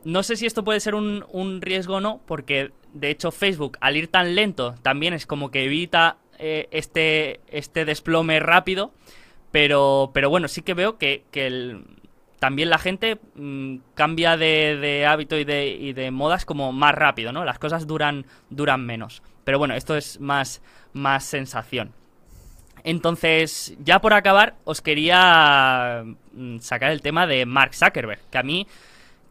[0.04, 3.78] no sé si esto puede ser un, un riesgo o no, porque de hecho, Facebook,
[3.82, 8.94] al ir tan lento, también es como que evita eh, este, este desplome rápido.
[9.52, 11.24] Pero, pero bueno, sí que veo que,
[12.40, 17.32] también la gente mm, cambia de, hábito y de, y de, modas como más rápido,
[17.34, 17.44] ¿no?
[17.44, 19.22] Las cosas duran, duran menos.
[19.44, 20.62] Pero bueno, esto es más,
[20.94, 21.94] más sensación.
[22.84, 26.04] Entonces, ya por acabar, os quería
[26.34, 28.68] mm, sacar el tema de Mark Zuckerberg, que a mí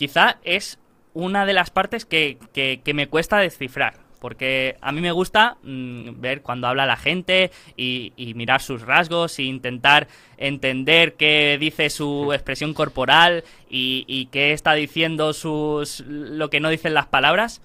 [0.00, 0.78] quizá es
[1.12, 3.98] una de las partes que, que, me cuesta descifrar.
[4.18, 9.38] Porque a mí me gusta mm, ver cuando habla la gente y, mirar sus rasgos
[9.38, 10.08] e intentar
[10.38, 16.94] entender qué dice su expresión corporal y, qué está diciendo sus lo que no dicen
[16.94, 17.60] las palabras.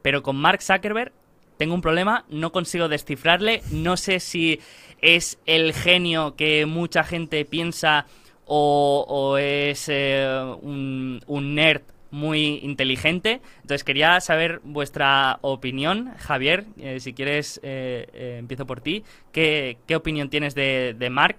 [0.00, 1.12] Pero con Mark Zuckerberg
[1.58, 4.58] tengo un problema, no consigo descifrarle, no sé si
[5.02, 8.06] es el genio que mucha gente piensa
[8.46, 11.20] o, es eh, un,
[11.54, 13.40] nerd muy inteligente.
[13.62, 19.04] Entonces quería saber vuestra opinión, Javier, eh, si quieres eh, empiezo por ti.
[19.32, 21.38] ¿Qué, opinión tienes de, Mark?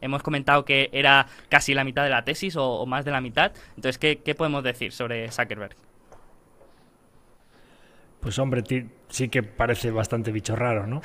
[0.00, 3.52] hemos comentado que era casi la mitad de la tesis o, más de la mitad.
[3.70, 5.87] Entonces, ¿qué, ¿qué podemos decir sobre Zuckerberg?
[8.20, 8.64] Pues hombre,
[9.08, 11.00] sí que parece bastante bicho raro, ¿no?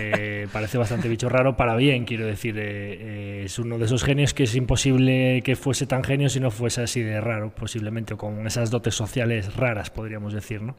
[0.00, 2.58] Eh, parece bastante bicho raro para bien, quiero decir.
[2.58, 6.40] Eh, eh, es uno de esos genios que es imposible que fuese tan genio si
[6.40, 10.76] no fuese así de raro, posiblemente, o con esas dotes sociales raras, podríamos decir, ¿no?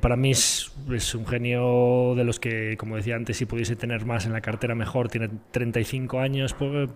[0.00, 4.04] para mí es, es, un genio de los que, como decía antes, si pudiese tener
[4.04, 6.90] más en la cartera mejor, tiene 35 años, pues,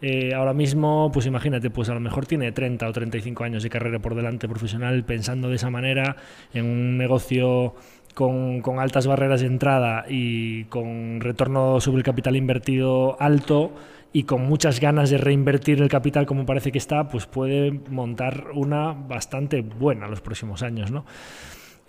[0.00, 3.70] eh, ahora mismo, pues imagínate, pues a lo mejor tiene 30 o 35 años de
[3.70, 6.16] carrera por delante profesional pensando de esa manera
[6.54, 7.74] en un negocio
[8.14, 13.72] con, con, altas barreras de entrada y con retorno sobre el capital invertido alto
[14.12, 18.46] y con muchas ganas de reinvertir el capital como parece que está, pues puede montar
[18.54, 21.04] una bastante buena los próximos años, ¿no?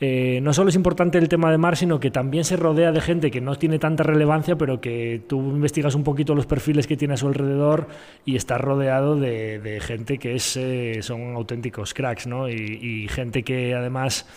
[0.01, 3.01] Eh, no solo es importante el tema de mar, sino que también se rodea de
[3.01, 6.95] gente que no tiene tanta relevancia, pero que tú investigas un poquito los perfiles que
[6.95, 7.87] tiene a su alrededor
[8.23, 12.49] y está rodeado de, gente que es, eh, son auténticos cracks, ¿no?
[12.49, 14.27] Y, gente que además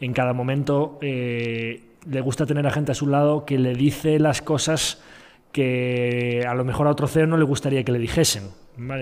[0.00, 4.18] en cada momento eh, le gusta tener a gente a su lado que le dice
[4.18, 5.02] las cosas
[5.52, 8.50] que a lo mejor a otro CEO no le gustaría que le dijesen.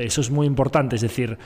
[0.00, 1.36] Eso es muy importante, es decir,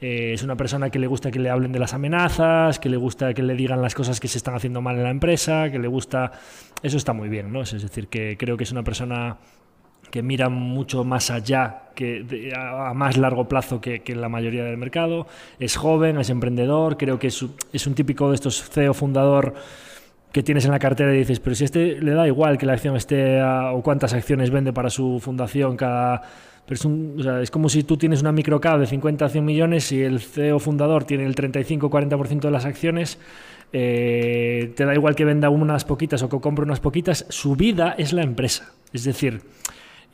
[0.00, 2.96] eh, es una persona que le gusta que le hablen de las amenazas, que le
[2.96, 5.78] gusta que le digan las cosas que se están haciendo mal en la empresa, que
[5.78, 6.32] le gusta...
[6.82, 7.62] Eso está muy bien, ¿no?
[7.62, 9.38] Es decir, que creo que es una persona
[10.10, 15.26] que mira mucho más allá, que a, más largo plazo que, la mayoría del mercado.
[15.58, 19.54] Es joven, es emprendedor, creo que es, es un típico de estos CEO fundador
[20.32, 22.74] que tienes en la cartera y dices, pero si este le da igual que la
[22.74, 26.22] acción esté o cuántas acciones vende para su fundación cada
[26.66, 30.20] pero es, como si tú tienes una microcap de 50 a 100 millones y el
[30.20, 33.18] CEO fundador tiene el 35-40% de las acciones,
[33.72, 37.94] eh, te da igual que venda unas poquitas o que compre unas poquitas, su vida
[37.98, 38.72] es la empresa.
[38.92, 39.42] Es decir,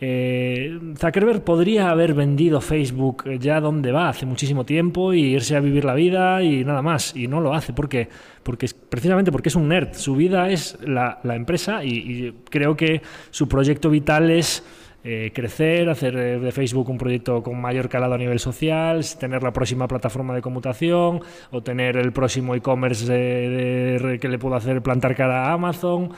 [0.05, 5.61] eh, Zuckerberg podría haber vendido Facebook ya donde va hace muchísimo tiempo y irse a
[5.61, 7.15] vivir la vida y nada más.
[7.15, 7.73] Y no lo hace.
[7.73, 8.09] ¿Por qué?
[8.43, 9.95] Porque precisamente porque es un nerd.
[9.95, 13.01] Su vida es la, empresa y creo que
[13.31, 14.65] su proyecto vital es
[15.05, 19.43] eh, crecer, hacer eh, de Facebook un proyecto con mayor calado a nivel social, tener
[19.43, 21.21] la próxima plataforma de conmutación
[21.51, 26.13] o tener el próximo e-commerce que le puedo hacer plantar cara a Amazon,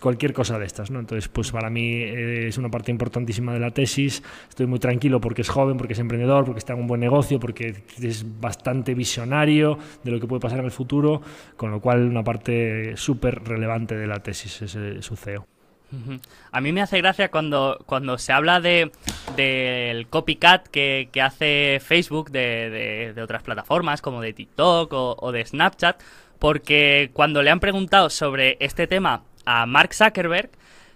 [0.00, 0.90] cualquier cosa de estas.
[0.90, 1.00] ¿no?
[1.00, 4.22] Entonces, pues para mí eh, es una parte importantísima de la tesis.
[4.48, 7.40] Estoy muy tranquilo porque es joven, porque es emprendedor, porque está en un buen negocio,
[7.40, 11.22] porque es bastante visionario de lo que puede pasar en el futuro,
[11.56, 15.55] con lo cual una parte súper relevante de la tesis es su CEO.
[16.50, 18.90] A mí me hace gracia cuando, cuando se habla de
[19.36, 25.44] del copycat que, que hace Facebook de, de, otras plataformas como de TikTok o, de
[25.44, 26.00] Snapchat,
[26.38, 30.50] porque cuando le han preguntado sobre este tema a Mark Zuckerberg,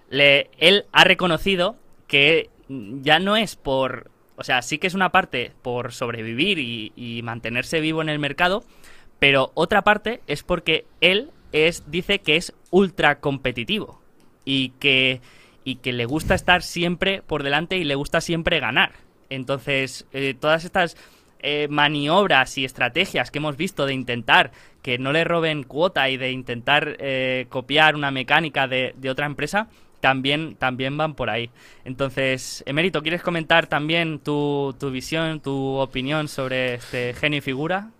[0.08, 1.76] le, él ha reconocido
[2.06, 4.10] que ya no es por...
[4.36, 8.64] O sea, sí que es una parte por sobrevivir y, mantenerse vivo en el mercado,
[9.18, 13.99] pero otra parte es porque él es, dice que es ultra competitivo
[14.50, 15.20] y que,
[15.62, 18.94] y que le gusta estar siempre por delante y le gusta siempre ganar.
[19.28, 20.96] Entonces, eh, todas estas
[21.38, 24.50] eh, maniobras y estrategias que hemos visto de intentar
[24.82, 29.68] que no le roben cuota y de intentar eh, copiar una mecánica de, otra empresa,
[30.00, 31.50] también, también van por ahí.
[31.84, 37.90] Entonces, Emérito, ¿quieres comentar también tu, tu visión, tu opinión sobre este genio y figura?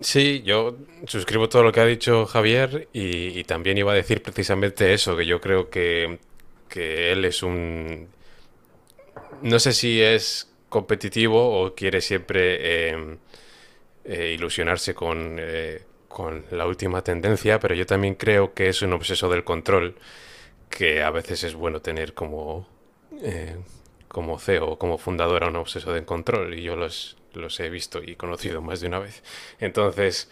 [0.00, 0.76] Sí, yo
[1.06, 5.24] suscribo todo lo que ha dicho Javier y, también iba a decir precisamente eso, que
[5.26, 6.18] yo creo que,
[6.68, 8.08] que él es un...
[9.42, 13.18] No sé si es competitivo o quiere siempre em,
[14.04, 18.92] eh, ilusionarse con, eh, con la última tendencia, pero yo también creo que es un
[18.92, 19.96] obseso del control
[20.70, 22.66] que a veces es bueno tener como,
[23.22, 23.56] eh,
[24.08, 28.16] como CEO como fundadora un obseso del control y yo los, los he visto y
[28.16, 29.22] conocido más de una vez.
[29.60, 30.30] Entonces,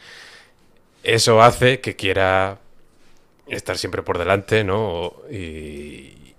[1.02, 2.60] eso hace que quiera
[3.46, 5.14] estar siempre por delante, ¿no?
[5.30, 6.34] Y,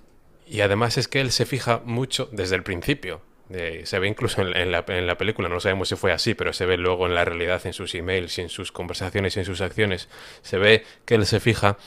[0.48, 3.22] y además es que él se fija mucho desde el principio
[3.84, 4.86] se ve incluso en, la,
[5.18, 7.94] película, no sabemos si fue así, pero se ve luego en la realidad, en sus
[7.94, 10.10] emails, en sus conversaciones en sus acciones,
[10.42, 11.78] se ve que él se fija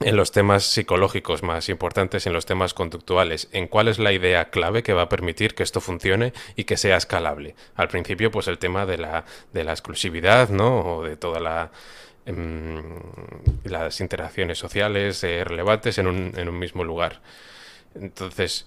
[0.00, 4.50] en los temas psicológicos más importantes, en los temas conductuales, en cuál es la idea
[4.50, 7.54] clave que va a permitir que esto funcione y que sea escalable.
[7.74, 10.98] Al principio, pues el tema de la, de la exclusividad, ¿no?
[10.98, 11.70] O de toda la
[12.26, 12.82] em,
[13.64, 17.20] las interacciones sociales eh, relevantes en un, en un mismo lugar.
[17.94, 18.66] Entonces,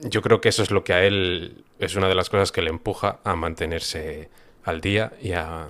[0.00, 2.62] yo creo que eso es lo que a él es una de las cosas que
[2.62, 4.30] le empuja a mantenerse
[4.64, 5.68] al día y a,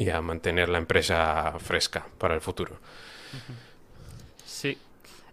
[0.00, 2.78] y a mantener la empresa fresca para el futuro.
[4.46, 4.78] Sí.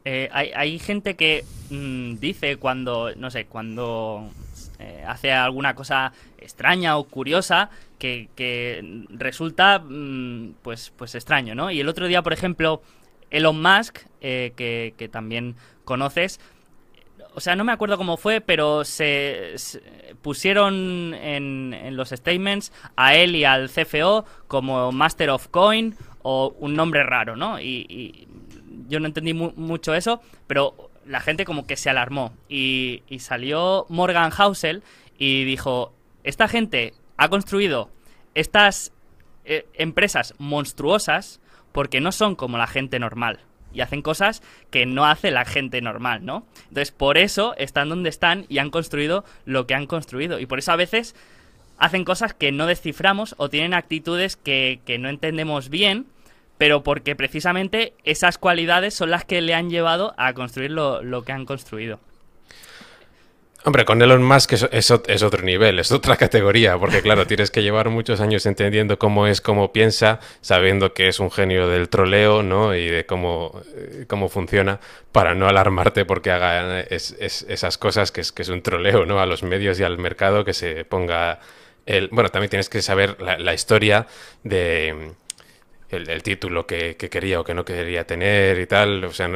[0.04, 4.30] Eh, hay, gente que mm, dice cuando, no sé, cuando
[4.80, 11.72] eh, hace alguna cosa extraña o curiosa que, resulta mm, pues, pues extraño, ¿no?
[11.72, 12.82] Y el otro día, por ejemplo,
[13.30, 16.42] Elon Musk, eh, que, también conoces,
[17.38, 19.54] o sea, no me acuerdo cómo fue, pero se,
[20.24, 26.74] pusieron en, los statements a él y al CFO como Master of Coin o un
[26.74, 27.62] nombre raro, ¿no?
[27.62, 28.28] Y,
[28.88, 32.34] yo no entendí mucho eso, pero la gente como que se alarmó.
[32.50, 34.82] Y, salió Morgan Housel
[35.20, 35.94] y dijo,
[36.24, 37.92] esta gente ha construido
[38.34, 38.94] estas
[39.46, 41.40] eh, empresas monstruosas
[41.72, 43.42] porque no son como la gente normal
[43.74, 46.46] y hacen cosas que no hace la gente normal, ¿no?
[46.70, 50.40] Entonces, por eso están donde están y han construido lo que han construido.
[50.40, 51.16] Y por eso a veces
[51.78, 56.08] hacen cosas que no desciframos o tienen actitudes que, no entendemos bien,
[56.58, 61.32] pero porque precisamente esas cualidades son las que le han llevado a construir lo que
[61.32, 62.00] han construido.
[63.64, 67.64] Hombre, con Elon Musk es, es, otro nivel, es otra categoría, porque claro, tienes que
[67.64, 72.44] llevar muchos años entendiendo cómo es, cómo piensa, sabiendo que es un genio del troleo,
[72.44, 72.76] ¿no?
[72.76, 74.80] Y de cómo, eh, cómo funciona,
[75.12, 79.20] para no alarmarte porque haga esas cosas que es, que es un troleo, ¿no?
[79.20, 81.40] A los medios y al mercado, que se ponga...
[81.86, 84.08] El, bueno, también tienes que saber la, historia
[84.44, 85.14] de...
[85.90, 89.30] El, título que, que, quería o que no quería tener y tal, o sea,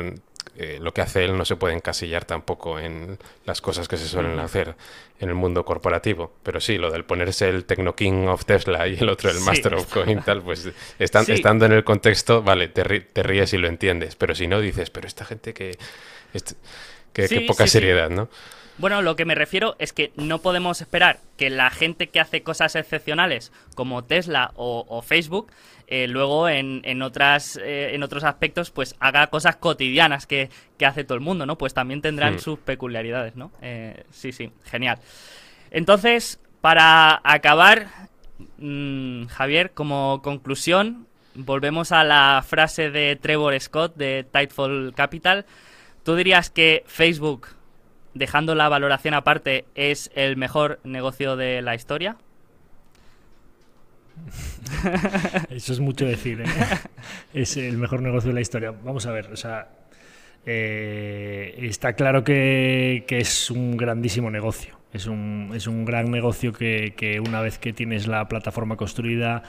[0.62, 4.08] eh, lo que hace él no se puede encasillar tampoco en las cosas que se
[4.08, 4.76] suelen hacer
[5.20, 6.34] en el mundo corporativo.
[6.44, 9.74] Pero sí, lo del ponerse el Techno King of Tesla y el otro el Master
[9.74, 10.70] of Coin, tal, pues
[11.00, 14.16] estando en el contexto, vale, te, ríes y lo entiendes.
[14.16, 15.80] Pero si no, dices, pero esta gente que...
[17.12, 18.30] que, poca seriedad, ¿no?
[18.82, 22.44] Bueno, lo que me refiero es que no podemos esperar que la gente que hace
[22.44, 25.52] cosas excepcionales como Tesla o Facebook
[25.94, 30.50] eh, luego en, otras, eh, en otros aspectos pues haga cosas cotidianas que,
[30.86, 31.58] hace todo el mundo, ¿no?
[31.58, 32.40] Pues también tendrán hmm.
[32.40, 33.52] sus peculiaridades, ¿no?
[33.62, 35.00] Eh, sí, sí, genial.
[35.70, 37.88] Entonces, para acabar,
[38.58, 45.46] mm, Javier, como conclusión, volvemos a la frase de Trevor Scott de Tidefall Capital.
[46.06, 47.50] ¿Tú dirías que Facebook,
[48.14, 52.18] dejando la valoración aparte, es el mejor negocio de la historia?
[55.50, 56.42] Eso es mucho decir.
[56.42, 56.46] ¿eh?
[57.34, 58.72] Es el mejor negocio de la historia.
[58.72, 59.70] Vamos a ver, o sea,
[60.46, 64.80] eh, está claro que, es un grandísimo negocio.
[64.94, 69.42] Es un, es un gran negocio que, una vez que tienes la plataforma construida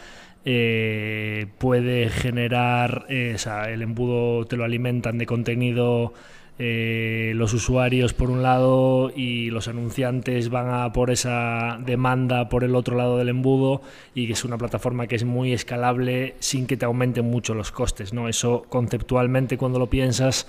[0.45, 6.15] eh, puede generar, o sea, el embudo te lo alimentan de contenido
[6.59, 12.63] eh, los usuarios por un lado y los anunciantes van a por esa demanda por
[12.63, 13.81] el otro lado del embudo
[14.15, 17.73] y que es una plataforma que es muy escalable sin que te aumenten mucho los
[17.73, 18.13] costes.
[18.13, 18.29] ¿no?
[18.29, 20.47] Eso conceptualmente cuando lo piensas,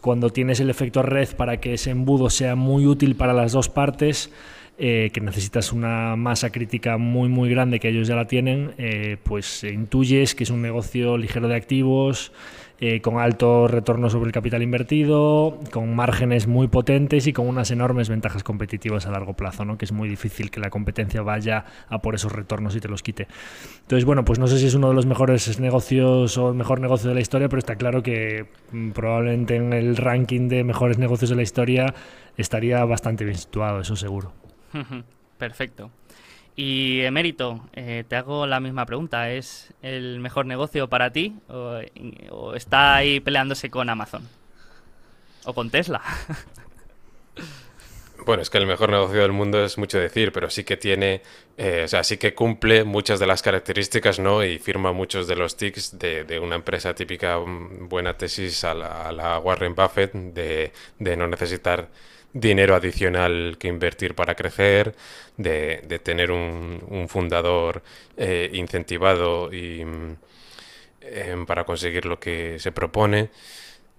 [0.00, 3.68] cuando tienes el efecto red para que ese embudo sea muy útil para las dos
[3.68, 4.32] partes,
[4.76, 9.18] eh, que necesitas una masa crítica muy muy grande que ellos ya la tienen, eh,
[9.22, 12.32] pues intuyes que es un negocio ligero de activos,
[12.80, 17.70] eh, con alto retorno sobre el capital invertido, con márgenes muy potentes y con unas
[17.70, 19.78] enormes ventajas competitivas a largo plazo, ¿no?
[19.78, 23.02] que es muy difícil que la competencia vaya a por esos retornos y te los
[23.02, 23.28] quite.
[23.82, 26.80] Entonces, bueno, pues no sé si es uno de los mejores negocios o el mejor
[26.80, 30.98] negocio de la historia, pero está claro que mm, probablemente en el ranking de mejores
[30.98, 31.94] negocios de la historia
[32.36, 34.32] estaría bastante bien situado, eso seguro.
[35.38, 35.90] Perfecto.
[36.56, 39.30] Y Emérito, eh, te hago la misma pregunta.
[39.30, 44.28] ¿Es el mejor negocio para ti o, está ahí peleándose con Amazon?
[45.44, 46.02] ¿O con Tesla?
[48.26, 51.20] Bueno, es que el mejor negocio del mundo es mucho decir, pero sí que tiene,
[51.58, 54.42] eh, o sea, sí que cumple muchas de las características, ¿no?
[54.42, 59.38] Y firma muchos de los tics de, una empresa típica, mm, buena tesis a la,
[59.40, 61.90] Warren Buffett, de, de no necesitar
[62.34, 64.94] dinero adicional que invertir para crecer,
[65.38, 67.82] de, tener un, fundador
[68.16, 69.80] eh, incentivado y
[71.00, 73.30] em, para conseguir lo que se propone,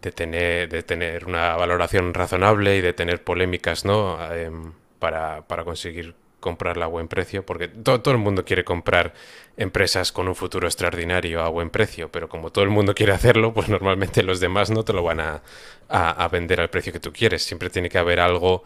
[0.02, 4.20] de tener, de tener una valoración razonable y de tener polémicas ¿no?
[4.34, 9.16] Em, para, para conseguir comprarla a buen precio, porque todo, el mundo quiere comprar
[9.58, 13.52] empresas con un futuro extraordinario a buen precio, pero como todo el mundo quiere hacerlo,
[13.52, 17.44] pues normalmente los demás no te lo van a, vender al precio que tú quieres.
[17.44, 18.64] Siempre tiene que haber algo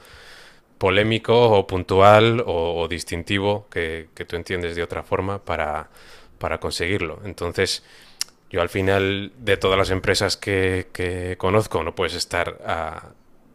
[0.77, 5.89] polémico o puntual o, distintivo que, tú entiendes de otra forma para,
[6.38, 7.22] para conseguirlo.
[7.23, 7.81] Entonces,
[8.49, 13.14] yo al final de todas las empresas que, que conozco no puedes estar a,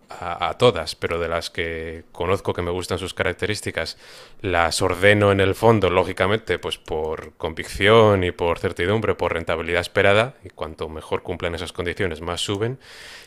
[0.09, 3.99] a, todas, pero de las que conozco que me gustan sus características,
[4.41, 10.35] las ordeno en el fondo, lógicamente, pues por convicción y por certidumbre, por rentabilidad esperada,
[10.45, 12.79] y cuanto mejor cumplan esas condiciones, más suben,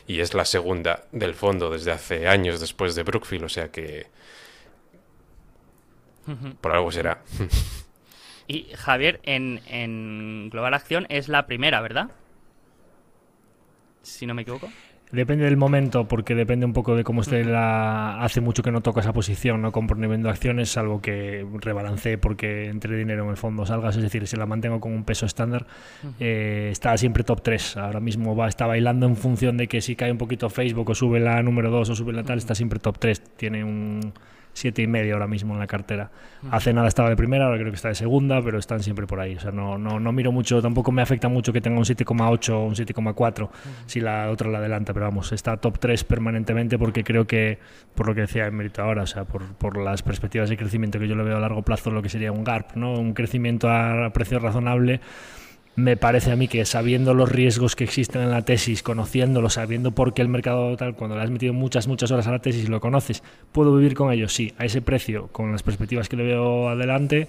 [0.06, 4.06] y es la segunda del fondo desde hace años después de Brookfield, o sea que
[6.60, 7.22] por algo será.
[8.48, 12.10] y Javier, en, en Global Acción es la primera, ¿verdad?
[14.02, 14.70] Si no me equivoco.
[15.10, 18.22] Depende del momento, porque depende un poco de cómo esté la...
[18.22, 22.18] Hace mucho que no toco esa posición, no compro ni vendo acciones, salvo que rebalancé
[22.18, 25.24] porque entre dinero en el fondo salgas, es decir, si la mantengo con un peso
[25.24, 25.66] estándar,
[26.20, 27.78] eh, está siempre top 3.
[27.78, 30.94] Ahora mismo va, está bailando en función de que si cae un poquito Facebook o
[30.94, 33.22] sube la número 2 o sube la tal, está siempre top 3.
[33.36, 34.12] Tiene un
[34.58, 36.10] siete y medio ahora mismo en la cartera.
[36.50, 39.20] Hace nada estaba de primera, ahora creo que está de segunda, pero están siempre por
[39.20, 39.36] ahí.
[39.36, 42.50] O sea, no, no, no miro mucho, tampoco me afecta mucho que tenga un 7,8
[42.50, 43.48] o un 7,4
[43.86, 47.58] si la otra la adelanta, pero vamos, está top 3 permanentemente porque creo que,
[47.94, 50.98] por lo que decía en mérito ahora, o sea, por, por las perspectivas de crecimiento
[50.98, 52.92] que yo le veo a largo plazo, lo que sería un GARP, ¿no?
[52.94, 55.00] Un crecimiento a precio razonable
[55.78, 59.92] me parece a mí que sabiendo los riesgos que existen en la tesis, conociéndolo, sabiendo
[59.92, 62.68] por qué el mercado tal, cuando le has metido muchas, muchas horas a la tesis
[62.68, 63.22] lo conoces,
[63.52, 64.28] ¿puedo vivir con ello?
[64.28, 67.28] Sí, a ese precio, con las perspectivas que le veo adelante,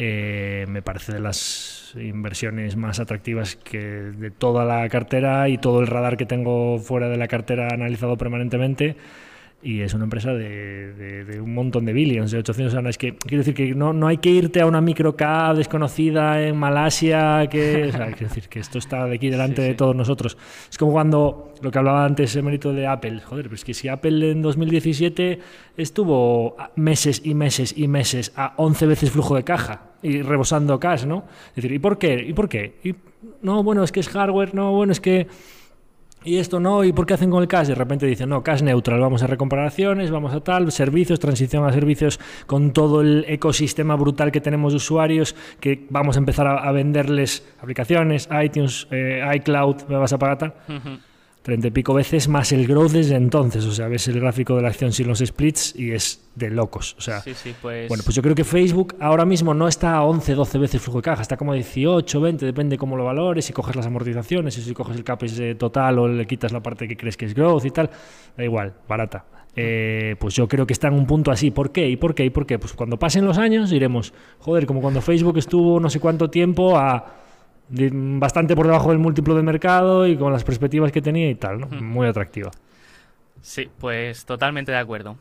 [0.00, 5.80] eh, me parece de las inversiones más atractivas que de toda la cartera y todo
[5.80, 8.96] el radar que tengo fuera de la cartera analizado permanentemente
[9.60, 12.90] y es una empresa de, un montón de billions, de 800 años.
[12.90, 15.16] Es que quiero decir que no, no hay que irte a una micro
[15.56, 20.38] desconocida en Malasia, que, quiero decir que esto está de aquí delante de todos nosotros.
[20.70, 23.20] Es como cuando lo que hablaba antes, el mérito de Apple.
[23.20, 25.40] Joder, pero es que si Apple en 2017
[25.76, 31.04] estuvo meses y meses y meses a 11 veces flujo de caja y rebosando cash,
[31.04, 31.24] ¿no?
[31.50, 32.24] Es decir, ¿y por qué?
[32.26, 32.76] ¿Y por qué?
[32.84, 32.94] Y,
[33.42, 35.26] no, bueno, es que es hardware, no, bueno, es que
[36.24, 37.68] y esto no, ¿y por qué hacen con el cash?
[37.68, 41.64] De repente dicen, no, cash neutral, vamos a recomprar acciones, vamos a tal, servicios, transición
[41.64, 46.46] a servicios con todo el ecosistema brutal que tenemos de usuarios, que vamos a empezar
[46.46, 50.54] a, venderles aplicaciones, iTunes, eh, iCloud, me vas a pagar tal.
[51.42, 53.64] 30 y pico veces más el growth desde entonces.
[53.64, 56.94] O sea, ves el gráfico de la acción sin los splits y es de locos.
[56.98, 57.22] O sea,
[57.62, 57.88] pues...
[57.88, 60.98] bueno, pues yo creo que Facebook ahora mismo no está a 11, 12 veces flujo
[60.98, 64.74] de caja, está como 18, 20, depende cómo lo valores, si coges las amortizaciones, si
[64.74, 67.70] coges el CAPEX total o le quitas la parte que crees que es growth y
[67.70, 67.90] tal,
[68.36, 69.24] da igual, barata.
[69.60, 71.50] Eh, pues yo creo que está en un punto así.
[71.50, 71.88] ¿Por qué?
[71.88, 72.24] ¿Y por qué?
[72.24, 72.60] ¿Y por qué?
[72.60, 76.78] Pues cuando pasen los años diremos, joder, como cuando Facebook estuvo no sé cuánto tiempo
[76.78, 77.27] a
[77.70, 81.60] bastante por debajo del múltiplo de mercado y con las perspectivas que tenía y tal,
[81.60, 81.66] ¿no?
[81.68, 82.50] Muy atractiva.
[83.40, 85.16] Sí, pues totalmente de acuerdo.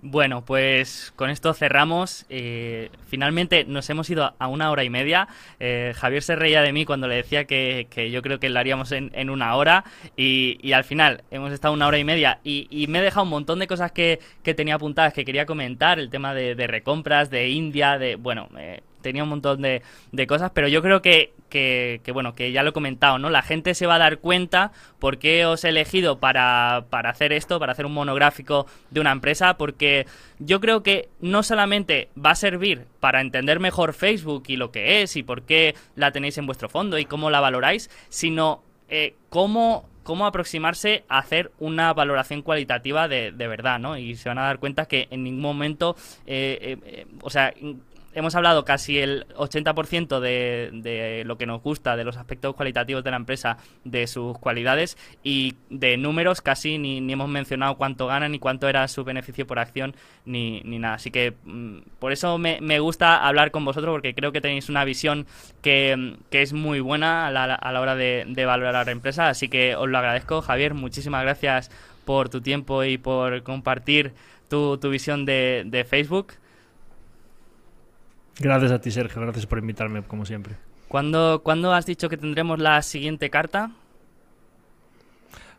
[0.00, 2.24] Bueno, pues con esto cerramos.
[2.28, 5.26] Eh, finalmente nos hemos ido a una hora y media.
[5.58, 8.92] Eh, Javier se reía de mí cuando le decía que, yo creo que lo haríamos
[8.92, 9.84] en, una hora
[10.16, 13.58] y, al final hemos estado una hora y media y, me he dejado un montón
[13.58, 18.14] de cosas que, tenía apuntadas que quería comentar, el tema de, recompras, de India, de...
[18.14, 19.82] Bueno, eh, tenía un montón de,
[20.28, 23.30] cosas, pero yo creo que, que, bueno, que ya lo he comentado, ¿no?
[23.30, 27.32] La gente se va a dar cuenta por qué os he elegido para, para hacer
[27.32, 30.06] esto, para hacer un monográfico de una empresa, porque
[30.38, 35.02] yo creo que no solamente va a servir para entender mejor Facebook y lo que
[35.02, 39.14] es y por qué la tenéis en vuestro fondo y cómo la valoráis, sino eh,
[39.28, 43.98] cómo cómo aproximarse a hacer una valoración cualitativa de, de, verdad, ¿no?
[43.98, 45.96] Y se van a dar cuenta que en ningún momento,
[46.26, 47.52] eh, eh, o sea,
[48.18, 53.04] hemos hablado casi el 80% de, de, lo que nos gusta, de los aspectos cualitativos
[53.04, 58.06] de la empresa, de sus cualidades y de números casi ni, ni hemos mencionado cuánto
[58.06, 60.94] ganan ni cuánto era su beneficio por acción ni, ni nada.
[60.94, 64.68] Así que mm, por eso me, me, gusta hablar con vosotros porque creo que tenéis
[64.68, 65.26] una visión
[65.62, 69.28] que, que es muy buena a la, a la hora de, de valorar la empresa.
[69.28, 70.74] Así que os lo agradezco, Javier.
[70.74, 71.70] Muchísimas gracias
[72.04, 74.12] por tu tiempo y por compartir
[74.48, 76.32] tu, tu visión de, de Facebook.
[78.40, 79.20] Gracias a ti, Sergio.
[79.20, 80.54] Gracias por invitarme, como siempre.
[80.88, 83.70] ¿Cuándo, ¿cuándo has dicho que tendremos la siguiente carta?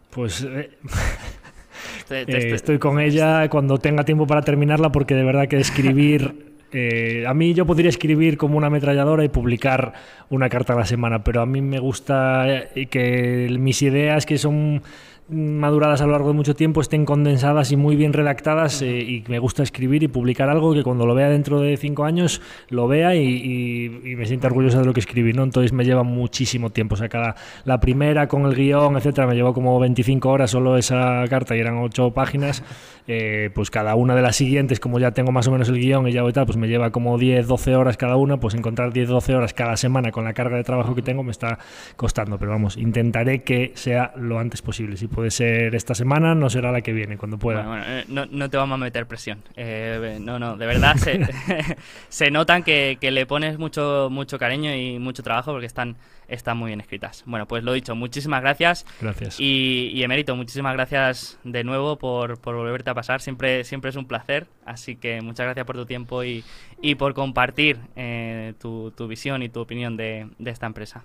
[0.09, 0.71] Pues eh,
[2.09, 6.47] eh, estoy con ella cuando tenga tiempo para terminarla, porque de verdad que escribir.
[6.71, 9.93] Eh, a mí yo podría escribir como una ametralladora y publicar
[10.29, 12.45] una carta a la semana, pero a mí me gusta
[12.91, 14.83] que mis ideas, que son
[15.29, 19.23] maduradas a lo largo de mucho tiempo estén condensadas y muy bien redactadas eh, y
[19.27, 22.87] me gusta escribir y publicar algo que cuando lo vea dentro de cinco años lo
[22.87, 25.43] vea y, me sienta orgullosa de lo que escribí, ¿no?
[25.43, 29.35] Entonces me lleva muchísimo tiempo, o sea, cada, la primera con el guion, etcétera, me
[29.35, 32.63] llevó como 25 horas solo esa carta y eran ocho páginas,
[33.07, 36.07] eh, pues cada una de las siguientes, como ya tengo más o menos el guion
[36.07, 38.91] y ya voy tal, pues me lleva como 10, 12 horas cada una, pues encontrar
[38.91, 41.59] 10, 12 horas cada semana con la carga de trabajo que tengo me está
[41.95, 46.49] costando, pero vamos, intentaré que sea lo antes posible, si puede ser esta semana, no
[46.49, 47.63] será la que viene, cuando pueda.
[47.63, 49.43] Bueno, eh, no, no, te vamos a meter presión.
[49.57, 51.19] Eh, no, no, de verdad se,
[52.07, 55.97] se notan que, que, le pones mucho, mucho cariño y mucho trabajo porque están,
[56.29, 57.23] están muy bien escritas.
[57.25, 58.85] Bueno, pues lo dicho, muchísimas gracias.
[59.01, 59.41] Gracias.
[59.41, 63.19] Y, y Emérito, muchísimas gracias de nuevo por, por volverte a pasar.
[63.19, 64.47] Siempre, siempre es un placer.
[64.65, 66.45] Así que muchas gracias por tu tiempo y,
[66.81, 71.03] y por compartir eh, tu, tu visión y tu opinión de, de esta empresa.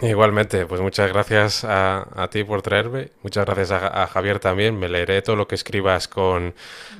[0.00, 5.22] Igualmente, pues muchas gracias a, ti por traerme, muchas gracias a, Javier también, me leeré
[5.22, 6.54] todo lo que escribas con,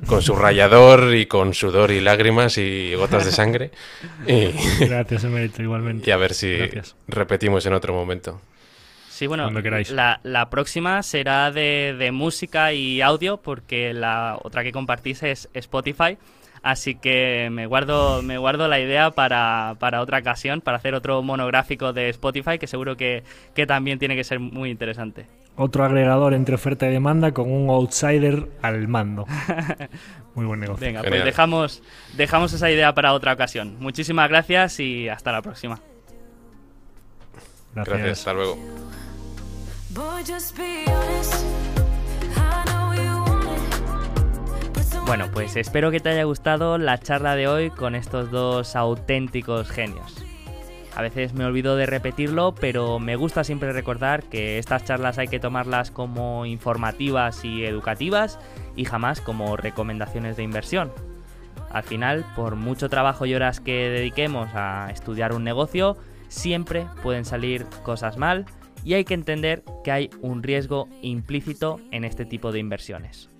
[0.05, 3.71] con su rayador y con sudor y lágrimas y gotas de sangre.
[4.27, 4.51] Y,
[4.85, 6.09] gracias, Emerito, igualmente.
[6.09, 6.57] Y a ver si
[7.07, 8.41] repetimos en otro momento.
[9.09, 14.71] Sí, bueno, la, la, próxima será de, de música y audio porque la otra que
[14.71, 16.17] compartís es Spotify.
[16.61, 21.21] Así que me guardo, me guardo la idea para, para, otra ocasión, para hacer otro
[21.21, 23.23] monográfico de Spotify, que seguro que,
[23.53, 25.27] que también tiene que ser muy interesante.
[25.61, 29.25] Otro agregador entre oferta y demanda con un outsider al mando.
[30.35, 30.87] Muy buen negocio.
[30.87, 31.83] Venga, pues dejamos,
[32.15, 33.75] dejamos esa idea para otra ocasión.
[33.77, 35.81] Muchísimas gracias y hasta la próxima.
[37.75, 38.57] Gracias, gracias hasta luego.
[45.09, 49.67] Bueno, pues espero que te haya gustado la charla de hoy con estos dos auténticos
[49.67, 50.23] genios.
[50.95, 55.27] A veces me olvido de repetirlo, pero me gusta siempre recordar que estas charlas hay
[55.27, 58.37] que tomarlas como informativas y educativas
[58.75, 60.91] y jamás como recomendaciones de inversión.
[61.71, 67.25] Al final, por mucho trabajo y horas que dediquemos a estudiar un negocio, siempre pueden
[67.25, 68.45] salir cosas mal
[68.83, 73.31] y hay que entender que hay un riesgo implícito en este tipo de inversiones.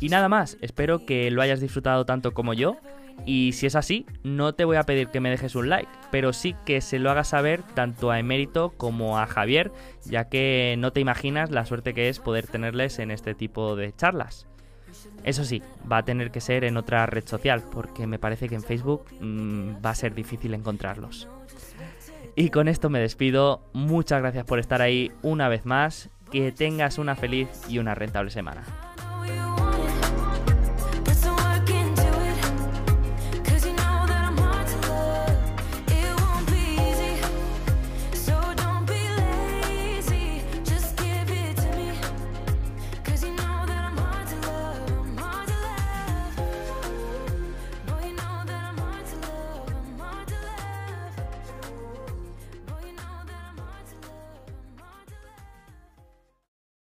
[0.00, 2.78] Y nada más, espero que lo hayas disfrutado tanto como yo.
[3.26, 6.32] Y si es así, no te voy a pedir que me dejes un like, pero
[6.32, 9.70] sí que se lo hagas saber tanto a Emérito como a Javier,
[10.06, 13.94] ya que no te imaginas la suerte que es poder tenerles en este tipo de
[13.94, 14.46] charlas.
[15.22, 18.54] Eso sí, va a tener que ser en otra red social, porque me parece que
[18.54, 21.28] en Facebook mm, va a ser difícil encontrarlos.
[22.40, 23.60] Y con esto me despido.
[23.74, 26.08] Muchas gracias por estar ahí una vez más.
[26.32, 28.62] Que tengas una feliz y una rentable semana.